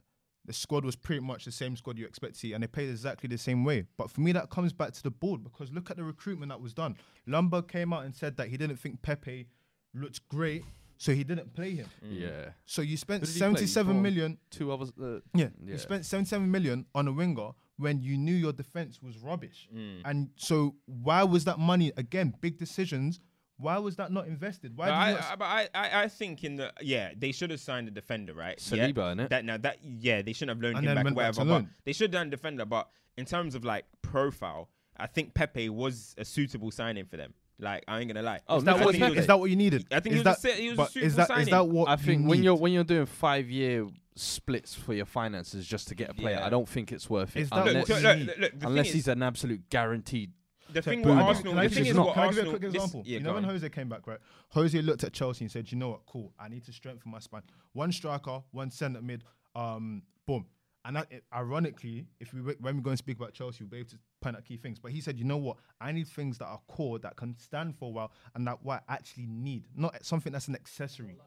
The 0.45 0.53
squad 0.55 0.85
was 0.85 0.97
pretty 0.97 1.21
much 1.21 1.45
the 1.45 1.53
same 1.53 1.77
squad 1.77 1.99
you 1.99 2.07
expect 2.07 2.35
to 2.35 2.39
see, 2.41 2.53
and 2.55 2.63
they 2.63 2.69
played 2.69 2.89
exactly 2.89 3.29
the 3.29 3.37
same 3.37 3.65
way. 3.65 3.85
But 3.99 4.11
for 4.11 4.21
me, 4.23 4.33
that 4.33 4.49
comes 4.51 4.73
back 4.73 4.93
to 4.93 5.03
the 5.03 5.11
board 5.11 5.45
because 5.45 5.71
look 5.73 5.91
at 5.91 5.97
the 5.99 6.05
recruitment 6.05 6.51
that 6.51 6.61
was 6.61 6.73
done. 6.73 6.97
Ljungberg 7.29 7.69
came 7.69 7.93
out 7.93 8.05
and 8.05 8.15
said 8.15 8.37
that 8.39 8.49
he 8.49 8.57
didn't 8.57 8.77
think 8.77 9.03
Pepe 9.03 9.47
looked 9.95 10.27
great, 10.29 10.65
so 10.97 11.13
he 11.13 11.23
didn't 11.25 11.53
play 11.55 11.73
him. 11.75 11.89
Yeah, 12.03 12.51
So 12.65 12.81
you 12.83 12.97
spent 12.97 13.21
Who 13.21 13.27
did 13.27 13.33
he 13.35 13.39
play? 13.41 13.47
seventy-seven 13.47 14.01
million. 14.01 14.39
two 14.51 14.73
others. 14.73 14.91
Uh, 15.01 15.21
Yeah, 15.35 15.49
Yeah. 15.63 15.73
you 15.73 15.79
spent 15.79 16.07
seventy-seven 16.07 16.51
million 16.51 16.87
on 16.95 17.09
a 17.09 17.13
winger 17.13 17.51
when 17.77 18.01
you 18.01 18.17
knew 18.17 18.35
your 18.35 18.53
defense 18.53 19.03
was 19.03 19.19
rubbish. 19.19 19.69
Mm. 19.75 20.01
And 20.05 20.31
so 20.37 20.77
why 20.87 21.23
was 21.25 21.45
that 21.45 21.59
money 21.59 21.93
again? 21.97 22.35
Big 22.41 22.59
decisions. 22.59 23.21
Why 23.59 23.79
was 23.79 23.97
that 23.97 24.13
not 24.13 24.27
invested? 24.29 24.77
Why 24.77 24.87
But 24.89 24.93
did 24.93 24.99
you 25.01 25.03
I, 25.07 25.13
not? 25.21 25.33
I, 25.33 25.37
but 25.37 25.45
I, 25.45 25.69
I, 25.75 26.03
I 26.05 26.09
think 26.09 26.45
in 26.45 26.57
the 26.57 26.73
yeah 26.81 27.11
they 27.17 27.33
should 27.33 27.51
have 27.51 27.61
signed 27.61 27.89
a 27.89 27.91
defender 27.91 28.33
right 28.35 28.59
yeah? 28.73 28.87
Saliba, 28.89 29.15
innit? 29.17 29.29
that 29.31 29.45
now 29.45 29.57
that 29.59 29.79
yeah 29.83 30.23
they 30.23 30.33
shouldn't 30.33 30.57
have 30.57 30.63
loaned 30.63 30.79
And 30.79 30.87
him 30.87 30.95
back 30.95 31.03
or 31.03 31.05
went 31.07 31.17
back 31.17 31.37
whatever 31.37 31.63
but 31.63 31.71
they 31.85 31.93
should 31.93 32.13
have 32.15 32.21
done 32.21 32.31
defender 32.31 32.65
but 32.65 32.89
in 33.17 33.25
terms 33.25 33.55
of 33.55 33.65
like 33.65 33.85
profile 34.03 34.69
I 34.97 35.07
think 35.09 35.35
Pepe 35.35 35.69
was 35.69 36.15
a 36.19 36.25
suitable 36.25 36.71
signing 36.71 37.05
for 37.07 37.17
them 37.17 37.35
like 37.59 37.83
I 37.89 37.99
ain't 37.99 38.09
gonna 38.09 38.23
lie 38.23 38.41
Oh, 38.49 38.59
is, 38.59 38.65
that 38.65 38.79
what, 38.79 38.95
think 38.95 39.15
you- 39.15 39.21
is 39.21 39.27
that 39.27 39.39
what 39.41 39.51
you 39.51 39.57
needed? 39.57 39.87
I 39.91 39.99
think 40.01 40.15
is 40.15 40.23
he 40.23 40.25
was 40.25 40.25
that, 40.25 40.39
a 40.39 40.41
se- 40.55 40.61
he 40.63 40.69
was 40.69 40.75
a 40.75 40.77
but 40.83 40.93
suitable 40.93 41.07
is 41.09 41.17
that 41.17 41.23
is 41.23 41.29
signing. 41.29 41.51
that 41.51 41.69
what 41.69 41.89
I 41.89 41.93
you 41.93 41.99
think 41.99 42.29
when 42.29 42.39
need? 42.39 42.45
you're 42.45 42.55
when 42.55 42.73
you're 42.73 42.85
doing 42.85 43.07
five 43.07 43.51
year 43.51 43.89
splits 44.15 44.75
for 44.75 44.95
your 44.95 45.07
finances 45.07 45.67
just 45.67 45.89
to 45.89 45.95
get 45.95 46.11
a 46.11 46.15
player, 46.15 46.37
Yeah. 46.41 46.47
I 46.47 46.51
don't 46.51 46.69
think 46.69 46.91
it's 46.93 47.09
worth 47.09 47.37
it 47.37 47.41
Is 47.43 47.51
that 47.51 47.65
look, 47.67 47.89
unless, 47.89 47.89
look, 47.89 48.27
look, 48.27 48.39
look, 48.39 48.53
unless 48.63 48.87
he's 48.91 49.03
is, 49.03 49.09
an 49.09 49.23
absolute 49.23 49.69
guaranteed. 49.71 50.33
The 50.73 50.83
thing 50.83 51.03
with 51.03 51.17
Arsenal 51.17 51.55
the 51.55 51.69
thing 51.69 51.87
is 51.87 51.89
you- 51.89 51.95
can 51.95 52.19
I 52.19 52.27
give 52.29 52.37
you 52.37 52.43
a 52.43 52.59
quick 52.59 52.65
example? 52.65 53.03
you 53.05 53.21
know 53.21 53.35
when. 53.35 53.45
Jose 53.45 53.69
came 53.71 53.89
back, 53.89 54.07
right? 54.07 54.19
Jose 54.51 54.81
looked 54.83 55.05
at 55.05 55.13
Chelsea 55.13 55.45
and 55.45 55.53
said, 55.53 55.71
"You 55.71 55.79
know 55.79 55.91
what? 55.91 56.07
Cool. 56.07 56.33
I 56.39 56.49
need 56.49 56.65
to 56.65 56.73
strengthen 56.73 57.11
my 57.11 57.19
spine. 57.19 57.43
One 57.73 57.93
striker, 57.93 58.43
one 58.51 58.71
centre 58.71 59.03
mid. 59.03 59.25
Um, 59.55 60.03
boom." 60.27 60.47
And 60.85 60.97
that, 60.97 61.11
ironically, 61.35 62.07
if 62.21 62.33
we 62.33 62.41
when 62.41 62.77
we 62.77 62.83
go 62.83 62.91
and 62.91 62.99
speak 62.99 63.19
about 63.19 63.35
Chelsea, 63.35 63.65
we'll 63.65 63.71
be 63.71 63.79
able 63.79 63.91
to 63.91 63.99
point 64.21 64.37
out 64.37 64.45
key 64.45 64.57
things. 64.57 64.79
But 64.79 64.93
he 64.93 65.01
said, 65.01 65.19
you 65.19 65.25
know 65.25 65.37
what? 65.37 65.59
I 65.81 65.93
need 65.93 66.09
things 66.09 66.39
that 66.39 66.47
are 66.47 66.61
core 66.67 66.99
that 67.01 67.17
can 67.17 67.37
stand 67.39 67.77
for 67.77 67.87
a 67.89 67.93
while 67.93 68.13
and 68.35 68.47
that 68.47 68.65
what 68.65 68.85
I 68.89 68.95
actually 68.95 69.27
need, 69.27 69.67
not 69.77 70.05
something 70.05 70.33
that's 70.33 70.49
an 70.49 70.55
accessory. 70.55 71.19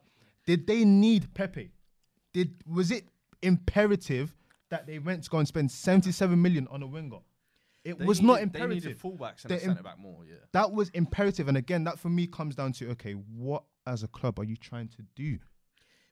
Did 0.46 0.66
they 0.68 0.84
need 0.84 1.34
Pepe? 1.36 1.72
Did 2.34 2.64
was 2.66 2.92
it 2.92 3.06
imperative 3.42 4.36
that 4.70 4.88
they 4.88 5.00
went 5.00 5.24
to 5.26 5.30
go 5.30 5.38
and 5.38 5.48
spend 5.48 5.72
77 5.72 6.42
million 6.42 6.68
on 6.70 6.82
a 6.82 6.88
winger? 6.88 7.20
It 7.84 7.98
They 7.98 8.06
was 8.06 8.22
not 8.22 8.36
needed- 8.40 8.54
They 8.54 8.60
imperative. 8.62 8.84
needed 8.86 9.00
fullbacks 9.00 9.46
and 9.46 9.60
centre 9.60 9.82
back 9.84 9.98
more. 10.00 10.24
Yeah. 10.26 10.36
that 10.52 10.72
was 10.72 10.90
imperative. 10.90 11.48
And 11.48 11.58
again, 11.58 11.84
that 11.86 11.98
for 12.00 12.10
me 12.10 12.28
comes 12.28 12.56
down 12.56 12.74
to 12.74 12.90
okay, 12.92 13.14
what 13.14 13.64
as 13.88 14.04
a 14.04 14.08
club 14.08 14.40
are 14.40 14.44
you 14.44 14.56
trying 14.56 14.88
to 14.90 15.02
do? 15.16 15.40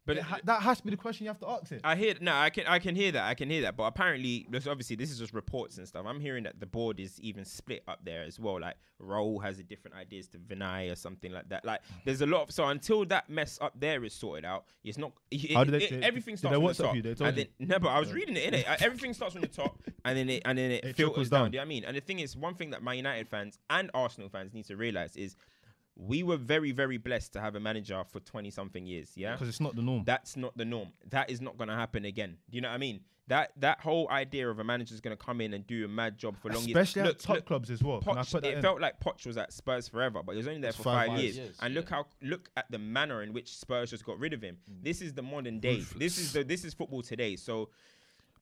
But 0.10 0.18
It 0.18 0.24
ha- 0.24 0.40
that 0.44 0.62
has 0.64 0.78
to 0.80 0.84
be 0.84 0.90
the 0.90 0.98
question 0.98 1.26
you 1.26 1.30
have 1.30 1.40
to 1.42 1.48
ask 1.48 1.72
it. 1.72 1.82
I 1.84 1.96
hear 1.96 2.16
no, 2.20 2.34
I 2.36 2.50
can 2.50 2.66
I 2.66 2.80
can 2.80 2.96
hear 2.96 3.12
that, 3.12 3.24
I 3.26 3.36
can 3.36 3.48
hear 3.48 3.62
that. 3.62 3.78
But 3.78 3.84
apparently, 3.84 4.48
there's 4.50 4.68
obviously 4.68 4.96
this 4.96 5.12
is 5.12 5.20
just 5.20 5.34
reports 5.36 5.78
and 5.78 5.88
stuff. 5.88 6.06
I'm 6.08 6.20
hearing 6.20 6.44
that 6.46 6.60
the 6.60 6.66
board 6.66 7.00
is 7.00 7.20
even 7.22 7.46
split 7.46 7.84
up 7.88 8.00
there 8.04 8.24
as 8.24 8.40
well. 8.40 8.60
Like 8.60 8.76
Raul 9.00 9.42
has 9.44 9.60
a 9.60 9.64
different 9.64 9.96
ideas 9.96 10.28
to 10.30 10.40
Vinai 10.40 10.92
or 10.92 10.96
something 10.96 11.32
like 11.32 11.48
that. 11.50 11.64
Like 11.64 11.82
there's 12.06 12.22
a 12.22 12.26
lot. 12.26 12.44
Of, 12.50 12.52
so 12.52 12.66
until 12.68 13.06
that 13.06 13.30
mess 13.30 13.60
up 13.62 13.80
there 13.80 14.04
is 14.04 14.14
sorted 14.14 14.46
out, 14.46 14.66
it's 14.84 14.98
not. 14.98 15.12
It, 15.32 15.52
How 15.54 15.64
did 15.64 15.76
it- 15.76 15.90
they- 15.92 15.96
it- 15.98 16.04
everything 16.04 16.38
starts 16.38 16.56
from 16.58 16.66
the 16.66 16.74
top. 16.74 16.96
you? 16.96 17.04
And 17.28 17.38
then, 17.38 17.48
no, 17.60 17.78
but 17.78 17.90
I 17.90 18.00
was 18.00 18.12
reading 18.12 18.36
it 18.36 18.46
in 18.46 18.54
it. 18.56 18.66
Everything 18.82 19.14
starts 19.14 19.34
from 19.34 19.42
the 19.42 19.48
top, 19.48 19.80
and 20.04 20.18
then 20.18 20.28
it 20.30 20.42
and 20.44 20.58
then 20.58 20.72
it, 20.72 20.84
It 20.84 20.96
filters 20.96 21.30
down. 21.30 21.42
down. 21.44 21.52
Do 21.52 21.56
you 21.58 21.60
know 21.60 21.62
what 21.62 21.66
I 21.66 21.70
mean? 21.70 21.84
And 21.86 21.96
the 21.96 22.02
thing 22.02 22.20
is, 22.20 22.36
one 22.36 22.56
thing 22.56 22.72
that 22.72 22.82
my 22.82 22.94
United 22.94 23.28
fans 23.28 23.60
and 23.70 23.92
Arsenal 23.94 24.28
fans 24.30 24.54
need 24.56 24.66
to 24.66 24.76
realize 24.76 25.16
is. 25.16 25.36
We 26.02 26.24
were 26.24 26.38
very, 26.38 26.72
very 26.72 26.98
blessed 26.98 27.34
to 27.34 27.42
have 27.42 27.56
a 27.56 27.60
manager 27.60 28.02
for 28.10 28.22
20 28.22 28.50
something 28.52 28.86
years. 28.86 29.12
Yeah. 29.16 29.34
Because 29.34 29.50
it's 29.50 29.60
not 29.60 29.76
the 29.76 29.82
norm. 29.82 30.04
That's 30.06 30.38
not 30.38 30.56
the 30.58 30.64
norm. 30.64 30.90
That 31.10 31.30
is 31.30 31.42
not 31.42 31.58
going 31.58 31.68
to 31.68 31.76
happen 31.76 32.06
again. 32.06 32.38
Do 32.50 32.56
you 32.56 32.62
know 32.62 32.70
what 32.70 32.76
I 32.76 32.78
mean? 32.78 33.02
That 33.28 33.52
that 33.58 33.80
whole 33.82 34.10
idea 34.10 34.50
of 34.50 34.58
a 34.58 34.64
manager's 34.64 35.02
going 35.02 35.16
to 35.16 35.24
come 35.24 35.40
in 35.40 35.54
and 35.54 35.68
do 35.68 35.86
a 35.86 35.88
mad 35.88 36.18
job 36.18 36.36
for 36.42 36.50
long 36.50 36.66
Especially 36.66 37.04
years. 37.04 37.14
at 37.14 37.20
top 37.20 37.46
clubs 37.46 37.70
as 37.70 37.84
well. 37.84 38.02
Poch, 38.02 38.44
it 38.44 38.56
in? 38.56 38.62
felt 38.62 38.82
like 38.82 39.00
Poch 39.00 39.24
was 39.28 39.38
at 39.38 39.54
Spurs 39.54 39.88
forever, 39.88 40.24
but 40.26 40.32
he 40.32 40.38
was 40.38 40.48
only 40.48 40.62
there 40.62 40.70
It's 40.70 40.78
for 40.78 40.84
five 40.86 41.10
five, 41.10 41.20
years. 41.20 41.36
years. 41.36 41.48
Years, 41.50 41.58
And 41.62 41.76
look 41.76 41.90
how 41.90 42.06
look 42.24 42.50
at 42.58 42.72
the 42.72 42.80
manner 42.80 43.22
in 43.22 43.32
which 43.34 43.56
Spurs 43.56 43.92
just 43.92 44.04
got 44.04 44.18
rid 44.18 44.34
of 44.34 44.42
him. 44.42 44.58
Mm. 44.72 44.84
This 44.84 45.02
is 45.02 45.14
the 45.14 45.22
modern 45.22 45.60
day. 45.60 45.84
This 45.96 46.18
is 46.18 46.34
the 46.34 46.44
this 46.44 46.66
is 46.66 46.74
football 46.74 47.04
today. 47.04 47.36
So 47.36 47.70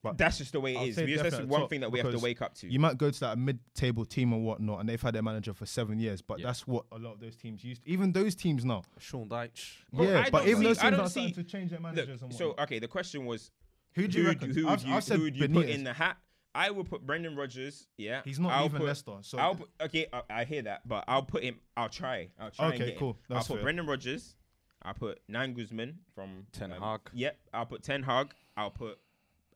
But 0.03 0.17
that's 0.17 0.37
just 0.37 0.53
the 0.53 0.59
way 0.59 0.75
I'll 0.75 0.83
it 0.83 0.89
is. 0.89 0.97
We 0.97 1.05
just, 1.07 1.23
that's 1.23 1.35
at 1.35 1.47
one 1.47 1.61
top 1.61 1.69
thing 1.69 1.81
that 1.81 1.91
we 1.91 1.99
have 1.99 2.11
to 2.11 2.19
wake 2.19 2.41
up 2.41 2.53
to. 2.55 2.71
You 2.71 2.79
might 2.79 2.97
go 2.97 3.09
to 3.09 3.19
that 3.21 3.37
mid-table 3.37 4.05
team 4.05 4.31
or 4.31 4.39
whatnot, 4.39 4.79
and 4.79 4.87
they've 4.87 5.01
had 5.01 5.15
their 5.15 5.23
manager 5.23 5.53
for 5.53 5.65
seven 5.65 5.99
years. 5.99 6.21
But 6.21 6.39
Yeah. 6.39 6.47
that's 6.47 6.67
what 6.67 6.85
a 6.91 6.97
lot 6.97 7.13
of 7.13 7.19
those 7.19 7.35
teams 7.35 7.63
used. 7.63 7.83
To. 7.83 7.89
Even 7.89 8.11
those 8.11 8.35
teams 8.35 8.63
now. 8.63 8.83
Sean 8.99 9.27
Dyche. 9.27 9.77
Bro, 9.91 10.05
yeah, 10.05 10.19
I 10.25 10.29
but 10.29 10.39
don't 10.39 10.47
even 10.49 10.61
see- 10.61 10.67
those 10.67 10.77
I 10.79 10.81
teams 10.83 10.91
don't 10.97 11.05
are 11.05 11.09
starting 11.09 11.33
see- 11.33 11.43
to 11.43 11.49
change 11.49 11.69
their 11.71 11.79
Look, 11.79 11.95
managers 11.95 12.21
and 12.21 12.33
so 12.33 12.53
okay, 12.59 12.79
the 12.79 12.87
question 12.87 13.25
was 13.25 13.51
who 13.95 14.07
do 14.07 14.17
you 14.19 14.23
who, 14.23 14.29
reckon? 14.29 14.51
who, 14.51 14.67
I've, 14.67 14.79
would 14.81 14.87
you, 14.87 14.93
I've 14.95 15.03
said 15.03 15.17
who 15.17 15.23
would 15.23 15.35
you 15.35 15.49
put 15.49 15.67
in 15.67 15.83
the 15.83 15.93
hat? 15.93 16.17
I 16.53 16.71
would 16.71 16.89
put 16.89 17.05
Brendan 17.05 17.35
Rodgers. 17.35 17.87
Yeah, 17.97 18.21
He's 18.23 18.39
not 18.39 18.51
I'll 18.51 18.63
leaving 18.63 18.79
put, 18.79 18.87
Leicester, 18.87 19.17
so 19.21 19.37
I'll 19.37 19.55
put, 19.55 19.69
okay, 19.81 20.07
I, 20.13 20.21
I 20.29 20.43
hear 20.43 20.61
that, 20.63 20.87
but 20.87 21.03
I'll 21.07 21.21
put 21.23 21.43
him. 21.43 21.59
I'll 21.75 21.89
try. 21.89 22.29
I'll 22.39 22.49
try. 22.51 22.65
and 22.67 22.75
Okay, 22.75 22.85
get 22.91 22.99
cool. 22.99 23.17
That's 23.29 23.41
I'll 23.41 23.47
put 23.47 23.55
fair. 23.57 23.63
Brendan 23.63 23.85
Rodgers. 23.87 24.35
I'll 24.83 24.93
put 24.93 25.19
Nan 25.27 25.53
Guzman 25.53 25.99
from 26.15 26.45
Ten 26.53 26.71
um, 26.71 26.81
Hag. 26.81 27.01
Yep. 27.13 27.37
I'll 27.53 27.65
put 27.65 27.83
Ten 27.83 28.03
Hag. 28.03 28.33
I'll 28.55 28.69
put 28.71 28.97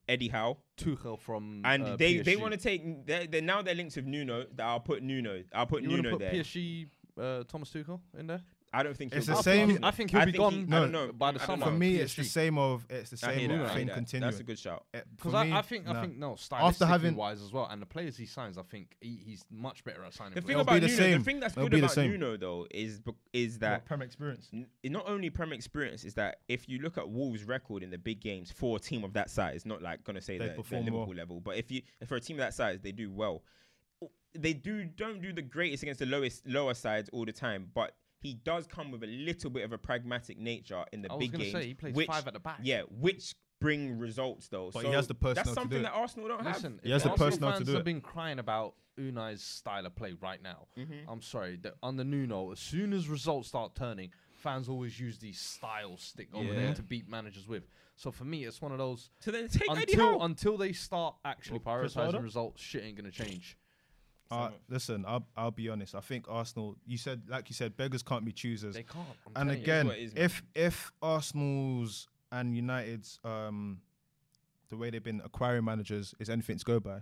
Eddie 0.08 0.30
Howe. 0.30 0.58
Tuchel 0.78 1.20
from 1.20 1.62
And 1.64 1.84
uh, 1.84 1.96
they, 1.96 2.18
they 2.18 2.36
want 2.36 2.54
to 2.54 2.60
take. 2.60 3.06
They're, 3.06 3.28
they're 3.28 3.42
now 3.42 3.62
they're 3.62 3.76
linked 3.76 3.96
with 3.96 4.06
Nuno. 4.06 4.46
That 4.56 4.66
I'll 4.66 4.80
put 4.80 5.04
Nuno. 5.04 5.44
I'll 5.54 5.68
put 5.68 5.84
You 5.84 5.90
Nuno 5.90 6.12
put 6.12 6.20
there. 6.20 6.32
PSG 6.32 6.88
uh, 7.20 7.44
Thomas 7.48 7.70
Tuchel 7.70 8.00
in 8.18 8.28
there? 8.28 8.42
I 8.74 8.84
don't 8.84 8.96
think 8.96 9.14
It's 9.14 9.28
he'll 9.28 9.36
the 9.36 9.42
same- 9.44 9.84
I 9.84 9.92
think 9.92 10.12
he'll 10.12 10.22
I 10.22 10.26
be 10.26 10.32
think 10.32 10.42
gone. 10.42 10.54
he- 10.54 10.60
I 10.62 10.64
No, 10.66 10.80
don't 10.80 10.92
know. 10.94 11.12
by 11.12 11.32
the 11.34 11.42
I 11.42 11.46
summer. 11.46 11.66
For 11.66 11.72
me, 11.74 11.98
PSG. 11.98 12.02
it's 12.04 12.16
the 12.16 12.24
same 12.24 12.58
of 12.58 12.86
it's 12.90 13.10
the 13.10 13.18
same 13.18 13.50
that, 13.50 13.60
I 13.60 13.66
hear 13.66 13.70
thing 13.76 13.88
that. 13.88 13.96
continuing. 13.96 14.32
That's 14.32 14.40
a 14.40 14.44
good 14.46 14.58
shout. 14.60 14.86
Eh, 14.94 15.02
Because 15.14 15.34
I, 15.34 15.58
I 15.58 15.62
think 15.62 15.90
I 15.90 16.02
think 16.02 16.18
no, 16.18 16.36
stylistically 16.36 16.62
After 16.70 16.86
having- 16.86 17.16
wise 17.16 17.42
as 17.42 17.52
well, 17.52 17.68
and 17.70 17.82
the 17.82 17.86
players 17.86 18.16
he 18.16 18.26
signs, 18.26 18.58
I 18.58 18.62
think 18.64 18.96
he, 19.02 19.18
he's 19.26 19.44
much 19.52 19.84
better 19.84 20.06
at 20.06 20.14
signing. 20.14 20.36
The 20.36 20.42
thing 20.42 20.52
It'll 20.52 20.64
players. 20.64 20.80
be 20.82 20.86
about 20.86 20.98
the 20.98 21.02
Nuno, 21.04 21.10
same. 21.12 21.18
the 21.20 21.26
thing 21.26 21.40
that's 21.42 21.58
It'll 21.58 21.68
good 21.68 21.74
the 21.82 21.86
about 21.86 21.92
same. 21.96 22.12
Nuno 22.12 22.38
though 22.38 22.68
is 22.72 23.00
bec- 23.02 23.16
is 23.34 23.54
What, 23.56 23.60
that 23.60 23.86
Prem 23.86 24.02
experience. 24.02 24.50
n- 24.54 24.68
not 24.86 25.06
only 25.06 25.30
Prem 25.30 25.52
experience 25.52 26.06
is 26.06 26.14
that 26.14 26.40
if 26.48 26.70
you 26.70 26.80
look 26.80 26.98
at 26.98 27.10
Wolves' 27.10 27.44
record 27.44 27.84
in 27.84 27.90
the 27.90 27.98
big 27.98 28.22
games 28.22 28.54
for 28.54 28.78
a 28.78 28.80
team 28.80 29.04
of 29.04 29.12
that 29.14 29.30
size, 29.30 29.58
it's 29.58 29.66
not 29.66 29.82
like 29.82 30.02
gonna 30.06 30.22
say 30.22 30.38
They 30.38 30.48
that 30.48 30.56
perform 30.56 30.86
Liverpool 30.86 31.08
well. 31.08 31.18
level, 31.18 31.40
but 31.42 31.58
if 31.58 31.70
you 31.72 31.82
if 32.00 32.08
for 32.08 32.16
a 32.16 32.22
team 32.22 32.38
of 32.38 32.40
that 32.40 32.54
size, 32.54 32.80
they 32.80 32.94
do 32.94 33.12
well. 33.12 33.44
They 34.34 34.54
do 34.54 34.86
don't 34.86 35.22
do 35.22 35.34
the 35.34 35.42
greatest 35.42 35.84
against 35.84 36.00
the 36.00 36.06
lowest 36.06 36.48
lower 36.48 36.74
sides 36.74 37.10
all 37.12 37.26
the 37.26 37.34
time, 37.34 37.70
but 37.74 37.98
he 38.22 38.36
does 38.36 38.68
come 38.68 38.92
with 38.92 39.04
a 39.04 39.08
little 39.08 39.50
bit 39.50 39.64
of 39.66 39.74
a 39.74 39.78
pragmatic 39.78 40.38
nature 40.38 40.84
in 40.94 41.02
the 41.02 41.12
I 41.12 41.18
big 41.18 41.32
gonna 41.32 41.44
games. 41.46 41.54
say 41.54 41.66
he 41.68 41.74
plays 41.74 41.94
which, 41.96 42.08
five 42.08 42.28
at 42.28 42.34
the 42.34 42.40
back. 42.40 42.60
Yeah, 42.62 42.84
which 42.84 43.36
bring 43.60 43.98
results 44.00 44.48
though. 44.48 44.72
But 44.74 44.82
so 44.84 44.88
he 44.88 44.94
has 44.94 45.08
the 45.08 45.14
personnel 45.16 45.36
That's 45.36 45.50
to 45.50 45.56
do 45.56 45.62
something 45.62 45.82
that 45.84 45.92
Arsenal 45.92 46.28
don't 46.30 46.44
Listen, 46.46 46.80
He 46.84 46.92
has 46.92 47.04
the 47.04 47.10
Arsenal 47.10 47.28
personnel 47.28 47.50
to 47.52 47.56
fans 47.58 47.66
do 47.68 47.72
have 47.74 47.82
it. 47.82 47.86
been 47.86 48.02
crying 48.02 48.40
about 48.40 48.76
Unai's 48.98 49.42
style 49.42 49.86
of 49.86 49.96
play 49.96 50.14
right 50.22 50.42
now. 50.42 50.68
Mhm. 50.78 51.06
I'm 51.08 51.22
sorry, 51.22 51.56
that 51.58 51.76
under 51.84 52.04
Nuno, 52.04 52.52
as 52.52 52.60
soon 52.60 52.94
as 52.94 53.08
results 53.08 53.48
start 53.50 53.76
turning, 53.76 54.12
fans 54.42 54.68
always 54.68 55.00
use 55.00 55.20
these 55.20 55.40
style 55.40 55.96
stick 55.98 56.30
over 56.34 56.46
Yeah. 56.46 56.54
there 56.56 56.74
to 56.76 56.82
beat 56.84 57.08
managers 57.08 57.48
with. 57.48 57.64
So 57.96 58.12
for 58.12 58.24
me, 58.26 58.46
it's 58.46 58.62
one 58.62 58.72
of 58.72 58.80
those. 58.80 59.10
So 59.20 59.30
then 59.32 59.48
take 59.48 59.70
until 59.70 60.24
until 60.24 60.58
they 60.58 60.74
start 60.74 61.16
actually 61.24 61.60
Well, 61.64 61.78
prioritizing 61.78 62.22
results, 62.24 62.62
shit 62.62 62.84
ain't 62.84 62.98
gonna 62.98 63.12
change. 63.12 63.58
Uh, 64.32 64.50
listen, 64.70 65.04
I'll 65.08 65.26
I'll 65.36 65.52
be 65.52 65.70
honest. 65.70 65.94
I 65.94 66.00
think 66.00 66.26
Arsenal. 66.30 66.78
You 66.86 66.98
said 66.98 67.24
like 67.28 67.50
you 67.50 67.54
said, 67.56 67.76
beggars 67.76 68.02
can't 68.04 68.24
be 68.24 68.32
choosers. 68.32 68.76
They 68.76 68.84
can't. 68.84 69.06
I'm 69.36 69.50
and 69.50 69.52
again, 69.52 69.90
is, 69.92 70.14
if 70.16 70.42
if 70.56 70.92
Arsenal's 71.02 72.08
and 72.32 72.56
United's 72.56 73.20
um 73.26 73.82
the 74.70 74.78
way 74.78 74.90
they've 74.90 75.04
been 75.04 75.22
acquiring 75.26 75.66
managers 75.66 76.16
is 76.20 76.30
anything 76.30 76.58
to 76.58 76.64
go 76.64 76.80
by, 76.80 77.02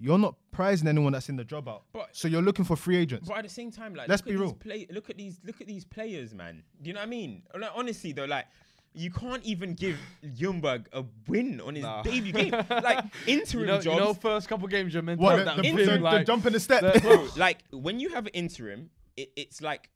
you're 0.00 0.18
not 0.18 0.36
prizing 0.52 0.86
anyone 0.86 1.12
that's 1.12 1.28
in 1.28 1.36
the 1.36 1.44
job 1.44 1.68
out. 1.68 1.82
But- 1.92 2.10
so 2.12 2.28
you're 2.28 2.42
looking 2.42 2.64
for 2.64 2.76
free 2.76 2.96
agents. 2.96 3.28
But 3.28 3.38
at 3.38 3.44
the 3.44 3.50
same 3.50 3.72
time, 3.72 3.94
like, 3.94 4.08
Let's 4.08 4.20
look 4.22 4.26
be 4.28 4.34
at 4.34 4.38
real. 4.40 4.50
These 4.50 4.58
play, 4.58 4.86
look 4.90 5.10
at 5.10 5.16
these, 5.16 5.40
look 5.44 5.60
at 5.60 5.66
these 5.66 5.84
players, 5.84 6.32
man. 6.32 6.62
Do 6.80 6.88
you 6.88 6.94
know 6.94 7.00
what 7.00 7.06
I 7.06 7.10
mean? 7.10 7.42
Like, 7.58 7.70
honestly, 7.74 8.12
though, 8.12 8.24
like, 8.24 8.46
you 8.94 9.10
can't 9.10 9.42
even 9.44 9.74
give 9.74 9.98
Ljungberg 10.24 10.86
a 10.92 11.04
win 11.26 11.60
on 11.60 11.74
his 11.74 11.84
Nah. 11.84 12.02
debut 12.02 12.32
game. 12.32 12.52
Like 12.70 13.04
interim 13.26 13.60
You 13.62 13.66
know, 13.66 13.80
jobs. 13.80 13.86
you 13.86 13.96
know, 14.04 14.14
first 14.14 14.48
couple 14.48 14.68
games 14.68 14.92
you're 14.94 15.02
meant 15.02 15.20
to 15.20 15.24
what 15.24 15.36
have 15.38 15.46
the, 15.46 15.50
that 15.52 15.56
the, 15.56 15.62
feeling 15.62 15.86
the- 15.86 15.92
the 15.92 15.98
like 16.00 16.26
jump 16.26 16.46
in 16.46 16.52
the 16.52 16.60
step? 16.60 16.80
the- 16.82 17.00
bro, 17.02 17.28
like 17.36 17.58
when 17.70 18.00
you 18.00 18.10
have 18.10 18.26
an 18.26 18.32
interim, 18.32 18.90
it, 19.16 19.30
it's 19.36 19.60
like 19.62 19.88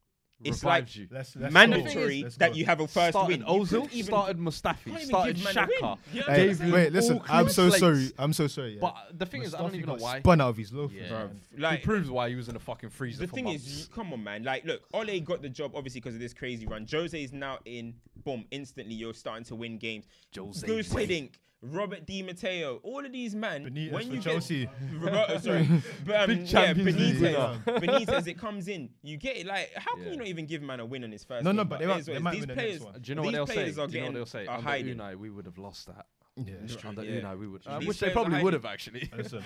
it's 0.44 0.62
like 0.62 0.94
you. 0.96 1.08
let's, 1.10 1.34
let's 1.34 1.52
mandatory 1.52 2.20
go. 2.20 2.24
Let's 2.26 2.36
that 2.36 2.54
you 2.56 2.64
have 2.66 2.80
a 2.80 2.86
first 2.86 3.10
started 3.12 3.40
win. 3.40 3.40
You 3.40 3.64
Ozil, 3.64 3.92
even- 3.92 4.04
started 4.04 4.36
can't 4.36 4.48
Mustafi, 4.48 4.98
started 5.00 5.36
give 5.36 5.44
man 5.44 5.56
a 5.56 5.66
win. 5.66 5.78
Xhaka. 5.80 5.98
You 6.12 6.20
know 6.20 6.26
Hey, 6.26 6.46
Gave 6.46 6.56
saying? 6.58 6.68
him 6.70 6.74
wait, 6.74 6.92
listen. 6.92 7.20
I'm 7.28 7.48
so 7.48 7.68
slates. 7.70 7.78
sorry. 7.80 8.12
I'm 8.18 8.32
so 8.32 8.46
sorry. 8.46 8.72
Yeah. 8.74 8.78
But 8.80 8.96
the 9.18 9.26
thing 9.26 9.42
is, 9.42 9.54
I 9.54 9.58
don't 9.58 9.74
even 9.74 9.86
know 9.86 9.94
got 9.94 10.02
why. 10.02 10.18
Spun 10.20 10.40
out 10.40 10.48
of 10.50 10.56
his 10.56 10.72
loaf. 10.72 10.92
Yeah. 10.92 11.08
Bruv, 11.08 11.30
He 11.54 11.60
like 11.60 11.82
proves 11.82 12.10
why 12.10 12.28
he 12.28 12.34
was 12.34 12.48
in 12.48 12.56
a 12.56 12.60
fucking 12.60 12.90
freezer 12.90 13.20
the 13.20 13.28
for 13.28 13.34
thing 13.34 13.44
months. 13.46 13.66
is, 13.66 13.88
come 13.94 14.12
on, 14.12 14.22
man. 14.22 14.44
Like, 14.44 14.64
look, 14.64 14.82
Ole 14.92 15.20
got 15.20 15.42
the 15.42 15.48
job 15.48 15.72
obviously 15.74 16.00
because 16.00 16.14
of 16.14 16.20
this 16.20 16.34
crazy 16.34 16.66
run. 16.66 16.86
Jose 16.90 17.20
is 17.22 17.32
now 17.32 17.58
in. 17.64 17.94
Boom! 18.24 18.44
Instantly, 18.50 18.94
you're 18.94 19.14
starting 19.14 19.44
to 19.44 19.54
win 19.54 19.78
games. 19.78 20.06
Jose 20.36 20.66
Gus 20.66 20.92
way. 20.92 21.30
Hiddink, 21.64 21.76
Robert 21.76 22.06
Di 22.06 22.22
Matteo, 22.22 22.80
all 22.82 23.04
of 23.04 23.12
these 23.12 23.34
men. 23.34 23.64
Benitez 23.66 23.92
when 23.92 24.06
for 24.08 24.14
you 24.14 24.20
Chelsea. 24.20 24.64
get 24.66 24.72
Roberto, 25.00 25.38
sorry, 25.42 25.68
but, 26.04 26.20
um, 26.20 26.26
Big 26.28 26.38
yeah, 26.40 26.46
Champions 26.46 26.96
League 26.98 27.14
Benitez. 27.16 27.64
Benitez, 27.64 28.26
it 28.28 28.38
comes 28.38 28.68
in. 28.68 28.90
You 29.02 29.16
get 29.16 29.36
it. 29.36 29.46
Like, 29.46 29.70
how 29.74 29.94
can 29.94 30.04
Yeah. 30.04 30.10
you 30.12 30.16
not 30.18 30.26
even 30.26 30.46
give 30.46 30.62
man 30.62 30.80
a 30.80 30.86
win 30.86 31.04
on 31.04 31.12
his 31.12 31.24
first? 31.24 31.44
No, 31.44 31.50
game? 31.50 31.56
no, 31.56 31.64
but 31.64 31.78
they 31.80 31.86
might- 31.86 31.96
it 31.96 32.00
is 32.00 32.06
they 32.06 32.18
might 32.18 32.30
these 32.32 32.40
win 32.40 32.48
the 32.48 32.54
next 32.56 32.66
players, 32.66 32.80
one. 32.82 33.00
Do 33.00 33.08
you 33.10 33.14
know 33.14 33.22
what 33.22 33.28
these 33.30 33.36
they'll 33.36 33.46
say? 33.46 33.54
Do 33.54 33.92
you 33.92 34.00
know 34.00 34.06
what 34.06 34.14
they'll 34.14 34.26
say? 34.26 34.46
Under 34.46 34.62
hiding. 34.62 34.96
Unai, 34.98 35.16
we 35.16 35.30
would 35.30 35.46
have 35.46 35.58
lost 35.58 35.86
that. 35.86 36.06
Yeah, 36.36 36.54
it's 36.64 36.76
true. 36.76 36.90
Under 36.90 37.02
Yeah. 37.04 37.20
Unai, 37.22 37.38
we 37.38 37.46
would. 37.48 37.62
These 37.62 37.68
Uh, 37.72 37.80
which 37.84 37.98
they 38.00 38.10
probably 38.10 38.42
would 38.42 38.52
have 38.52 38.66
actually. 38.66 39.10
Listen, 39.16 39.42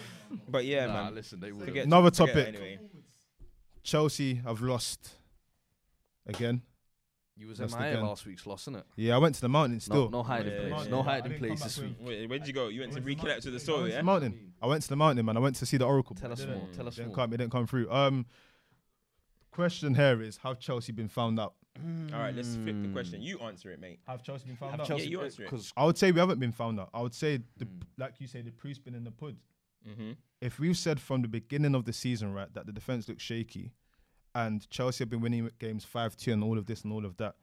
But 0.49 0.65
yeah, 0.65 0.87
nah, 0.87 1.05
man. 1.05 1.15
listen, 1.15 1.39
they 1.41 1.53
would. 1.53 1.69
Another 1.77 2.11
topic. 2.11 2.79
Chelsea 3.83 4.35
have 4.37 4.61
lost 4.61 5.13
again. 6.27 6.63
You 7.41 7.49
was 7.49 7.57
That's 7.57 7.75
MIA 7.75 7.93
again. 7.93 8.03
last 8.05 8.27
week's 8.27 8.47
loss, 8.47 8.67
innit? 8.67 8.83
Yeah, 8.97 9.15
I 9.15 9.19
went 9.19 9.35
to 9.37 9.41
the 9.41 9.49
mountain 9.49 9.77
No, 9.77 9.79
still. 9.79 10.11
no 10.11 10.23
hiding 10.23 10.53
Yeah, 10.53 10.69
place. 10.69 10.85
yeah, 10.85 10.91
No 10.91 10.97
yeah. 10.99 11.03
I 11.03 11.05
hiding 11.21 11.39
place 11.39 11.63
this 11.63 11.79
week. 11.79 11.97
Wait, 12.01 12.29
where'd 12.29 12.47
you 12.47 12.53
go? 12.53 12.69
You 12.69 12.81
went 12.81 12.93
to 12.93 13.01
went 13.01 13.19
to 13.19 13.27
reconnect 13.27 13.35
with 13.37 13.45
the 13.45 13.51
Mountain. 13.53 13.61
Story, 13.61 13.83
to 13.85 13.89
yeah? 13.91 13.97
the 13.97 14.03
mountain. 14.03 14.53
I 14.61 14.67
went 14.67 14.83
to 14.83 14.89
the 14.91 14.97
mountain, 14.97 15.25
man. 15.27 15.37
I 15.39 15.41
went 15.41 15.57
to 15.57 15.65
see 15.67 15.79
the 15.79 15.87
Oracle. 15.87 16.15
Tell 16.15 16.31
us 16.33 16.45
more. 16.47 16.69
Tell 16.77 16.87
us 16.87 16.97
didn't 16.97 17.09
more. 17.09 17.17
come, 17.17 17.33
it 17.33 17.39
didn't 17.39 17.53
come 17.53 17.67
through. 17.67 17.91
Um, 17.91 18.27
question 19.51 19.95
here 19.95 20.21
is: 20.23 20.37
Have 20.39 20.61
Chelsea 20.61 20.93
been 20.93 21.09
found 21.09 21.41
out? 21.41 21.55
All 22.13 22.19
right, 22.21 22.35
let's 22.35 22.57
flip 22.57 22.83
the 22.83 22.89
Mm. 22.89 22.93
question. 22.93 23.23
You 23.23 23.39
answer 23.39 23.71
it, 23.71 23.81
mate. 23.81 24.01
Have 24.07 24.23
Chelsea 24.23 24.47
been 24.47 24.57
found 24.57 24.73
Have 24.73 24.81
out? 24.81 24.87
Chelsea, 24.87 25.09
you 25.09 25.23
answer 25.23 25.43
it. 25.43 25.47
because 25.51 25.73
I 25.77 25.85
would 25.85 25.97
say 25.97 26.13
we 26.13 26.19
haven't 26.21 26.41
been 26.41 26.53
found 26.53 26.79
out. 26.81 26.91
I 26.93 27.01
would 27.01 27.15
say, 27.15 27.39
the, 27.57 27.65
Mm. 27.65 27.83
like 27.97 28.21
you 28.21 28.27
say, 28.27 28.43
the 28.43 28.51
proof's 28.51 28.79
been 28.79 28.95
in 28.95 29.05
the 29.05 29.13
pud. 29.13 29.37
Mm-hmm. 29.89 30.13
If 30.43 30.59
we've 30.59 30.77
said 30.77 31.01
from 31.01 31.23
the 31.23 31.29
beginning 31.29 31.75
of 31.75 31.85
the 31.87 31.93
season, 31.93 32.33
right, 32.35 32.53
that 32.53 32.67
the 32.67 32.73
defense 32.73 33.09
looks 33.09 33.23
shaky, 33.23 33.73
and 34.35 34.69
Chelsea 34.71 35.03
have 35.03 35.11
been 35.11 35.21
winning 35.21 35.51
games 35.59 35.85
five 35.85 36.17
two 36.17 36.33
and 36.33 36.43
all 36.43 36.59
of 36.59 36.67
this 36.67 36.85
and 36.85 36.93
all 36.93 37.05
of 37.05 37.17
that, 37.17 37.35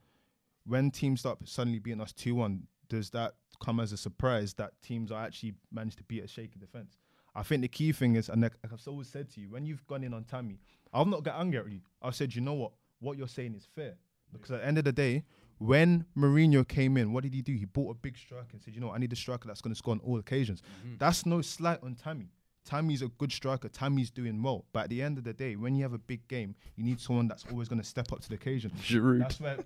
when 0.65 0.91
teams 0.91 1.21
start 1.21 1.37
suddenly 1.45 1.79
beating 1.79 2.01
us 2.01 2.13
two 2.13 2.35
one, 2.35 2.67
does 2.89 3.09
that 3.11 3.35
come 3.63 3.79
as 3.79 3.91
a 3.91 3.97
surprise 3.97 4.53
that 4.55 4.71
teams 4.81 5.11
are 5.11 5.25
actually 5.25 5.53
managed 5.71 5.97
to 5.97 6.03
beat 6.03 6.23
a 6.23 6.27
shaky 6.27 6.59
defense? 6.59 6.97
I 7.35 7.43
think 7.43 7.61
the 7.61 7.67
key 7.67 7.91
thing 7.91 8.15
is, 8.15 8.29
and 8.29 8.41
like 8.41 8.53
I've 8.63 8.87
always 8.87 9.09
said 9.09 9.29
to 9.31 9.41
you, 9.41 9.49
when 9.49 9.65
you've 9.65 9.85
gone 9.87 10.03
in 10.03 10.13
on 10.13 10.23
Tammy, 10.23 10.59
I've 10.93 11.07
not 11.07 11.23
got 11.23 11.39
angry 11.39 11.59
at 11.59 11.69
you. 11.69 11.81
I've 12.01 12.15
said, 12.15 12.33
you 12.33 12.41
know 12.41 12.53
what, 12.53 12.71
what 12.99 13.17
you're 13.17 13.27
saying 13.27 13.55
is 13.55 13.67
fair. 13.75 13.95
Because 14.33 14.51
at 14.51 14.61
the 14.61 14.65
end 14.65 14.77
of 14.77 14.83
the 14.83 14.91
day, 14.91 15.23
When 15.59 16.05
Mourinho 16.15 16.67
came 16.67 16.97
in, 16.97 17.13
what 17.13 17.23
did 17.23 17.33
he 17.33 17.41
do? 17.41 17.53
He 17.53 17.65
bought 17.65 17.91
a 17.91 17.95
big 17.95 18.17
striker 18.17 18.47
and 18.53 18.61
said, 18.61 18.75
"You 18.75 18.81
know, 18.81 18.87
what, 18.87 18.95
I 18.95 18.99
need 18.99 19.11
a 19.11 19.15
striker 19.15 19.47
that's 19.47 19.61
going 19.61 19.73
to 19.73 19.77
score 19.77 19.93
on 19.93 19.99
all 20.01 20.19
occasions." 20.19 20.61
Mm-hmm. 20.61 20.95
That's 20.99 21.25
no 21.25 21.41
slight 21.41 21.79
on 21.83 21.95
Tammy. 21.95 22.29
Tammy's 22.67 23.01
a 23.01 23.07
good 23.07 23.31
striker. 23.31 23.69
Tammy's 23.69 24.09
doing 24.09 24.43
well, 24.43 24.65
but 24.73 24.85
at 24.85 24.89
the 24.89 25.01
end 25.01 25.17
of 25.17 25.23
the 25.23 25.33
day, 25.33 25.55
when 25.55 25.73
you 25.73 25.83
have 25.83 25.93
a 25.93 25.97
big 25.97 26.27
game, 26.27 26.53
you 26.75 26.83
need 26.83 26.99
someone 26.99 27.27
that's 27.27 27.45
always 27.49 27.69
going 27.69 27.81
to 27.81 27.87
step 27.87 28.11
up 28.11 28.19
to 28.21 28.29
the 28.29 28.35
occasion. 28.35 28.71
Giroud. 28.83 29.19
That's 29.19 29.39
where. 29.39 29.57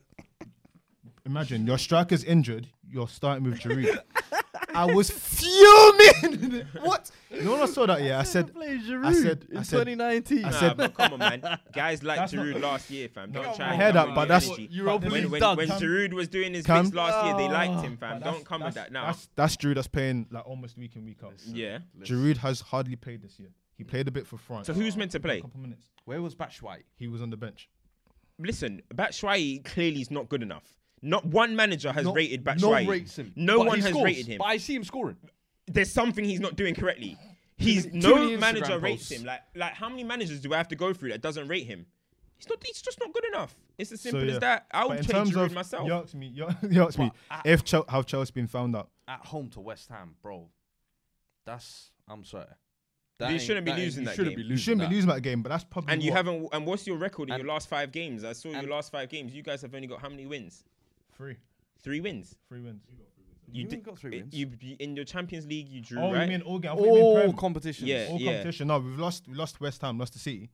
Imagine 1.26 1.66
your 1.66 1.78
striker's 1.78 2.24
injured. 2.24 2.68
You're 2.88 3.08
starting 3.08 3.44
with 3.44 3.60
Giroud. 3.60 4.00
I 4.74 4.86
was 4.86 5.10
fuming. 5.10 6.66
what? 6.82 7.12
You 7.30 7.42
know 7.44 7.52
when 7.54 7.62
I 7.62 7.66
saw 7.66 7.86
that? 7.86 8.02
Yeah, 8.04 8.20
I 8.20 8.24
said. 8.24 8.52
I 8.58 9.14
said. 9.14 9.48
I 9.56 9.64
said. 9.64 9.86
2019. 9.86 10.40
I 10.46 10.50
Nah, 10.50 10.60
said- 10.60 10.78
but 10.78 10.94
come 10.96 11.14
on, 11.14 11.20
man. 11.20 11.60
Guys 11.74 12.04
like 12.04 12.18
That's 12.18 12.34
Giroud 12.34 12.62
last 12.62 12.90
year, 12.90 13.08
fam. 13.10 13.32
Don't 13.32 13.44
No, 13.44 13.54
try. 13.56 13.68
I 13.68 13.74
and 13.74 13.82
heard 13.82 13.94
come 13.94 14.08
that, 14.10 14.16
but 14.16 14.28
that's- 14.28 14.48
energy. 14.48 14.68
Europa 14.72 15.10
when 15.10 15.30
when, 15.30 15.42
when 15.58 15.68
Giroud 15.70 16.14
was 16.14 16.28
doing 16.28 16.54
his 16.54 16.66
Cam- 16.66 16.86
bits 16.86 16.96
last 16.96 17.26
year, 17.26 17.38
they 17.38 17.54
liked 17.54 17.74
ah. 17.74 17.82
him, 17.82 17.98
fam. 17.98 18.20
Don't 18.22 18.46
come 18.46 18.64
with 18.64 18.76
that 18.76 18.92
now. 18.92 19.08
That's, 19.08 19.30
that's 19.36 19.58
Giroud 19.58 19.76
that's 19.76 19.88
playing 19.88 20.28
like 20.32 20.46
almost 20.48 20.78
week 20.78 20.96
in 20.96 21.06
week 21.06 21.20
out. 21.24 21.34
Yeah. 21.46 21.80
Giroud 22.02 22.38
has 22.38 22.62
hardly 22.62 22.96
played 22.96 23.22
this 23.22 23.40
year. 23.40 23.50
He 23.78 23.84
played 23.84 24.08
a 24.08 24.12
bit 24.12 24.28
for 24.28 24.38
France. 24.38 24.68
So 24.68 24.74
who's 24.74 24.96
meant 24.96 25.12
to 25.12 25.20
play? 25.20 25.38
A 25.40 25.42
play? 25.42 25.42
couple 25.42 25.60
minutes. 25.62 25.88
Where 26.06 26.22
was 26.22 26.36
Batshuayi? 26.36 26.84
He 26.98 27.08
was 27.08 27.22
on 27.22 27.30
the 27.32 27.38
bench. 27.38 27.70
Listen, 28.38 28.82
Batshuayi 28.94 29.64
clearly 29.66 30.02
is 30.02 30.12
not 30.12 30.30
good 30.30 30.44
enough. 30.44 30.64
Not 31.02 31.26
one 31.26 31.56
manager 31.56 31.92
has 31.92 32.06
No- 32.06 32.14
rated 32.14 32.46
No 32.46 32.52
Batshuayi. 32.54 32.88
rates 32.88 33.18
him. 33.18 33.34
No 33.36 33.60
one 33.60 33.80
has 33.80 33.90
scores. 33.90 34.04
rated 34.06 34.28
him. 34.28 34.38
But 34.38 34.46
I 34.46 34.58
see 34.58 34.76
him 34.76 34.84
scoring. 34.84 35.18
There's 35.68 35.92
something 35.92 36.24
he's 36.26 36.40
not 36.40 36.56
doing 36.56 36.76
correctly. 36.76 37.18
He's 37.58 37.86
many- 37.88 38.02
too 38.02 38.08
no 38.10 38.16
many 38.16 38.32
Instagram 38.36 38.40
manager 38.40 38.80
rates 38.80 39.02
posts. 39.04 39.12
him. 39.12 39.24
Like 39.26 39.42
like 39.56 39.74
how 39.74 39.90
many 39.90 40.04
managers 40.04 40.40
do 40.42 40.54
I 40.54 40.58
have 40.58 40.68
to 40.70 40.76
go 40.76 40.94
through 40.94 41.10
that 41.10 41.22
doesn't 41.22 41.48
rate 41.48 41.66
him? 41.68 41.86
He's 42.38 42.50
not. 42.50 42.64
He's 42.66 42.82
just 42.82 43.00
not 43.00 43.14
good 43.14 43.26
enough. 43.26 43.56
It's 43.78 43.92
as 43.92 44.02
simple 44.02 44.26
yeah. 44.26 44.34
as 44.34 44.40
that. 44.40 44.66
I 44.72 44.82
But 44.82 44.90
would 44.90 44.98
in 45.00 45.06
play 45.06 45.20
Giroud 45.22 45.52
myself. 45.54 45.88
you 45.88 45.94
asked 45.94 46.16
me, 46.16 46.28
you, 46.28 46.48
you 46.70 46.84
asked 46.84 46.98
me 47.00 47.12
But 47.30 47.46
if 47.46 47.64
Chel- 47.64 47.86
how 47.88 48.02
Chelsea 48.04 48.32
been 48.34 48.48
found 48.48 48.76
out. 48.76 48.90
At 49.08 49.20
home 49.26 49.50
to 49.52 49.60
West 49.62 49.90
Ham, 49.90 50.16
bro. 50.22 50.50
That's 51.46 51.92
I'm 52.08 52.24
sorry. 52.24 52.46
You 53.30 53.38
shouldn't 53.38 53.66
be 53.66 53.72
ain't- 53.72 53.80
losing 53.82 54.04
that 54.06 54.16
shouldn't 54.16 54.36
game. 54.36 54.38
be 54.38 54.44
You 54.44 54.50
losing 54.50 54.64
shouldn't 54.64 54.82
that. 54.82 54.90
be 54.90 54.96
losing 54.96 55.10
that 55.10 55.22
game, 55.22 55.44
but 55.44 55.50
that's 55.50 55.64
probably 55.64 55.94
and 55.94 56.02
you 56.02 56.10
what- 56.12 56.18
haven't. 56.18 56.50
And 56.54 56.66
what's 56.66 56.88
your 56.88 56.98
record 56.98 57.30
in 57.30 57.36
And- 57.36 57.44
your 57.44 57.54
last 57.54 57.70
five 57.70 57.92
games? 57.92 58.24
I 58.24 58.34
saw 58.34 58.50
your 58.50 58.64
last 58.64 58.92
five 58.92 59.10
games. 59.10 59.34
You 59.34 59.44
guys 59.44 59.62
have 59.62 59.76
only 59.76 59.88
got 59.88 60.02
how 60.02 60.10
many 60.10 60.26
wins? 60.26 60.64
Three, 61.22 61.38
Three 61.84 62.02
wins. 62.02 62.36
three 62.50 62.62
wins. 62.62 62.82
You 63.54 63.66
did- 63.66 63.74
ain't 63.74 63.84
got 63.84 64.00
three 64.00 64.12
wins. 64.22 64.34
You, 64.34 64.50
you- 64.62 64.76
in 64.80 64.96
your 64.96 65.06
Champions 65.06 65.46
League, 65.46 65.68
you 65.70 65.82
drew 65.82 66.00
Oh, 66.00 66.12
right. 66.14 66.24
you 66.24 66.30
mean 66.38 66.42
all 66.42 66.58
game? 66.60 66.72
I 66.72 66.76
mean 66.76 66.88
All 66.90 67.34
competitions. 67.34 67.88
Yeah. 67.88 68.08
all 68.10 68.18
competition. 68.20 68.68
No, 68.68 68.80
we've 68.80 69.00
lost. 69.00 69.28
We 69.28 69.36
lost 69.36 69.60
West 69.62 69.82
Ham, 69.82 69.98
lost 70.00 70.14
to 70.14 70.20
City. 70.20 70.50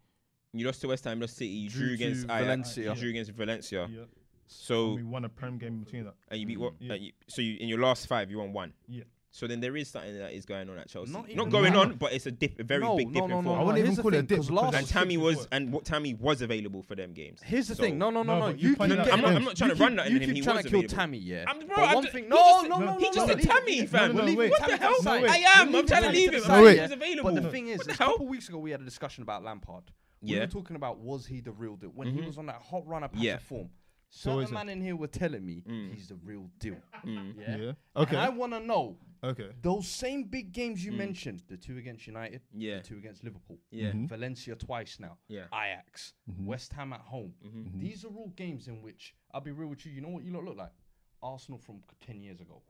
You 0.54 0.66
lost 0.66 0.82
to 0.82 0.88
West 0.88 1.04
Ham, 1.06 1.20
lost 1.20 1.36
City. 1.38 1.50
You 1.52 1.70
Drew 1.70 1.86
drew, 1.88 1.94
against 1.96 2.24
Ajax, 2.26 2.42
Valencia. 2.44 2.94
You 2.94 3.00
drew 3.00 3.10
against 3.12 3.32
Valencia. 3.32 3.88
Yeah. 3.92 4.04
So 4.48 4.94
we 4.96 5.04
won 5.04 5.26
a 5.26 5.30
Prem 5.30 5.58
game 5.58 5.84
between 5.84 6.06
that. 6.06 6.16
and 6.30 6.40
you 6.40 6.48
beat 6.48 6.60
what? 6.60 6.74
Yeah. 6.80 6.94
and 6.94 7.04
you- 7.04 7.12
so 7.28 7.42
you, 7.42 7.58
in 7.60 7.68
your 7.68 7.80
last 7.82 8.08
five, 8.08 8.32
you 8.32 8.38
won 8.40 8.54
one. 8.54 8.74
Yeah. 8.88 9.04
So 9.32 9.46
then 9.46 9.60
there 9.60 9.76
is 9.78 9.90
something 9.90 10.18
that 10.18 10.32
is 10.34 10.46
going 10.46 10.68
on 10.70 10.78
at 10.80 10.88
Chelsea. 10.90 11.12
Not 11.12 11.24
Not, 11.24 11.30
even 11.32 11.50
going 11.50 11.74
that. 11.74 11.80
on, 11.80 11.94
but 11.96 12.12
it's 12.14 12.26
a 12.26 12.32
dip, 12.32 12.60
a 12.60 12.64
very 12.64 12.82
No, 12.82 12.96
big 12.98 13.08
no, 13.10 13.14
dip 13.14 13.30
no, 13.30 13.40
in 13.40 13.46
no, 13.46 13.52
I 13.52 13.56
form. 13.56 13.60
no. 13.60 13.66
wouldn't 13.66 13.84
even 13.84 13.96
the 13.96 14.02
call 14.02 14.14
it 14.14 14.18
a 14.18 14.20
thing, 14.22 14.26
dip 14.28 14.38
'cause 14.38 14.48
because 14.48 14.64
last- 14.64 14.76
And 14.76 14.88
Tammy 14.88 15.18
was, 15.18 15.36
before. 15.36 15.48
and 15.52 15.72
what 15.74 15.86
Tammy 15.86 16.14
was 16.16 16.42
available 16.42 16.82
for 16.82 16.96
them 16.96 17.14
games. 17.14 17.42
Here's 17.44 17.68
the 17.68 17.76
So- 17.76 17.84
thing. 17.84 17.98
No, 18.00 18.10
no, 18.10 18.24
no, 18.24 18.40
No, 18.40 18.46
no. 18.48 18.56
you 18.56 18.70
You 18.70 18.76
pointed 18.76 19.04
keep 19.04 19.14
I'm 19.14 19.22
not- 19.22 19.36
I'm 19.36 19.44
not 19.44 19.56
trying 19.58 19.70
to 19.72 19.76
you 19.76 19.82
run 19.82 19.92
keep- 19.92 19.98
nothing 19.98 20.12
You 20.12 20.16
at 20.18 20.22
him, 20.24 20.28
keep 20.30 20.36
he 20.38 20.42
trying 20.42 20.56
was 20.56 20.66
to 20.66 20.72
kill. 20.72 20.84
Tammy, 20.84 21.18
yeah. 21.20 21.46
I'm, 21.48 21.60
bro, 21.60 21.68
But 21.76 21.80
I'm 21.80 21.96
one 21.96 22.08
thing. 22.08 22.24
he 22.24 22.30
No, 22.30 22.62
no, 22.62 22.80
no, 22.80 22.98
He 22.98 23.06
just 23.06 23.18
no, 23.18 23.28
said 23.28 23.42
Tammy, 23.42 23.82
no, 23.82 23.88
fam. 23.88 24.16
no, 24.16 24.24
leave 24.24 24.38
wait. 24.38 24.46
it- 24.46 24.52
What 24.52 24.70
the 24.70 24.78
hell? 24.78 24.96
aside. 25.00 25.16
No, 25.18 25.22
wait. 25.22 25.32
I 25.32 25.62
am. 25.62 25.76
I'm 25.76 25.86
trying 25.88 26.04
to 26.04 26.10
leave 26.10 26.34
him. 26.34 26.42
side, 26.42 26.64
wait. 26.64 26.70
yeah. 26.70 26.76
He 26.76 26.82
was 26.84 26.92
available. 26.94 27.32
But 27.34 27.44
the 27.44 27.52
thing 27.52 27.68
is, 27.68 27.82
a 27.82 27.92
couple 27.92 28.28
weeks 28.28 28.50
ago 28.50 28.58
we 28.58 28.72
had 28.72 28.82
a 28.82 28.86
discussion 28.86 29.22
about 29.22 29.44
Lampard. 29.44 29.84
We 30.22 30.40
were 30.40 30.48
talking 30.48 30.76
about 30.78 30.98
was 31.00 31.28
he 31.28 31.42
the 31.42 31.52
real 31.52 31.76
deal 31.76 31.92
when 31.94 32.08
he 32.08 32.18
mm-hmm. 32.18 32.28
was 32.28 32.38
on 32.40 32.48
that 32.48 32.62
hot 32.62 32.88
run 32.88 33.04
of 33.04 33.12
form. 33.44 33.70
So 34.10 34.40
is 34.40 34.48
Certain 34.48 34.56
it? 34.56 34.58
man 34.66 34.70
in 34.70 34.82
here 34.82 34.96
were 34.96 35.08
telling 35.08 35.46
me 35.46 35.64
Mm. 35.68 35.94
he's 35.94 36.08
the 36.08 36.16
real 36.16 36.50
deal. 36.60 36.78
Mm. 37.06 37.36
Yeah. 37.38 37.58
Yeah. 37.58 37.66
And 37.68 37.76
Okay. 37.96 38.16
I 38.16 38.30
want 38.30 38.54
to 38.54 38.60
know 38.60 38.98
Okay. 39.24 39.52
those 39.62 39.88
same 39.88 40.24
big 40.26 40.52
games 40.54 40.84
you 40.86 40.92
Mm. 40.94 40.98
mentioned, 40.98 41.44
the 41.48 41.58
two 41.58 41.78
against 41.78 42.08
United, 42.08 42.42
Yeah. 42.54 42.78
the 42.78 42.84
two 42.84 42.98
against 42.98 43.24
Liverpool, 43.24 43.60
Yeah. 43.70 43.92
Mhm. 43.92 44.08
Valencia 44.08 44.56
twice 44.56 45.00
now, 45.00 45.18
Yeah. 45.28 45.48
Ajax, 45.54 46.14
Mhm. 46.30 46.46
West 46.46 46.72
Ham 46.74 46.94
at 46.94 47.02
home. 47.02 47.34
Mhm. 47.44 47.80
These 47.80 48.06
are 48.06 48.16
all 48.16 48.30
games 48.30 48.68
in 48.68 48.82
which 48.82 49.14
I'll 49.32 49.42
be 49.42 49.52
real 49.52 49.68
with 49.70 49.86
you. 49.86 49.92
You 49.92 50.02
know 50.02 50.10
what 50.10 50.24
you 50.24 50.32
lot 50.32 50.46
look 50.46 50.58
like? 50.58 50.72
Arsenal 51.22 51.60
from 51.60 51.84
ten 52.00 52.22
years 52.22 52.40
ago. 52.40 52.62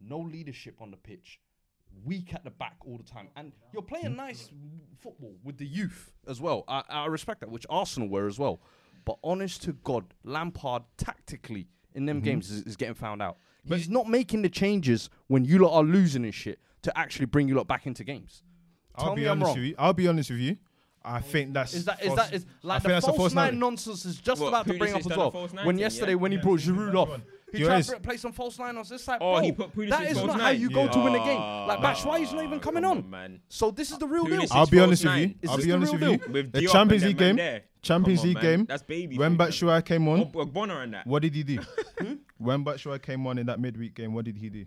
No 0.00 0.18
leadership 0.18 0.82
on 0.82 0.90
the 0.90 0.96
pitch, 0.98 1.40
weak 2.04 2.34
at 2.34 2.44
the 2.44 2.50
back 2.50 2.76
all 2.84 2.98
the 2.98 3.04
time, 3.04 3.30
and 3.36 3.52
you're 3.72 3.82
playing 3.82 4.16
nice 4.16 4.48
w- 4.48 4.80
football 4.98 5.38
with 5.42 5.56
the 5.58 5.66
youth 5.66 6.12
as 6.26 6.40
well. 6.40 6.64
I, 6.68 6.82
I 6.88 7.06
respect 7.06 7.40
that, 7.40 7.50
which 7.50 7.64
Arsenal 7.70 8.08
were 8.08 8.26
as 8.26 8.38
well. 8.38 8.60
But 9.04 9.18
honest 9.22 9.62
to 9.64 9.72
God, 9.72 10.04
Lampard 10.24 10.82
tactically 10.96 11.68
in 11.94 12.06
them 12.06 12.18
mm-hmm. 12.18 12.24
games 12.24 12.50
is, 12.50 12.62
is 12.62 12.76
getting 12.76 12.94
found 12.94 13.22
out. 13.22 13.36
He's 13.66 13.88
not 13.88 14.08
making 14.08 14.42
the 14.42 14.48
changes 14.48 15.08
when 15.28 15.44
you 15.44 15.58
lot 15.58 15.74
are 15.74 15.82
losing 15.82 16.24
and 16.24 16.34
shit 16.34 16.58
to 16.82 16.98
actually 16.98 17.26
bring 17.26 17.48
you 17.48 17.54
lot 17.54 17.66
back 17.66 17.86
into 17.86 18.04
games. 18.04 18.42
I'll 18.94 19.06
Tell 19.06 19.14
be 19.14 19.22
me 19.22 19.28
I'm 19.28 19.32
honest 19.42 19.46
wrong. 19.46 19.56
with 19.56 19.64
you. 19.64 19.74
I'll 19.78 19.92
be 19.92 20.08
honest 20.08 20.30
with 20.30 20.40
you. 20.40 20.56
I 21.04 21.20
think 21.20 21.52
that's 21.52 21.74
Is 21.74 21.84
that 21.84 22.00
is 22.00 22.08
false- 22.08 22.18
that 22.18 22.34
is 22.34 22.46
like 22.62 22.82
the 22.82 22.88
false, 22.88 23.16
false 23.16 23.34
nine 23.34 23.44
narrative. 23.44 23.60
nonsense 23.60 24.04
is 24.06 24.16
just 24.16 24.40
What, 24.40 24.48
about 24.48 24.66
to 24.66 24.78
bring 24.78 24.94
up 24.94 25.00
as 25.00 25.06
well. 25.06 25.30
When 25.64 25.76
yesterday 25.76 26.12
yeah? 26.12 26.16
when 26.16 26.32
he 26.32 26.38
Yeah, 26.38 26.42
brought 26.42 26.60
he's 26.60 26.68
Giroud 26.70 26.94
off, 26.94 27.20
he 27.52 27.58
You 27.58 27.66
tried 27.66 27.84
to 27.84 28.00
play 28.00 28.16
some 28.16 28.32
false 28.32 28.58
nine 28.58 28.76
on 28.76 28.84
this 28.88 29.04
side. 29.04 29.18
Oh, 29.20 29.34
bro, 29.34 29.42
he 29.42 29.52
put 29.52 29.74
Pulisic 29.74 29.90
that 29.90 30.10
is 30.10 30.18
false 30.18 30.28
not 30.28 30.40
how 30.40 30.48
you 30.50 30.70
go 30.70 30.88
to 30.88 30.98
win 30.98 31.14
a 31.14 31.18
game. 31.18 31.40
Like 31.40 31.80
Batshuayi's 31.80 32.32
not 32.32 32.44
even 32.44 32.58
coming 32.58 32.84
come 32.84 32.98
on. 32.98 33.10
man. 33.10 33.40
So 33.48 33.70
this 33.70 33.90
is 33.90 33.98
the 33.98 34.06
real 34.06 34.24
deal. 34.24 34.42
I'll 34.50 34.66
be 34.66 34.80
honest 34.80 35.04
with 35.04 35.16
you. 35.16 35.34
I'll 35.48 35.56
be 35.58 35.64
the 35.64 35.72
honest 35.72 35.92
with 35.92 36.02
you. 36.02 36.42
The 36.44 36.68
Champions 36.72 37.04
League 37.04 37.18
game, 37.18 37.36
there. 37.36 37.62
Champions 37.84 38.20
Come 38.20 38.28
on, 38.30 38.34
League 38.34 38.42
man. 38.42 38.56
game. 38.58 38.66
That's 38.66 38.82
baby. 38.82 39.18
When 39.18 39.32
food, 39.32 39.38
fam. 39.38 39.48
Batshuayi 39.48 39.84
came 39.84 40.08
on, 40.08 40.20
Oh, 40.34 40.44
Ogbonna 40.46 40.82
and 40.82 40.94
that. 40.94 41.06
what 41.06 41.22
did 41.22 41.34
he 41.34 41.42
do? 41.42 41.58
Hmm? 42.00 42.14
when 42.38 42.64
Batshuayi 42.64 43.00
came 43.02 43.26
on 43.26 43.38
in 43.38 43.46
that 43.46 43.60
midweek 43.60 43.94
game, 43.94 44.12
what 44.14 44.24
did 44.24 44.36
he 44.36 44.48
do? 44.50 44.66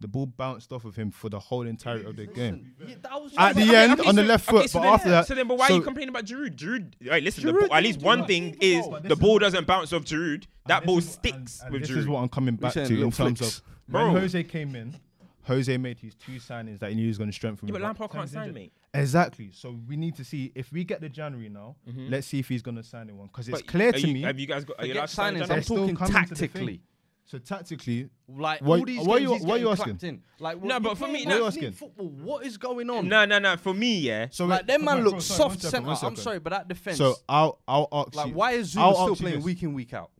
The 0.00 0.08
ball 0.08 0.26
bounced 0.26 0.72
off 0.72 0.84
of 0.84 0.96
him 0.96 1.12
for 1.12 1.28
the 1.28 1.38
whole 1.38 1.64
entirety 1.64 2.06
of 2.06 2.16
the 2.16 2.26
game. 2.26 2.74
Yeah, 2.84 2.96
that 3.02 3.22
was 3.22 3.32
At 3.38 3.54
just- 3.54 3.68
the 3.68 3.76
end, 3.76 3.92
okay, 4.00 4.08
on 4.08 4.16
the 4.16 4.22
so- 4.22 4.26
left 4.28 4.48
okay, 4.48 4.56
foot, 4.62 4.70
so 4.70 4.78
but 4.80 4.82
then- 4.84 4.94
after 4.94 5.08
that, 5.10 5.26
So 5.28 5.34
then, 5.36 5.46
but 5.46 5.58
why 5.58 5.66
are 5.66 5.68
so- 5.68 5.74
you 5.76 5.82
complaining 5.82 6.08
about 6.08 6.24
Giroud? 6.24 6.56
Giroud, 6.56 7.08
right, 7.08 7.22
listen. 7.22 7.44
The 7.46 7.52
Giroud 7.52 7.68
ball, 7.68 7.74
at 7.76 7.82
least 7.84 7.98
didn't 8.00 8.06
one 8.06 8.20
do 8.22 8.26
thing 8.26 8.44
nothing, 8.46 8.58
is. 8.62 8.88
But 8.88 9.02
the 9.04 9.08
this 9.10 9.18
ball 9.18 9.36
is- 9.36 9.40
doesn't 9.42 9.66
bounce 9.68 9.92
off 9.92 10.04
Giroud. 10.04 10.44
That 10.66 10.84
ball 10.84 11.00
sticks 11.02 11.60
and- 11.60 11.66
and 11.66 11.72
with 11.72 11.82
This 11.82 11.90
Giroud. 11.92 11.98
is 11.98 12.08
what 12.08 12.20
I'm 12.22 12.28
coming 12.30 12.56
back 12.56 12.72
saying 12.72 12.88
to 12.88 12.94
in 12.94 12.98
little 13.00 13.12
terms 13.12 13.38
flicks. 13.38 13.58
of 13.58 13.64
when 13.92 14.10
Bro. 14.12 14.20
Jose 14.22 14.42
came 14.44 14.74
in. 14.74 14.96
Jose 15.44 15.76
made 15.76 15.98
his 15.98 16.14
two 16.14 16.32
signings 16.32 16.78
that 16.80 16.90
he 16.90 16.96
knew 16.96 17.02
he 17.02 17.08
was 17.08 17.18
going 17.18 17.30
to 17.30 17.34
strengthen. 17.34 17.68
Yeah, 17.68 17.72
but 17.72 17.82
Lampard 17.82 18.10
can't 18.10 18.28
sign, 18.28 18.42
injured. 18.48 18.54
mate. 18.54 18.72
Exactly. 18.94 19.50
So 19.52 19.76
we 19.88 19.96
need 19.96 20.14
to 20.16 20.24
see 20.24 20.52
if 20.54 20.70
we 20.72 20.84
get 20.84 21.00
the 21.00 21.08
January 21.08 21.48
now. 21.48 21.76
Mm-hmm. 21.88 22.08
Let's 22.10 22.26
see 22.26 22.38
if 22.38 22.48
he's 22.48 22.62
going 22.62 22.76
to 22.76 22.82
sign 22.82 23.08
in 23.08 23.16
one 23.18 23.26
because 23.28 23.48
it's 23.48 23.60
But 23.62 23.66
clear 23.68 23.92
to 23.92 24.00
you- 24.06 24.14
me. 24.14 24.22
Have 24.22 24.38
you 24.38 24.46
guys 24.46 24.64
got? 24.64 24.78
Are 24.78 24.86
you 24.86 24.92
Forget 24.94 25.16
allowed 25.16 25.26
signings. 25.26 25.26
I'm 25.28 25.32
They're 25.34 25.46
January? 25.60 25.62
still 25.64 25.76
talking 25.78 25.96
coming 25.96 26.12
to 26.12 26.28
the 26.28 26.34
thing. 26.34 26.48
tactically. 26.48 26.80
So 27.24 27.38
tactically, 27.38 28.10
Like 28.28 28.60
What- 28.60 28.80
all 28.80 28.84
these 28.84 29.06
what 29.06 29.18
games 29.18 29.30
you- 29.30 29.36
he's 29.36 29.44
what 29.46 29.60
you 29.60 29.70
asking? 29.70 29.98
in. 30.02 30.22
Like 30.38 30.62
No, 30.62 30.80
but 30.80 30.98
for 30.98 31.06
me- 31.06 31.24
What 31.24 31.34
you 31.34 31.40
like 31.40 31.48
asking? 31.48 31.62
neat 31.64 31.74
football. 31.74 32.08
What 32.08 32.44
is 32.46 32.56
going 32.58 32.90
on? 32.90 33.08
No, 33.08 33.24
no, 33.24 33.38
no. 33.38 33.56
For 33.56 33.72
me, 33.72 34.00
yeah. 34.00 34.26
so 34.30 34.44
like 34.46 34.66
them 34.66 34.84
man 34.84 35.02
bro, 35.02 35.12
look 35.12 35.20
sorry, 35.22 35.38
soft 35.38 35.50
one 35.50 35.58
second, 35.70 35.86
centre. 35.96 36.06
I'm 36.06 36.16
sorry, 36.16 36.38
but 36.40 36.50
that 36.50 36.68
defense. 36.68 36.98
So 36.98 37.14
I'll 37.28 37.58
I'll 37.66 37.88
ask 37.92 38.14
like 38.14 38.28
you. 38.28 38.34
why 38.34 38.52
is 38.52 38.76
I'll 38.76 38.92
Zouma 38.94 39.02
still 39.04 39.16
playing 39.16 39.36
this. 39.36 39.44
week 39.44 39.62
in 39.62 39.72
week 39.72 39.94
out? 39.94 40.10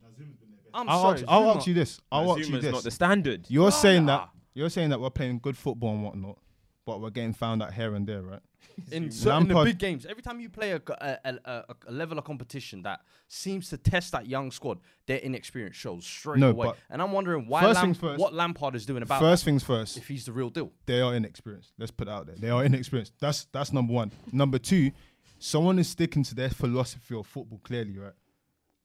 I'm 0.73 0.89
I'll 0.89 1.01
sorry, 1.01 1.17
ask, 1.19 1.25
I'll 1.27 1.51
ask 1.51 1.67
you 1.67 1.73
this. 1.75 1.99
I'll 2.11 2.31
ask 2.31 2.39
you 2.39 2.55
Zouma's 2.55 2.63
this. 2.63 2.71
not 2.73 2.83
the 2.83 2.91
standard. 2.91 3.45
You're 3.47 3.71
saying 3.71 4.05
nah. 4.05 4.17
that 4.17 4.29
you're 4.53 4.69
saying 4.69 4.89
that 4.89 4.99
we're 4.99 5.09
playing 5.09 5.39
good 5.39 5.57
football 5.57 5.93
and 5.93 6.03
whatnot, 6.03 6.37
but 6.85 7.01
we're 7.01 7.09
getting 7.09 7.33
found 7.33 7.61
out 7.63 7.73
here 7.73 7.95
and 7.95 8.05
there, 8.07 8.21
right? 8.21 8.39
in 8.91 9.11
certain 9.11 9.47
the 9.47 9.53
Lampard- 9.53 9.65
big 9.65 9.77
games. 9.77 10.05
Every 10.05 10.23
time 10.23 10.39
you 10.39 10.49
play 10.49 10.71
a, 10.71 10.81
a, 10.87 11.17
a, 11.25 11.35
a, 11.45 11.75
a 11.87 11.91
level 11.91 12.17
of 12.17 12.23
competition 12.23 12.81
that 12.83 13.01
seems 13.27 13.69
to 13.69 13.77
test 13.77 14.11
that 14.13 14.25
young 14.27 14.51
squad, 14.51 14.79
their 15.05 15.19
inexperience 15.19 15.75
shows 15.75 16.05
straight 16.05 16.39
No, 16.39 16.49
away. 16.49 16.67
but 16.67 16.77
And 16.89 17.01
I'm 17.01 17.11
wondering 17.11 17.45
why 17.47 17.61
first 17.61 17.81
Lam- 17.81 17.93
first. 17.93 18.19
what 18.19 18.33
Lampard 18.33 18.75
is 18.75 18.85
doing 18.85 19.03
about 19.03 19.19
First 19.19 19.43
that, 19.43 19.51
things 19.51 19.63
first. 19.63 19.97
if 19.97 20.07
he's 20.07 20.25
the 20.25 20.31
real 20.31 20.49
deal. 20.49 20.71
they 20.85 21.01
are 21.01 21.13
inexperienced. 21.13 21.73
Let's 21.77 21.91
put 21.91 22.07
it 22.07 22.11
out 22.11 22.25
there. 22.25 22.35
They 22.35 22.49
are 22.49 22.63
inexperienced. 22.63 23.13
That's 23.19 23.45
that's 23.51 23.71
number 23.73 23.93
one. 23.93 24.11
Number 24.31 24.57
two, 24.57 24.91
someone 25.39 25.77
is 25.77 25.89
sticking 25.89 26.23
to 26.23 26.33
their 26.35 26.49
philosophy 26.49 27.15
of 27.15 27.27
football 27.27 27.59
clearly, 27.63 27.97
right? 27.99 28.13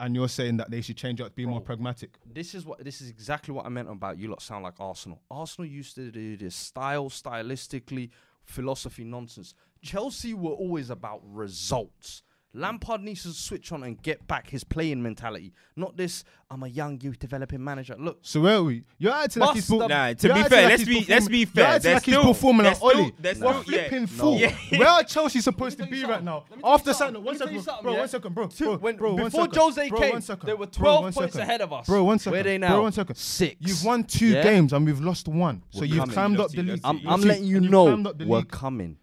And 0.01 0.15
you're 0.15 0.29
saying 0.29 0.59
that 0.59 0.71
they 0.71 0.81
should 0.81 0.97
change 0.97 1.21
up 1.21 1.29
to 1.29 1.33
be 1.35 1.45
more 1.45 1.61
pragmatic. 1.61 2.19
This 2.25 2.55
is 2.55 2.65
what 2.65 2.85
this 2.85 3.01
is 3.01 3.11
exactly 3.11 3.53
what 3.53 3.67
I 3.67 3.69
meant 3.69 3.91
about 3.91 4.17
you 4.17 4.29
lot 4.29 4.41
sound 4.41 4.63
like 4.63 4.75
Arsenal. 4.79 5.21
Arsenal 5.29 5.69
used 5.69 5.97
to 5.97 6.13
do 6.13 6.37
this 6.37 6.55
style, 6.55 7.11
stylistically, 7.11 8.11
philosophy 8.45 9.03
nonsense. 9.03 9.55
Chelsea 9.83 10.35
were 10.35 10.53
always 10.53 10.91
about 10.91 11.21
results. 11.25 12.23
Lampard 12.59 13.03
needs 13.03 13.23
to 13.23 13.31
switch 13.33 13.73
on 13.73 13.83
and 13.85 14.01
get 14.03 14.27
back 14.27 14.51
his 14.51 14.65
playing 14.65 15.03
mentality, 15.03 15.53
not 15.77 15.97
this. 15.97 16.25
I'm 16.51 16.63
a 16.63 16.67
young 16.69 16.99
youth 17.03 17.19
developing 17.19 17.63
manager. 17.63 17.95
Look, 17.99 18.19
So 18.23 18.41
where 18.41 18.57
are 18.57 18.63
we? 18.63 18.83
You're 18.99 19.13
acting 19.13 19.43
like 19.43 19.55
he's 19.55 19.69
Bust 19.69 19.81
per- 19.83 19.87
the- 19.87 19.95
Nah, 19.95 20.13
to 20.15 20.27
you're 20.27 20.35
be 20.35 20.41
acting 20.41 20.51
fair, 20.57 20.63
like 20.63 20.71
let's 20.71 20.83
he's 20.83 20.89
be 20.89 20.95
let's 20.95 21.07
performing- 21.07 21.31
be 21.31 21.39
You're 21.39 21.47
fair. 21.49 21.65
acting 21.67 21.83
There's 21.83 21.95
like 21.95 22.05
he's 22.05 22.15
still 22.15 22.25
performing 22.35 22.63
there's 22.65 22.81
like 22.83 22.91
still- 22.93 23.03
Oli. 23.05 23.13
there's 23.21 23.39
We're 23.39 23.63
still- 23.63 23.75
yeah. 23.75 23.89
flipping 23.89 24.01
No. 24.01 24.07
full. 24.07 24.39
Yeah. 24.39 24.57
Where 24.79 24.89
are 24.89 25.03
Chelsea 25.05 25.41
supposed 25.41 25.77
to 25.77 25.83
Let 25.85 25.91
me 25.91 25.97
be 25.97 26.01
tell 26.01 26.09
you 26.09 26.15
right 26.15 26.25
now? 26.25 26.39
something. 26.39 26.51
Let 26.51 26.57
me 26.57 26.63
tell 26.63 26.71
you 26.71 26.75
After 26.75 26.93
something. 26.95 27.07
signing, 27.07 27.15
one 27.15 27.25
Let 27.25 27.33
me 27.33 27.39
tell 27.39 27.47
second, 27.47 27.55
you 27.55 27.63
something, 27.63 27.83
bro, 27.83 27.93
yeah? 27.93 27.99
one 27.99 28.09
second, 28.09 28.35
bro, 28.35 28.47
Two- 28.49 28.65
bro, 28.65 28.77
when- 28.79 28.97
bro, 28.97 29.15
one 29.15 29.25
before 29.25 29.41
second. 29.45 29.59
Jose 29.61 29.89
Bro, 29.91 29.99
came, 30.01 30.13
one 30.13 30.23
second. 30.23 30.47
they 30.47 30.53
were 30.55 30.59
Bro, 30.59 30.67
12 30.67 31.03
one 31.03 31.13
points 31.13 31.33
second. 31.35 31.49
ahead 31.49 31.61
of 31.61 31.73
us. 31.73 31.87
Bro, 31.87 31.99
one 31.99 32.07
Where 32.07 32.19
second. 32.19 32.45
they 32.45 32.59
now? 32.59 32.69
Bro, 32.69 32.83
one 32.83 32.93
second. 32.93 33.17
Six. 33.17 33.57
You've 33.61 33.85
won 33.85 34.05
two 34.05 34.29
Yeah? 34.29 34.43
games 34.43 34.73
and 34.73 34.87
we've 34.87 35.01
lost 35.01 35.29
one. 35.29 35.63
So 35.71 35.81
We're 35.81 35.85
you've 35.87 35.99
coming. 38.51 38.97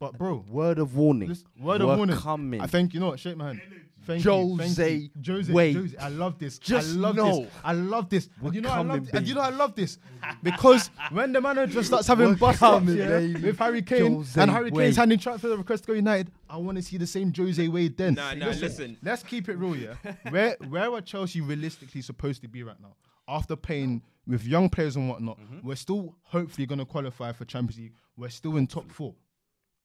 But 0.00 0.16
bro, 0.16 0.44
word 0.48 0.78
of 0.78 0.94
warning. 0.94 1.28
Listen, 1.28 1.48
word 1.60 1.80
of 1.80 1.96
warning. 1.96 2.16
coming. 2.16 2.60
I 2.60 2.66
thank 2.66 2.94
you. 2.94 3.00
Know 3.00 3.08
what? 3.08 3.20
Shake 3.20 3.36
my 3.36 3.48
hand. 3.48 3.60
Thank 4.08 4.24
you, 4.24 4.56
thank 4.56 4.70
Jose 4.70 4.94
you. 4.94 5.10
Jose, 5.26 5.52
Wade. 5.52 5.76
Jose, 5.76 5.96
I 5.98 6.08
love 6.08 6.38
this. 6.38 6.58
Just 6.58 6.96
I 6.96 6.98
love 6.98 7.16
know. 7.16 7.42
this. 7.42 7.52
I 7.62 7.72
love 7.74 8.08
this. 8.08 8.30
We're 8.40 8.54
you 8.54 8.62
know 8.62 8.70
I 8.70 8.80
love. 8.80 9.10
And 9.12 9.28
you 9.28 9.34
know 9.34 9.42
I 9.42 9.50
love 9.50 9.74
this 9.74 9.98
because 10.42 10.90
when 11.10 11.32
the 11.32 11.42
manager 11.42 11.82
starts 11.82 12.06
having 12.06 12.28
We're 12.28 12.36
bust 12.36 12.62
yeah, 12.62 13.18
with 13.18 13.58
Harry 13.58 13.82
Kane 13.82 14.14
Jose 14.14 14.40
and 14.40 14.50
Harry 14.50 14.70
Kane's 14.70 14.96
handing 14.96 15.18
transfer 15.18 15.54
request 15.54 15.84
to 15.84 15.88
go 15.88 15.92
United, 15.92 16.32
I 16.48 16.56
want 16.56 16.78
to 16.78 16.82
see 16.82 16.96
the 16.96 17.06
same 17.06 17.34
Jose 17.34 17.68
Wade 17.68 17.98
then. 17.98 18.14
Nah, 18.14 18.32
nah, 18.32 18.46
listen. 18.46 18.96
Let's 19.02 19.22
keep 19.22 19.50
it 19.50 19.56
real, 19.56 19.76
yeah. 19.76 19.94
where 20.30 20.56
where 20.68 20.90
are 20.90 21.02
Chelsea 21.02 21.42
realistically 21.42 22.00
supposed 22.00 22.40
to 22.40 22.48
be 22.48 22.62
right 22.62 22.80
now? 22.80 22.94
After 23.28 23.56
paying 23.56 24.02
with 24.26 24.46
young 24.46 24.70
players 24.70 24.96
and 24.96 25.10
whatnot, 25.10 25.38
mm-hmm. 25.38 25.66
we're 25.66 25.76
still 25.76 26.14
hopefully 26.22 26.66
going 26.66 26.78
to 26.78 26.86
qualify 26.86 27.32
for 27.32 27.44
Champions 27.44 27.78
League. 27.78 27.94
We're 28.16 28.30
still 28.30 28.56
in 28.56 28.68
top 28.68 28.90
four. 28.90 29.14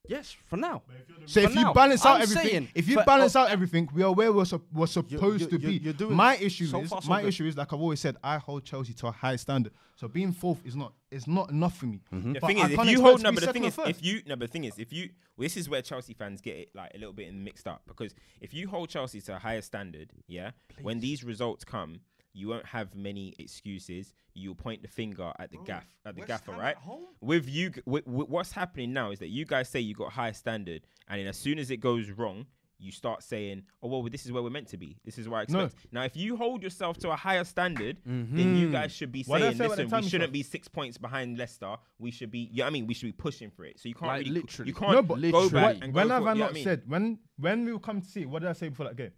Yes, 0.05 0.35
for 0.47 0.57
now. 0.57 0.81
So 1.25 1.39
if 1.39 1.55
you 1.55 1.61
now, 1.61 1.73
balance 1.73 2.05
out 2.05 2.17
I'm 2.17 2.23
everything, 2.23 2.49
saying- 2.49 2.69
if 2.75 2.89
you 2.89 3.01
balance 3.05 3.37
out 3.37 3.49
everything, 3.49 3.87
we 3.93 4.03
are 4.03 4.11
where 4.11 4.33
we're, 4.33 4.43
we're 4.73 4.85
supposed 4.85 5.41
you- 5.41 5.47
to 5.47 5.57
be. 5.57 5.77
you're 5.77 5.93
doing 5.93 6.13
my 6.13 6.35
issue 6.35 6.65
so 6.65 6.81
is 6.81 6.89
so 6.89 6.99
my 7.07 7.21
good. 7.21 7.29
issue 7.29 7.45
is 7.45 7.55
like 7.55 7.71
I've 7.71 7.79
always 7.79 8.01
said, 8.01 8.17
I 8.21 8.37
hold 8.37 8.65
Chelsea 8.65 8.93
to 8.95 9.07
a 9.07 9.11
high 9.13 9.37
standard. 9.37 9.71
So 9.95 10.09
being 10.09 10.33
fourth 10.33 10.59
is 10.65 10.75
not 10.75 10.93
is 11.09 11.25
not 11.25 11.51
enough 11.51 11.77
for 11.77 11.85
me. 11.85 12.01
Mm-hmm. 12.13 12.33
The 12.33 12.39
But 12.41 12.47
thing 12.47 12.57
is, 12.57 12.71
if 12.71 12.85
you 12.85 13.01
hold 13.01 13.23
number, 13.23 13.39
no, 13.39 13.47
the 13.47 13.53
thing 13.53 13.63
is, 13.63 13.79
if 13.85 14.03
you 14.03 14.21
no, 14.25 14.35
but 14.35 14.47
the 14.49 14.51
thing 14.51 14.65
is, 14.65 14.77
if 14.77 14.91
you 14.91 15.09
well, 15.37 15.45
this 15.45 15.55
is 15.55 15.69
where 15.69 15.81
Chelsea 15.81 16.13
fans 16.13 16.41
get 16.41 16.57
it 16.57 16.69
like 16.75 16.91
a 16.93 16.97
little 16.97 17.13
bit 17.13 17.33
mixed 17.33 17.65
up 17.67 17.83
because 17.87 18.13
if 18.41 18.53
you 18.53 18.67
hold 18.67 18.89
Chelsea 18.89 19.21
to 19.21 19.35
a 19.37 19.39
higher 19.39 19.61
standard, 19.61 20.11
yeah, 20.27 20.51
when 20.81 20.99
these 20.99 21.23
results 21.23 21.63
come, 21.63 22.01
you 22.33 22.47
won't 22.47 22.65
have 22.65 22.95
many 22.95 23.33
excuses. 23.39 24.13
You'll 24.33 24.55
point 24.55 24.81
the 24.81 24.87
finger 24.87 25.31
at 25.39 25.51
the 25.51 25.57
Bro, 25.57 25.65
gaff 25.65 25.85
at 26.05 26.15
the 26.15 26.21
West 26.21 26.27
gaffer, 26.27 26.51
Ham 26.51 26.59
right? 26.59 26.75
With 27.21 27.47
you, 27.47 27.71
with, 27.85 28.07
with 28.07 28.29
what's 28.29 28.51
happening 28.51 28.91
now 28.91 29.11
is 29.11 29.19
that 29.19 29.29
you 29.29 29.45
guys 29.45 29.69
say 29.69 29.79
you 29.79 29.93
got 29.93 30.11
high 30.11 30.31
standard, 30.31 30.81
and 31.07 31.19
then 31.19 31.27
as 31.27 31.37
soon 31.37 31.59
as 31.59 31.69
it 31.69 31.77
goes 31.77 32.09
wrong, 32.09 32.47
you 32.83 32.91
start 32.91 33.23
saying, 33.23 33.63
"Oh 33.81 33.87
well, 33.87 34.03
this 34.03 34.25
is 34.25 34.31
where 34.31 34.43
we're 34.43 34.49
meant 34.49 34.67
to 34.69 34.77
be. 34.77 34.97
This 35.05 35.17
is 35.17 35.29
where 35.29 35.39
I 35.39 35.43
expect." 35.43 35.75
No. 35.91 35.99
Now, 35.99 36.05
if 36.05 36.17
you 36.17 36.35
hold 36.35 36.61
yourself 36.61 36.97
to 36.99 37.11
a 37.11 37.15
higher 37.15 37.43
standard, 37.43 37.97
mm-hmm. 38.07 38.35
then 38.35 38.57
you 38.57 38.65
mm-hmm. 38.65 38.73
guys 38.73 38.91
should 38.91 39.11
be 39.11 39.23
saying, 39.23 39.57
say 39.57 39.67
"Listen, 39.67 39.89
we 39.89 40.09
shouldn't 40.09 40.33
be 40.33 40.43
six 40.43 40.67
points 40.67 40.97
behind 40.97 41.37
Leicester. 41.37 41.75
We 41.99 42.11
should 42.11 42.31
be, 42.31 42.39
yeah, 42.39 42.49
you 42.51 42.61
know 42.63 42.67
I 42.67 42.69
mean, 42.71 42.87
we 42.87 42.93
should 42.93 43.07
be 43.07 43.13
pushing 43.13 43.49
for 43.49 43.63
it." 43.65 43.79
So 43.79 43.87
you 43.87 43.95
can't 43.95 44.07
like, 44.07 44.25
really, 44.25 44.41
literally, 44.41 44.69
you 44.69 44.75
can't 44.75 44.91
no, 44.91 45.01
but 45.01 45.15
go 45.15 45.41
literally. 45.41 45.49
back 45.49 45.75
and 45.81 45.93
when 45.93 46.07
go. 46.07 46.13
When 46.13 46.25
have 46.25 46.27
I 46.27 46.33
not 46.33 46.55
you 46.55 46.59
know 46.59 46.63
said 46.63 46.81
I 46.87 46.99
mean? 46.99 47.19
when 47.37 47.63
when 47.65 47.73
we 47.73 47.79
come 47.79 48.01
to 48.01 48.07
see? 48.07 48.25
What 48.25 48.41
did 48.41 48.49
I 48.49 48.53
say 48.53 48.69
before 48.69 48.87
that 48.87 48.97
game? 48.97 49.11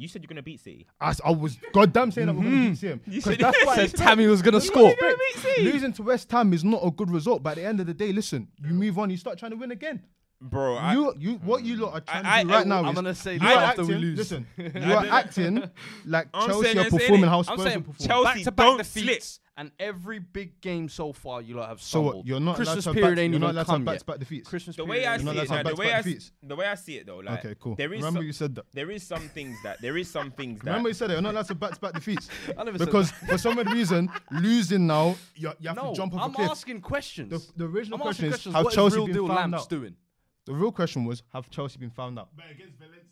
You 0.00 0.08
said 0.08 0.22
you're 0.22 0.28
gonna 0.28 0.42
beat 0.42 0.60
City. 0.60 0.86
i 1.00 1.12
was 1.30 1.58
goddamn 1.72 2.10
saying 2.10 2.26
that 2.26 2.34
we're 2.34 2.42
gonna 2.44 2.70
beat 2.70 2.78
mm-hmm. 2.78 3.10
CM. 3.10 3.22
Said- 3.22 3.38
that's 3.38 3.64
why 3.66 3.76
Says 3.76 3.92
Tammy 3.92 4.26
was 4.26 4.42
gonna 4.42 4.60
score. 4.60 4.94
Gonna 5.00 5.16
beat 5.16 5.42
City. 5.42 5.62
Losing 5.64 5.92
to 5.94 6.02
West 6.02 6.30
Ham 6.32 6.52
is 6.52 6.64
not 6.64 6.84
a 6.84 6.90
good 6.90 7.10
result. 7.10 7.42
But 7.42 7.50
at 7.50 7.56
the 7.56 7.64
end 7.64 7.80
of 7.80 7.86
the 7.86 7.94
day, 7.94 8.12
listen, 8.12 8.48
you 8.62 8.74
move 8.74 8.98
on, 8.98 9.10
you 9.10 9.16
start 9.16 9.38
trying 9.38 9.52
to 9.52 9.56
win 9.56 9.70
again. 9.70 10.02
bro. 10.40 10.76
I, 10.76 10.92
you, 10.92 11.14
you, 11.18 11.32
what 11.36 11.64
you 11.64 11.76
lot 11.76 11.94
are 11.94 12.00
trying 12.00 12.26
I- 12.26 12.42
to 12.42 12.48
do 12.48 12.52
I- 12.52 12.56
right 12.58 12.66
now 12.66 12.78
I'm 12.80 12.88
is 12.88 12.94
gonna 12.94 13.14
say 13.14 13.34
you 13.34 13.40
are 13.46 13.52
after 13.52 13.82
acting, 13.82 13.86
we 13.88 13.94
lose. 13.94 14.18
Listen, 14.18 14.46
you 14.56 14.92
are 14.92 15.06
acting 15.06 15.70
like 16.04 16.28
I'm 16.34 16.50
saying 16.62 16.74
Chelsea 16.74 16.78
are 16.78 16.98
performing 16.98 17.30
how 17.30 17.42
Spurs 17.42 17.60
are 17.60 17.80
performing. 17.80 17.94
Chelsea 17.98 18.24
Back 18.24 18.42
to 18.44 18.52
back 18.52 18.66
don't 18.66 18.86
slip. 18.86 19.22
And 19.60 19.72
every 19.80 20.20
big 20.20 20.60
game 20.60 20.88
so 20.88 21.12
far, 21.12 21.42
you 21.42 21.56
lot 21.56 21.68
have 21.68 21.82
So 21.82 22.00
what, 22.00 22.24
you're 22.24 22.38
not 22.38 22.54
Christmas 22.54 22.86
allowed 22.86 22.92
to 22.94 23.00
period 23.00 23.16
back- 23.16 23.22
ain't 23.24 23.32
you're 23.32 23.38
even 23.40 23.42
allowed 23.42 23.52
to 23.52 23.58
have 23.58 23.66
come 23.66 23.80
yet. 23.82 23.86
back-to-back 23.86 24.18
defeats? 24.20 24.48
Christmas 24.48 24.76
The 24.76 24.84
way 24.84 25.00
period. 25.02 25.08
I 25.08 25.16
see 25.16 25.22
it, 25.22 25.24
to 25.26 25.64
the 25.64 25.74
way 25.74 25.92
I 25.92 26.02
the 26.44 26.56
way 26.56 26.66
I 26.66 26.74
see 26.76 26.96
it 26.98 27.06
though, 27.06 27.16
like 27.16 27.44
Okay, 27.44 27.54
cool. 27.58 27.74
There 27.74 27.92
is 27.92 27.98
Remember 27.98 28.20
some, 28.20 28.26
you 28.26 28.32
said 28.32 28.54
that. 28.54 28.66
there 28.72 28.90
is 28.92 29.02
some 29.02 29.28
things 29.30 29.56
that 29.64 29.82
there 29.82 29.96
is 29.96 30.08
some 30.08 30.30
things 30.30 30.60
that 30.60 30.66
Remember 30.70 30.90
you 30.90 30.94
said 30.94 31.10
it, 31.10 31.14
you're 31.14 31.22
not 31.22 31.32
allowed 31.34 31.46
to 31.48 31.54
back-to-back 31.56 31.92
defeats. 31.94 32.28
I 32.56 32.62
never 32.62 32.78
said 32.78 32.84
because 32.86 33.10
for 33.10 33.36
some 33.36 33.58
reason, 33.58 34.08
losing 34.30 34.86
now, 34.86 35.16
you, 35.34 35.48
have 35.66 35.74
No, 35.76 35.90
to 35.90 35.96
jump 35.96 36.14
off 36.14 36.22
I'm 36.22 36.30
a 36.30 36.34
cliff. 36.34 36.50
asking 36.50 36.80
questions. 36.80 37.30
The- 37.30 37.52
the 37.56 37.64
original 37.68 37.96
I'm 37.98 38.02
question 38.02 38.32
is, 38.32 38.44
how 38.44 38.62
Chelsea 38.68 38.96
been 39.04 39.12
deal 39.12 39.26
found 39.26 39.50
Lamps 39.52 39.64
out? 39.64 39.70
doing? 39.70 39.96
the 40.44 40.54
real 40.54 40.70
question 40.72 41.04
was, 41.04 41.24
have 41.34 41.50
Chelsea 41.50 41.78
been 41.80 41.90
found 41.90 42.16
out? 42.18 42.28
But 42.34 42.44
against 42.52 42.78
Valencia, 42.78 43.02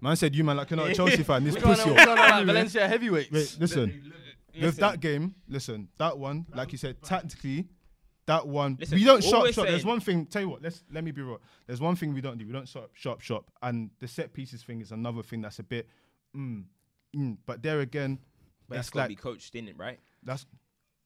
Man 0.00 0.16
said 0.16 0.34
you 0.34 0.44
man 0.44 0.56
like 0.56 0.70
you're 0.70 0.76
not 0.76 0.90
a 0.90 0.94
Chelsea 0.94 1.22
fan. 1.24 1.44
This 1.44 1.56
pussy. 1.56 1.90
We're 1.90 2.00
on 2.00 2.18
about 2.18 2.46
Valencia 2.46 2.86
heavyweights. 2.88 3.30
Wait, 3.30 3.56
listen. 3.60 4.12
With 4.60 4.76
that 4.76 5.00
game, 5.00 5.34
listen, 5.48 5.88
that 5.98 6.18
one, 6.18 6.44
like 6.54 6.72
you 6.72 6.78
said, 6.78 7.00
tactically, 7.02 7.68
that 8.26 8.46
one 8.46 8.76
Listen, 8.78 8.98
we 8.98 9.04
don't 9.04 9.22
shop, 9.22 9.46
shop. 9.52 9.66
There's 9.66 9.84
one 9.84 10.00
thing. 10.00 10.26
Tell 10.26 10.42
you 10.42 10.48
what, 10.48 10.62
let's 10.62 10.82
let 10.92 11.04
me 11.04 11.10
be 11.12 11.22
real. 11.22 11.40
There's 11.66 11.80
one 11.80 11.96
thing 11.96 12.12
we 12.14 12.20
don't 12.20 12.38
do. 12.38 12.46
We 12.46 12.52
don't 12.52 12.68
shop, 12.68 12.90
shop, 12.94 13.20
shop, 13.20 13.50
and 13.62 13.90
the 14.00 14.08
set 14.08 14.32
pieces 14.32 14.62
thing 14.62 14.80
is 14.80 14.92
another 14.92 15.22
thing 15.22 15.40
that's 15.40 15.58
a 15.60 15.62
bit, 15.62 15.88
mm, 16.36 16.64
mm. 17.16 17.36
but 17.46 17.62
there 17.62 17.80
again, 17.80 18.18
But 18.68 18.76
that's 18.76 18.88
it's 18.88 18.94
got 18.94 19.02
to 19.04 19.08
be 19.08 19.16
coached 19.16 19.54
in 19.54 19.68
it, 19.68 19.76
right? 19.78 19.98
that's 20.22 20.46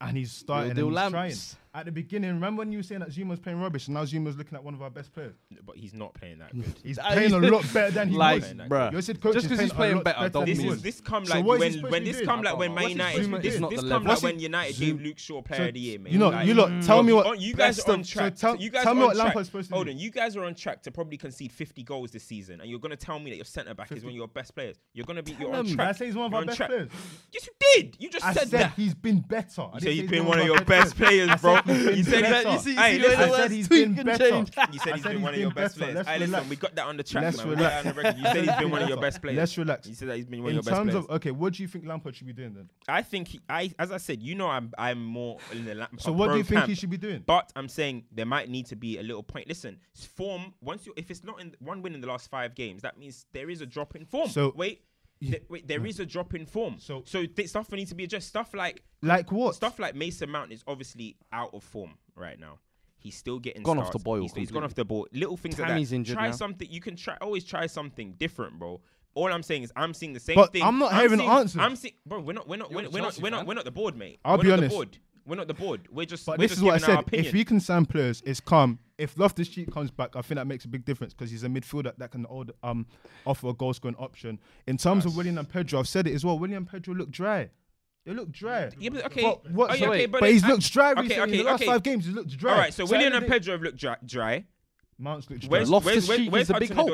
and 0.01 0.17
he's 0.17 0.33
starting. 0.33 0.71
And 0.71 0.79
he's 0.79 1.11
trying 1.11 1.37
at 1.75 1.87
the 1.87 1.93
beginning, 1.93 2.31
remember 2.31 2.61
when 2.61 2.71
you 2.71 2.79
were 2.79 2.85
saying 2.85 3.01
that 3.01 3.11
Zouma's 3.11 3.41
playing 3.41 3.61
rubbish 3.61 3.89
and 3.89 3.95
now 3.95 4.05
Zouma's 4.05 4.37
looking 4.37 4.55
at 4.55 4.63
one 4.63 4.75
of 4.75 4.83
our 4.83 4.91
best 4.91 5.13
players? 5.13 5.35
But 5.67 5.77
he's 5.77 5.93
not 5.93 6.15
playing 6.15 6.39
that 6.39 6.55
good. 6.55 6.73
He's 6.85 6.99
playing 6.99 7.33
a 7.33 7.39
lot 7.39 7.65
better 7.75 7.91
than 7.91 8.11
he 8.11 8.17
like, 8.17 8.43
was. 8.43 8.53
Bruh. 8.53 8.93
You 8.93 9.03
said 9.03 9.21
coach 9.21 9.35
Just 9.35 9.47
because 9.49 9.61
he's 9.61 9.73
playing 9.73 10.05
better, 10.05 10.21
better 10.21 10.29
don't 10.29 10.47
this 10.47 10.59
mean. 10.59 10.69
Is, 10.69 10.83
this 10.83 11.01
come 11.01 11.25
like 11.25 11.45
so 11.45 11.59
when, 11.59 11.81
when 11.83 12.05
this 12.05 12.21
come 12.21 12.43
like 12.43 12.57
when 12.57 12.75
Man 12.75 12.91
United 12.91 13.43
this, 13.43 13.59
this 13.59 13.89
come 13.89 14.05
like 14.05 14.23
when 14.23 14.39
United 14.39 14.77
gave 14.77 15.03
Luke 15.03 15.19
Shaw 15.19 15.43
player 15.43 15.67
of 15.67 15.75
the 15.75 15.81
year, 15.81 15.99
man. 15.99 16.13
You 16.13 16.19
know, 16.21 16.41
you 16.43 16.55
lot 16.55 16.71
mm. 16.71 16.87
tell 16.87 17.03
me 17.03 17.13
what 17.13 17.41
you 17.41 17.55
guys 17.55 17.81
are 17.81 17.93
on 17.93 18.05
track. 18.05 18.35
You 18.61 18.71
guys 18.71 18.85
tell 18.85 18.95
me 18.95 19.03
what 19.03 19.17
Lampard's 19.17 19.49
supposed 19.49 19.67
to 19.67 19.73
do. 19.73 19.75
Hold 19.75 19.89
on, 19.89 19.99
you 19.99 20.13
guys 20.13 20.37
are 20.37 20.45
on 20.45 20.55
track 20.55 20.81
to 20.85 20.93
probably 20.93 21.17
concede 21.17 21.51
50 21.51 21.83
goals 21.83 22.13
this 22.13 22.23
season 22.23 22.61
and 22.61 22.71
you're 22.71 22.79
going 22.79 22.91
to 22.91 22.97
tell 22.97 23.19
me 23.19 23.31
that 23.31 23.37
your 23.37 23.45
centre 23.45 23.75
back 23.75 23.91
is 23.91 24.05
one 24.05 24.13
of 24.13 24.17
your 24.17 24.29
best 24.29 24.55
players. 24.55 24.77
You're 24.93 25.07
going 25.07 25.17
to 25.17 25.25
be 25.25 25.35
on 25.45 25.67
track. 25.67 25.89
I 25.89 25.93
say 25.93 26.07
he's 26.07 26.15
one 26.15 26.27
of 26.27 26.35
our 26.35 26.45
best 26.45 26.61
players. 26.61 26.91
Yes, 27.33 27.49
you 27.49 27.53
did. 27.75 27.97
You 27.99 28.11
just 28.11 28.33
said 28.33 28.49
that. 28.53 28.75
he's 28.77 28.95
been 28.95 29.19
better. 29.19 29.67
You 29.75 29.81
said 29.81 29.93
he's 29.93 30.11
been 30.11 30.27
one 30.27 30.39
of 30.39 30.47
your 30.47 30.61
best 30.61 30.97
players, 30.97 31.31
bro 31.41 31.64
he 31.65 32.03
said 32.03 32.25
that. 32.25 32.53
You 32.53 32.59
see, 32.59 32.71
you 32.71 32.77
see 32.77 33.15
I 33.15 33.31
said 33.31 33.51
he's 33.51 33.69
been 33.69 33.95
better. 33.95 34.45
You 34.73 34.79
said 34.79 34.95
he's 34.95 35.03
been 35.05 35.23
one 35.23 35.35
of 35.35 35.41
your 35.41 35.51
best 35.51 35.79
players. 35.79 36.07
Hey, 36.07 36.19
listen, 36.19 36.49
we 36.49 36.57
got 36.57 36.75
that 36.75 36.87
on 36.87 36.97
the 36.97 37.03
track, 37.03 37.25
Let's. 37.25 37.45
Relax. 37.45 37.85
You 37.85 38.25
said 38.25 38.45
he's 38.45 38.57
been 38.57 38.71
one 38.71 38.83
of 38.83 38.89
your 38.89 39.01
best 39.01 39.21
players. 39.23 39.37
Let's 39.37 39.59
relax. 39.59 39.87
You 39.87 39.95
said 39.95 40.09
that 40.09 40.17
he's 40.17 40.27
been 40.27 40.43
one 40.43 40.51
of 40.51 40.55
your 40.55 40.63
best 40.63 40.71
players. 40.71 40.89
In 40.89 40.95
terms 40.95 41.09
of 41.09 41.17
okay, 41.17 41.31
what 41.31 41.55
do 41.55 41.63
you 41.63 41.69
think 41.69 41.87
Lampard 41.87 42.17
should 42.17 42.27
be 42.27 42.33
doing 42.33 42.55
then? 42.55 42.69
I 42.89 43.03
think 43.03 43.37
I, 43.49 43.73
as 43.79 43.93
I 43.93 43.99
said, 43.99 44.23
you 44.23 44.35
know, 44.35 44.49
I'm, 44.49 44.73
I'm 44.79 45.05
more 45.05 45.39
in 45.53 45.65
the 45.65 45.75
Lampard. 45.75 46.01
So 46.01 46.13
what 46.13 46.31
do 46.31 46.39
you 46.39 46.45
think 46.45 46.65
he 46.67 46.75
should 46.75 46.91
be 46.91 46.97
doing? 46.97 47.23
But 47.27 47.53
I'm 47.57 47.69
saying 47.69 48.05
there 48.13 48.27
might 48.27 48.49
need 48.49 48.67
to 48.67 48.77
be 48.77 48.99
a 48.99 49.03
little 49.03 49.23
point. 49.23 49.49
Listen, 49.49 49.79
form. 49.95 50.55
Once 50.61 50.87
you, 50.87 50.93
if 50.97 51.11
it's 51.11 51.25
not 51.25 51.41
in 51.41 51.55
one 51.61 51.83
win 51.83 51.95
in 51.95 52.01
the 52.01 52.09
last 52.09 52.31
five 52.31 52.55
games, 52.55 52.83
that 52.83 52.99
means 52.99 53.27
there 53.33 53.51
is 53.51 53.61
a 53.61 53.67
drop 53.67 53.97
in 53.97 54.05
form. 54.05 54.29
So 54.29 54.53
wait 54.57 54.83
wait, 55.49 55.69
there 55.69 55.85
is 55.87 56.01
a 56.01 56.07
drop 56.07 56.35
in 56.35 56.47
form. 56.47 56.77
So, 56.79 57.03
so 57.07 57.27
th- 57.27 57.49
stuff 57.49 57.71
needs 57.73 57.91
to 57.91 57.97
be 57.97 58.05
addressed. 58.05 58.29
Stuff 58.29 58.55
like 58.55 58.83
like 59.03 59.31
what? 59.33 59.55
Stuff 59.55 59.79
like 59.79 59.95
Mason 59.95 60.31
Mount 60.31 60.53
is 60.53 60.63
obviously 60.67 61.17
out 61.33 61.55
of 61.55 61.63
form 61.63 61.99
right 62.17 62.39
now. 62.39 62.59
He's 62.99 63.17
still 63.17 63.39
getting 63.39 63.63
Gone 63.63 63.79
off 63.79 63.93
the 63.93 63.99
boil 63.99 64.23
He's, 64.23 64.33
he's 64.33 64.51
gone 64.51 64.65
off 64.65 64.75
the 64.75 64.85
ball. 64.85 65.07
Little 65.13 65.37
things 65.37 65.57
Tammy's 65.57 65.69
like 65.69 65.89
that. 65.91 65.97
injured 65.97 66.17
Try 66.17 66.27
now. 66.29 66.33
something. 66.33 66.67
You 66.71 66.81
can 66.81 66.97
try. 66.97 67.17
Always 67.21 67.45
try 67.45 67.67
something 67.67 68.15
different, 68.19 68.59
bro. 68.59 68.81
All 69.15 69.31
I'm 69.33 69.43
saying 69.43 69.63
is 69.63 69.73
I'm 69.77 69.93
seeing 69.95 70.13
the 70.15 70.21
same 70.21 70.37
But 70.37 70.53
thing. 70.53 70.63
I'm 70.63 70.79
not 70.79 70.93
having 70.93 71.13
an 71.13 71.19
seeing, 71.21 71.31
answer. 71.31 71.61
I'm 71.61 71.77
seeing, 71.77 71.95
bro. 72.07 72.21
We're 72.21 72.33
not. 72.33 72.49
We're 72.49 72.57
not. 72.57 72.71
We're, 72.73 72.89
we're 72.89 73.03
not. 73.03 73.19
We're 73.19 73.31
not. 73.31 73.47
We're 73.47 73.55
not 73.55 73.65
the 73.65 73.71
board, 73.71 73.97
mate. 73.97 74.21
I'll 74.25 74.39
we're 74.39 74.45
be 74.45 74.49
not 74.49 74.59
honest. 74.59 74.71
The 74.71 74.77
board. 74.77 74.99
We're 75.27 75.37
not 75.37 75.49
the 75.49 75.55
board. 75.55 75.89
We're 75.91 76.05
just. 76.07 76.27
But 76.27 76.39
we're 76.39 76.45
this 76.45 76.53
just 76.53 76.59
is 76.59 76.65
what 76.65 76.75
I 76.83 76.87
said. 76.87 77.05
If 77.13 77.33
we 77.33 77.45
can 77.45 77.61
sign 77.61 77.87
players, 77.87 78.23
it's 78.27 78.41
calm. 78.41 78.79
If 78.99 79.19
Loftus 79.19 79.49
Cheek 79.49 79.73
comes 79.73 79.91
back, 79.91 80.17
I 80.17 80.23
think 80.23 80.37
that 80.37 80.47
makes 80.47 80.65
a 80.65 80.69
big 80.69 80.85
difference 80.85 81.15
because 81.15 81.31
he's 81.31 81.45
a 81.45 81.49
midfielder 81.49 81.97
that 81.97 82.11
can 82.11 82.25
hold, 82.25 82.53
um, 82.63 82.87
offer 83.27 83.49
a 83.49 83.53
goal 83.53 83.73
scoring 83.73 83.97
option. 83.99 84.39
In 84.67 84.77
terms 84.77 85.05
of 85.07 85.17
Willian 85.17 85.39
and 85.39 85.49
Pedro, 85.49 85.81
I've 85.81 85.89
said 85.89 86.07
it 86.07 86.15
as 86.15 86.25
well. 86.25 86.39
Willian 86.39 86.59
and 86.59 86.69
Pedro 86.69 86.95
look 86.95 87.11
dry. 87.11 87.51
They 88.05 88.13
look 88.13 88.31
dry. 88.31 88.71
Yeah, 88.79 88.91
but 88.91 89.07
okay. 89.07 89.23
But, 89.23 89.51
what, 89.51 89.71
oh, 89.71 89.75
yeah, 89.75 89.89
okay, 89.89 90.07
but, 90.07 90.21
but 90.21 90.31
he's 90.31 90.45
looked 90.45 90.71
dry 90.71 90.93
okay, 90.93 91.03
recently. 91.03 91.23
Okay, 91.23 91.33
In 91.33 91.39
the 91.39 91.51
last 91.51 91.63
okay. 91.63 91.71
five 91.71 91.83
games, 91.83 92.05
he's 92.05 92.15
looked 92.15 92.37
dry. 92.37 92.53
All 92.53 92.59
right, 92.59 92.75
so, 92.75 92.85
so 92.85 92.93
Willian 92.93 93.15
and 93.15 93.27
Pedro 93.27 93.55
have 93.55 93.63
looked 93.63 93.79
dry. 93.79 93.97
dry. 94.05 94.45
Mounts 94.99 95.31
looked 95.31 95.43
dry. 95.43 95.51
Where's, 95.51 95.71
where's, 95.71 95.85
where's, 95.85 96.09
where's, 96.09 96.29
where's 96.29 96.49
the 96.49 96.55
big 96.55 96.73
hope? 96.73 96.93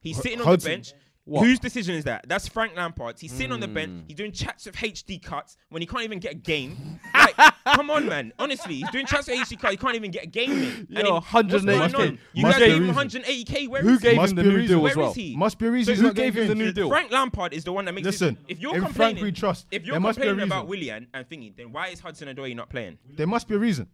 He's 0.00 0.16
sitting 0.16 0.40
on 0.40 0.46
Hudson. 0.46 0.70
the 0.70 0.76
bench. 0.76 0.92
What? 1.26 1.44
Whose 1.44 1.58
decision 1.58 1.96
is 1.96 2.04
that? 2.04 2.24
That's 2.28 2.46
Frank 2.46 2.76
Lampard. 2.76 3.18
He's 3.18 3.32
sitting 3.32 3.50
mm. 3.50 3.54
on 3.54 3.60
the 3.60 3.66
bench. 3.66 3.90
Hmm. 3.90 4.06
He's 4.06 4.16
doing 4.16 4.30
chats 4.30 4.68
of 4.68 4.76
HD 4.76 5.20
cuts 5.20 5.56
when 5.70 5.82
he 5.82 5.86
can't 5.86 6.04
even 6.04 6.20
get 6.20 6.32
a 6.32 6.36
game. 6.36 7.00
Like, 7.12 7.34
come 7.64 7.90
on, 7.90 8.06
man. 8.06 8.32
Honestly, 8.38 8.76
he's 8.76 8.90
doing 8.90 9.06
chats 9.06 9.26
of 9.26 9.34
HD 9.34 9.58
cuts. 9.58 9.72
He 9.72 9.76
can't 9.76 9.96
even 9.96 10.12
get 10.12 10.22
a 10.22 10.28
game 10.28 10.52
in. 10.52 10.86
Yo, 10.88 11.14
180. 11.14 11.94
On? 11.96 12.18
You 12.32 12.44
guys 12.44 12.58
gave 12.58 12.76
him 12.76 12.94
180k. 12.94 13.68
Where 13.68 13.82
Who 13.82 13.98
gave 13.98 14.20
him 14.20 14.36
the 14.36 14.42
new 14.44 14.66
deal 14.68 14.86
as 14.86 14.96
well? 14.96 15.14
Must 15.34 15.58
be 15.58 15.66
a 15.66 15.70
reason. 15.72 15.96
So 15.96 16.02
who 16.02 16.12
gave 16.12 16.36
him 16.36 16.46
the 16.46 16.54
new 16.54 16.70
deal? 16.72 16.88
Frank 16.88 17.10
Lampard 17.10 17.52
is 17.52 17.64
the 17.64 17.72
one 17.72 17.86
that 17.86 17.92
makes. 17.92 18.06
Listen, 18.06 18.38
if 18.46 18.60
you're 18.60 18.74
complaining, 18.74 19.16
Frank 19.16 19.20
we 19.20 19.32
trust. 19.32 19.66
If 19.72 19.84
you're 19.84 20.00
complaining 20.00 20.42
about 20.42 20.68
Willian 20.68 21.08
and 21.12 21.28
thingy, 21.28 21.56
then 21.56 21.72
why 21.72 21.88
is 21.88 21.98
Hudson 21.98 22.28
Odoi 22.28 22.54
not 22.54 22.70
playing? 22.70 22.98
There 23.16 23.26
must 23.26 23.48
be 23.48 23.56
a 23.56 23.58
reason. 23.58 23.88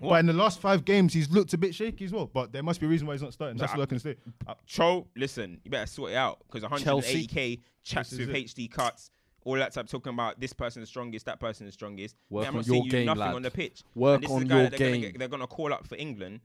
What? 0.00 0.10
But 0.10 0.20
in 0.20 0.26
the 0.26 0.32
last 0.32 0.60
five 0.60 0.84
games, 0.84 1.12
he's 1.12 1.30
looked 1.30 1.52
a 1.54 1.58
bit 1.58 1.74
shaky 1.74 2.04
as 2.04 2.12
well. 2.12 2.26
But 2.26 2.52
there 2.52 2.62
must 2.62 2.80
be 2.80 2.86
a 2.86 2.88
reason 2.88 3.06
why 3.06 3.14
he's 3.14 3.22
not 3.22 3.32
starting. 3.32 3.56
That's 3.56 3.72
what 3.72 3.82
I 3.82 3.86
can 3.86 3.98
say. 3.98 4.16
Uh, 4.46 4.54
Cho, 4.66 5.06
listen, 5.16 5.60
you 5.64 5.70
better 5.70 5.86
sort 5.86 6.12
it 6.12 6.16
out 6.16 6.40
because 6.50 6.68
180k 6.68 7.60
chats 7.82 8.12
with 8.12 8.28
it. 8.30 8.46
HD 8.46 8.70
cuts 8.70 9.10
all 9.46 9.54
that 9.54 9.72
type 9.72 9.86
talking 9.88 10.12
about 10.12 10.40
this 10.40 10.52
person 10.52 10.82
is 10.82 10.88
strongest, 10.88 11.24
that 11.26 11.38
person 11.38 11.68
is 11.68 11.74
strongest. 11.74 12.16
Work 12.30 12.48
I'm 12.48 12.54
on 12.56 12.58
not 12.58 12.66
your 12.66 12.84
you 12.84 12.90
game, 12.90 13.06
nothing 13.06 13.20
lad. 13.20 13.34
on 13.36 13.42
the 13.42 13.50
pitch. 13.50 13.84
Work 13.94 14.28
on 14.28 14.44
your 14.44 14.68
they're 14.68 14.70
game. 14.70 15.00
Gonna 15.00 15.12
get, 15.12 15.18
they're 15.20 15.28
gonna 15.28 15.46
call 15.46 15.72
up 15.72 15.86
for 15.86 15.94
England. 15.94 16.40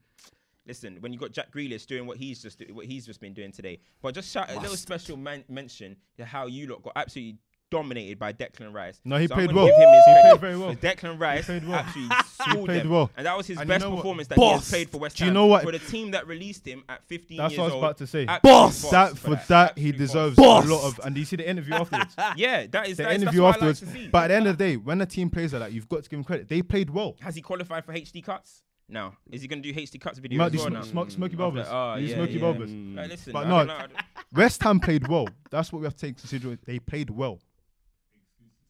Listen, 0.66 0.98
when 1.00 1.12
you 1.12 1.18
got 1.18 1.32
Jack 1.32 1.50
Grealish 1.50 1.84
doing 1.86 2.06
what 2.06 2.16
he's 2.16 2.40
just 2.40 2.62
what 2.70 2.86
he's 2.86 3.04
just 3.04 3.20
been 3.20 3.34
doing 3.34 3.50
today, 3.50 3.80
but 4.00 4.14
just 4.14 4.30
shout 4.30 4.46
Must. 4.48 4.56
a 4.56 4.60
little 4.60 4.76
special 4.76 5.16
man- 5.16 5.42
mention 5.48 5.96
to 6.16 6.24
how 6.24 6.46
you 6.46 6.68
lot 6.68 6.82
got 6.84 6.92
absolutely 6.94 7.38
dominated 7.72 8.18
by 8.18 8.32
Declan 8.32 8.72
Rice. 8.72 9.00
No, 9.04 9.16
he 9.16 9.26
So 9.26 9.34
played 9.34 9.50
well. 9.52 9.66
Give 9.66 9.74
him 9.74 9.88
his 9.94 10.04
He 10.04 10.12
credit. 10.12 10.28
played 10.28 10.40
very 10.40 10.56
well. 10.58 10.74
Declan 10.76 11.18
Rice 11.20 11.46
played 11.46 11.66
well. 11.66 11.78
actually 11.78 12.02
He 12.60 12.64
played 12.66 12.82
them. 12.82 12.90
well. 12.90 13.10
and 13.16 13.26
that 13.26 13.36
was 13.36 13.46
his 13.46 13.58
And 13.58 13.66
you 13.68 13.74
best 13.74 13.82
know 13.84 13.90
what? 13.90 13.96
performance 13.96 14.28
that 14.28 14.34
he 14.36 14.40
Boss. 14.40 14.60
has 14.60 14.68
played 14.70 14.90
for 14.90 14.98
West 14.98 15.16
Do 15.16 15.24
you 15.24 15.30
know 15.32 15.46
what? 15.46 15.62
For 15.64 15.72
the 15.72 15.78
team 15.78 16.10
that 16.12 16.26
released 16.26 16.66
him 16.66 16.84
at 16.88 17.02
15 17.06 17.38
That's 17.38 17.52
years 17.52 17.58
what 17.58 17.64
I 17.64 17.74
was 17.74 17.82
about 17.82 17.98
to 17.98 18.06
say. 18.06 18.26
Boss. 18.42 18.90
That 18.90 19.16
for 19.18 19.40
that, 19.48 19.78
he 19.78 19.90
deserves 19.92 20.36
Boss. 20.36 20.66
a 20.66 20.68
lot 20.72 20.84
of. 20.84 21.00
And 21.04 21.14
do 21.14 21.20
you 21.20 21.24
see 21.26 21.36
the 21.36 21.48
interview 21.48 21.74
afterwards? 21.74 22.14
Yeah, 22.36 22.66
that 22.70 22.88
is 22.88 22.96
the 22.98 23.04
that 23.04 23.12
is- 23.16 23.22
interview 23.22 23.40
that's 23.42 23.56
what 23.58 23.62
I 23.62 23.66
like 23.66 23.74
afterwards. 23.74 23.80
to 23.80 23.86
see. 23.86 24.08
But 24.08 24.24
at 24.24 24.28
the 24.28 24.34
end 24.34 24.46
of 24.48 24.58
the 24.58 24.64
day, 24.64 24.76
when 24.76 25.00
a 25.00 25.06
team 25.06 25.30
plays 25.30 25.52
like 25.52 25.60
that, 25.62 25.72
you've 25.72 25.88
got 25.88 26.02
to 26.04 26.08
give 26.10 26.18
him 26.18 26.24
credit. 26.24 26.48
They 26.48 26.62
played 26.62 26.90
well. 26.90 27.16
Has 27.20 27.34
he 27.34 27.40
qualified 27.42 27.84
for 27.84 27.92
HD 27.94 28.22
cuts? 28.24 28.62
No. 28.88 29.14
Is 29.30 29.40
he 29.40 29.48
going 29.48 29.62
to 29.62 29.72
do 29.72 29.78
HD 29.80 29.98
cuts 30.00 30.18
video 30.18 30.38
Might 30.38 30.46
as 30.46 30.52
do 30.52 30.58
well 30.58 30.66
sm- 30.66 30.72
now? 30.74 30.82
smoke, 30.82 31.10
Smoky 31.10 31.36
mm, 31.36 31.46
After- 31.46 31.60
Bobas. 31.62 31.72
oh, 31.72 31.94
yeah, 31.98 32.14
Smoky 32.14 32.32
yeah. 32.34 32.40
Bobas. 32.40 32.96
Like, 32.96 33.08
listen, 33.10 33.32
But 33.32 33.44
no, 33.48 33.58
don't 33.58 33.66
know, 33.68 33.74
I 33.74 33.78
don't- 33.80 33.92
West 34.34 34.62
Ham 34.64 34.80
played 34.80 35.08
well. 35.08 35.28
That's 35.50 35.72
what 35.72 35.78
we 35.80 35.86
have 35.86 35.94
to 35.94 36.00
take 36.00 36.08
into 36.10 36.20
consideration. 36.22 36.58
They 36.66 36.78
played 36.78 37.08
well. 37.08 37.38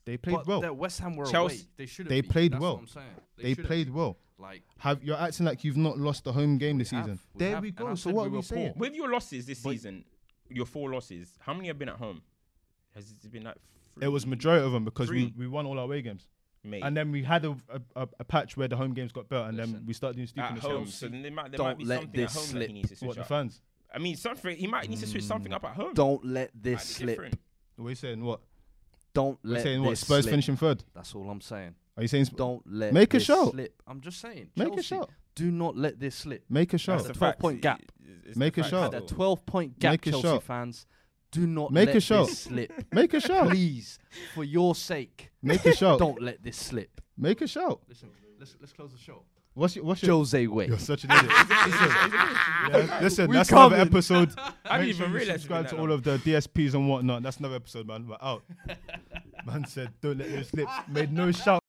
They 0.05 0.17
played 0.17 0.37
but 0.37 0.47
well. 0.47 0.61
that 0.63 0.77
West 0.77 1.01
Ham 1.01 1.17
were 1.17 1.27
Chelsea- 1.27 1.57
away. 1.57 1.65
They 1.77 1.87
should. 1.87 2.09
They 2.09 2.23
played 2.23 2.53
That's 2.53 2.61
well. 2.61 2.73
What 2.75 2.81
I'm 2.81 2.87
saying. 2.89 3.07
They 3.37 3.51
should've 3.51 3.67
played 3.67 3.87
been. 3.87 3.95
well. 3.95 4.19
Like 4.39 4.63
Have 4.79 5.05
you're 5.05 5.17
acting 5.17 5.47
like 5.47 5.63
you've 5.63 5.77
not 5.77 5.99
lost 5.99 6.25
the 6.25 6.33
home 6.33 6.59
game 6.59 6.79
this 6.79 6.91
We 6.91 6.97
have, 6.97 7.05
season? 7.07 7.21
we 7.35 7.39
there 7.39 7.55
have, 7.55 7.63
we 7.63 7.71
go. 7.71 7.95
So 7.95 8.11
what 8.11 8.29
we 8.31 8.37
are 8.37 8.41
we 8.41 8.43
saying? 8.43 8.73
With 8.77 8.95
your 8.95 9.09
losses 9.09 9.47
this 9.47 9.61
But- 9.63 9.71
season, 9.71 10.05
your 10.49 10.67
four 10.67 10.91
losses, 10.91 11.33
how 11.41 11.55
many 11.55 11.69
have 11.69 11.79
been 11.79 11.89
at 11.89 11.97
home? 11.97 12.23
Has 12.95 13.11
it 13.11 13.31
been 13.31 13.45
like 13.45 13.57
It 14.01 14.09
was 14.09 14.27
majority 14.27 14.67
of 14.67 14.73
them 14.73 14.85
because 14.85 15.11
we, 15.11 15.27
Three. 15.31 15.35
we 15.39 15.47
won 15.47 15.65
all 15.67 15.79
our 15.79 15.85
away 15.85 16.03
games, 16.03 16.27
Mate, 16.65 16.83
and 16.83 16.97
then 16.97 17.13
we 17.13 17.23
had 17.23 17.45
a, 17.45 17.57
a, 17.69 17.81
a, 18.03 18.09
a 18.21 18.25
patch 18.25 18.57
where 18.57 18.69
the 18.69 18.77
home 18.77 18.95
games 18.95 19.13
got 19.13 19.29
better, 19.29 19.49
and 19.49 19.59
then 19.59 19.85
we 19.87 19.93
started 19.95 20.17
doing 20.17 20.27
stupid 20.27 20.57
at 20.57 20.59
home. 20.59 20.87
So 20.89 21.07
then 21.09 21.23
there 21.23 21.31
might, 21.31 21.51
there 21.53 21.59
Don't 21.59 21.67
might 21.69 21.79
be 21.79 21.85
let 21.85 22.01
something 22.01 22.21
at 22.21 22.27
this 22.29 22.35
home 22.35 22.43
that 22.43 22.51
slip. 22.51 22.67
he 22.67 22.73
needs 22.75 22.89
to 22.91 22.97
switch 22.97 23.09
What 23.09 23.17
the 23.17 23.25
fans? 23.25 23.63
I 23.95 23.99
mean, 23.99 24.17
something 24.17 24.57
he 24.57 24.67
might 24.67 24.89
need 24.91 24.99
to 24.99 25.07
switch 25.07 25.25
something 25.25 25.53
mm. 25.53 25.57
up 25.57 25.65
at 25.65 25.75
home. 25.77 25.95
don't 25.95 26.25
let 26.25 26.51
this 26.55 26.83
slip. 26.83 27.19
What 27.77 27.87
are 27.87 27.89
you 27.91 27.95
saying? 27.95 28.25
What? 28.25 28.41
Don't 29.15 29.39
We're 29.45 29.55
let 29.55 29.63
saying 29.63 29.83
what? 29.83 29.99
Spurs 29.99 30.25
slip. 30.25 30.33
finishing 30.33 30.57
third. 30.57 30.85
That's 30.95 31.15
all 31.15 31.29
I'm 31.31 31.41
saying. 31.41 31.75
Are 31.97 32.03
you 32.03 32.09
saying? 32.09 32.25
Sp- 32.33 32.37
Don't 32.37 32.63
let 32.67 32.93
Make 32.95 33.13
a 33.15 33.19
this 33.19 33.25
shot. 33.27 33.51
slip. 33.53 33.83
I'm 33.87 34.01
just 34.01 34.21
saying. 34.21 34.49
Make 34.57 34.69
a 34.69 34.71
Chelsea, 34.77 34.83
shot. 34.89 35.11
Do 35.35 35.51
not 35.51 35.77
let 35.77 36.01
this 36.01 36.15
slip. 36.15 36.45
Make 36.49 36.71
a 36.71 36.73
That's 36.73 36.83
shot. 36.85 37.03
the 37.03 37.09
the 37.09 37.15
12 37.15 37.33
facts. 37.33 37.41
point 37.41 37.61
gap. 37.63 37.81
It's- 37.83 38.23
it's 38.29 38.37
Make 38.37 38.57
a 38.59 38.63
facts 38.63 38.71
shot. 38.71 38.95
At 38.95 39.03
a 39.03 39.07
12 39.07 39.47
point 39.47 39.79
gap, 39.79 39.93
Make 39.93 40.07
a 40.07 40.11
Chelsea 40.13 40.23
shot. 40.29 40.43
fans. 40.43 40.87
Do 41.31 41.47
not 41.47 41.73
Make 41.73 41.87
let 41.89 41.97
a 41.97 42.01
shot. 42.01 42.27
this 42.29 42.39
slip. 42.41 42.73
Make 42.93 43.15
a 43.15 43.21
shot. 43.21 43.49
Please, 43.51 43.99
for 44.35 44.45
your 44.45 44.75
sake, 44.75 45.31
Make 45.43 45.65
a 45.67 45.75
shot. 45.75 45.99
don't 45.99 46.21
let 46.21 46.43
this 46.43 46.57
slip. 46.57 47.01
Make 47.17 47.41
a 47.43 47.47
shot. 47.47 47.81
Listen, 47.89 48.11
let's 48.39 48.57
let's 48.61 48.73
close 48.73 48.93
the 48.93 48.99
show. 48.99 49.25
What's 49.55 49.77
your? 49.77 49.85
What's 49.85 50.03
your? 50.03 50.17
Jose 50.17 50.47
Way. 50.47 50.67
You're 50.69 50.79
such 50.79 51.05
an 51.05 51.11
idiot. 51.11 51.31
listen, 51.67 51.89
yeah, 52.71 52.99
listen 53.03 53.29
We 53.31 53.37
that's 53.37 53.51
another 53.51 53.77
coming. 53.77 53.81
episode. 53.81 54.31
I 54.65 54.79
didn't 54.79 54.87
Make 54.89 54.97
sure 54.97 55.05
even 55.07 55.11
you 55.11 55.17
realize 55.19 55.35
subscribe 55.43 55.69
to 55.69 55.79
all 55.79 55.93
of 55.93 56.03
the 56.03 56.17
DSPs 56.19 56.75
and 56.75 56.89
whatnot. 56.89 57.23
That's 57.23 57.37
another 57.37 57.57
episode, 57.57 57.87
man. 57.87 58.09
We're 58.09 58.17
out. 58.23 58.43
man 59.47 59.67
said, 59.67 59.91
"Don't 60.01 60.19
let 60.19 60.29
this 60.31 60.49
slip." 60.49 60.69
Made 60.89 61.13
no 61.13 61.31
shout. 61.33 61.62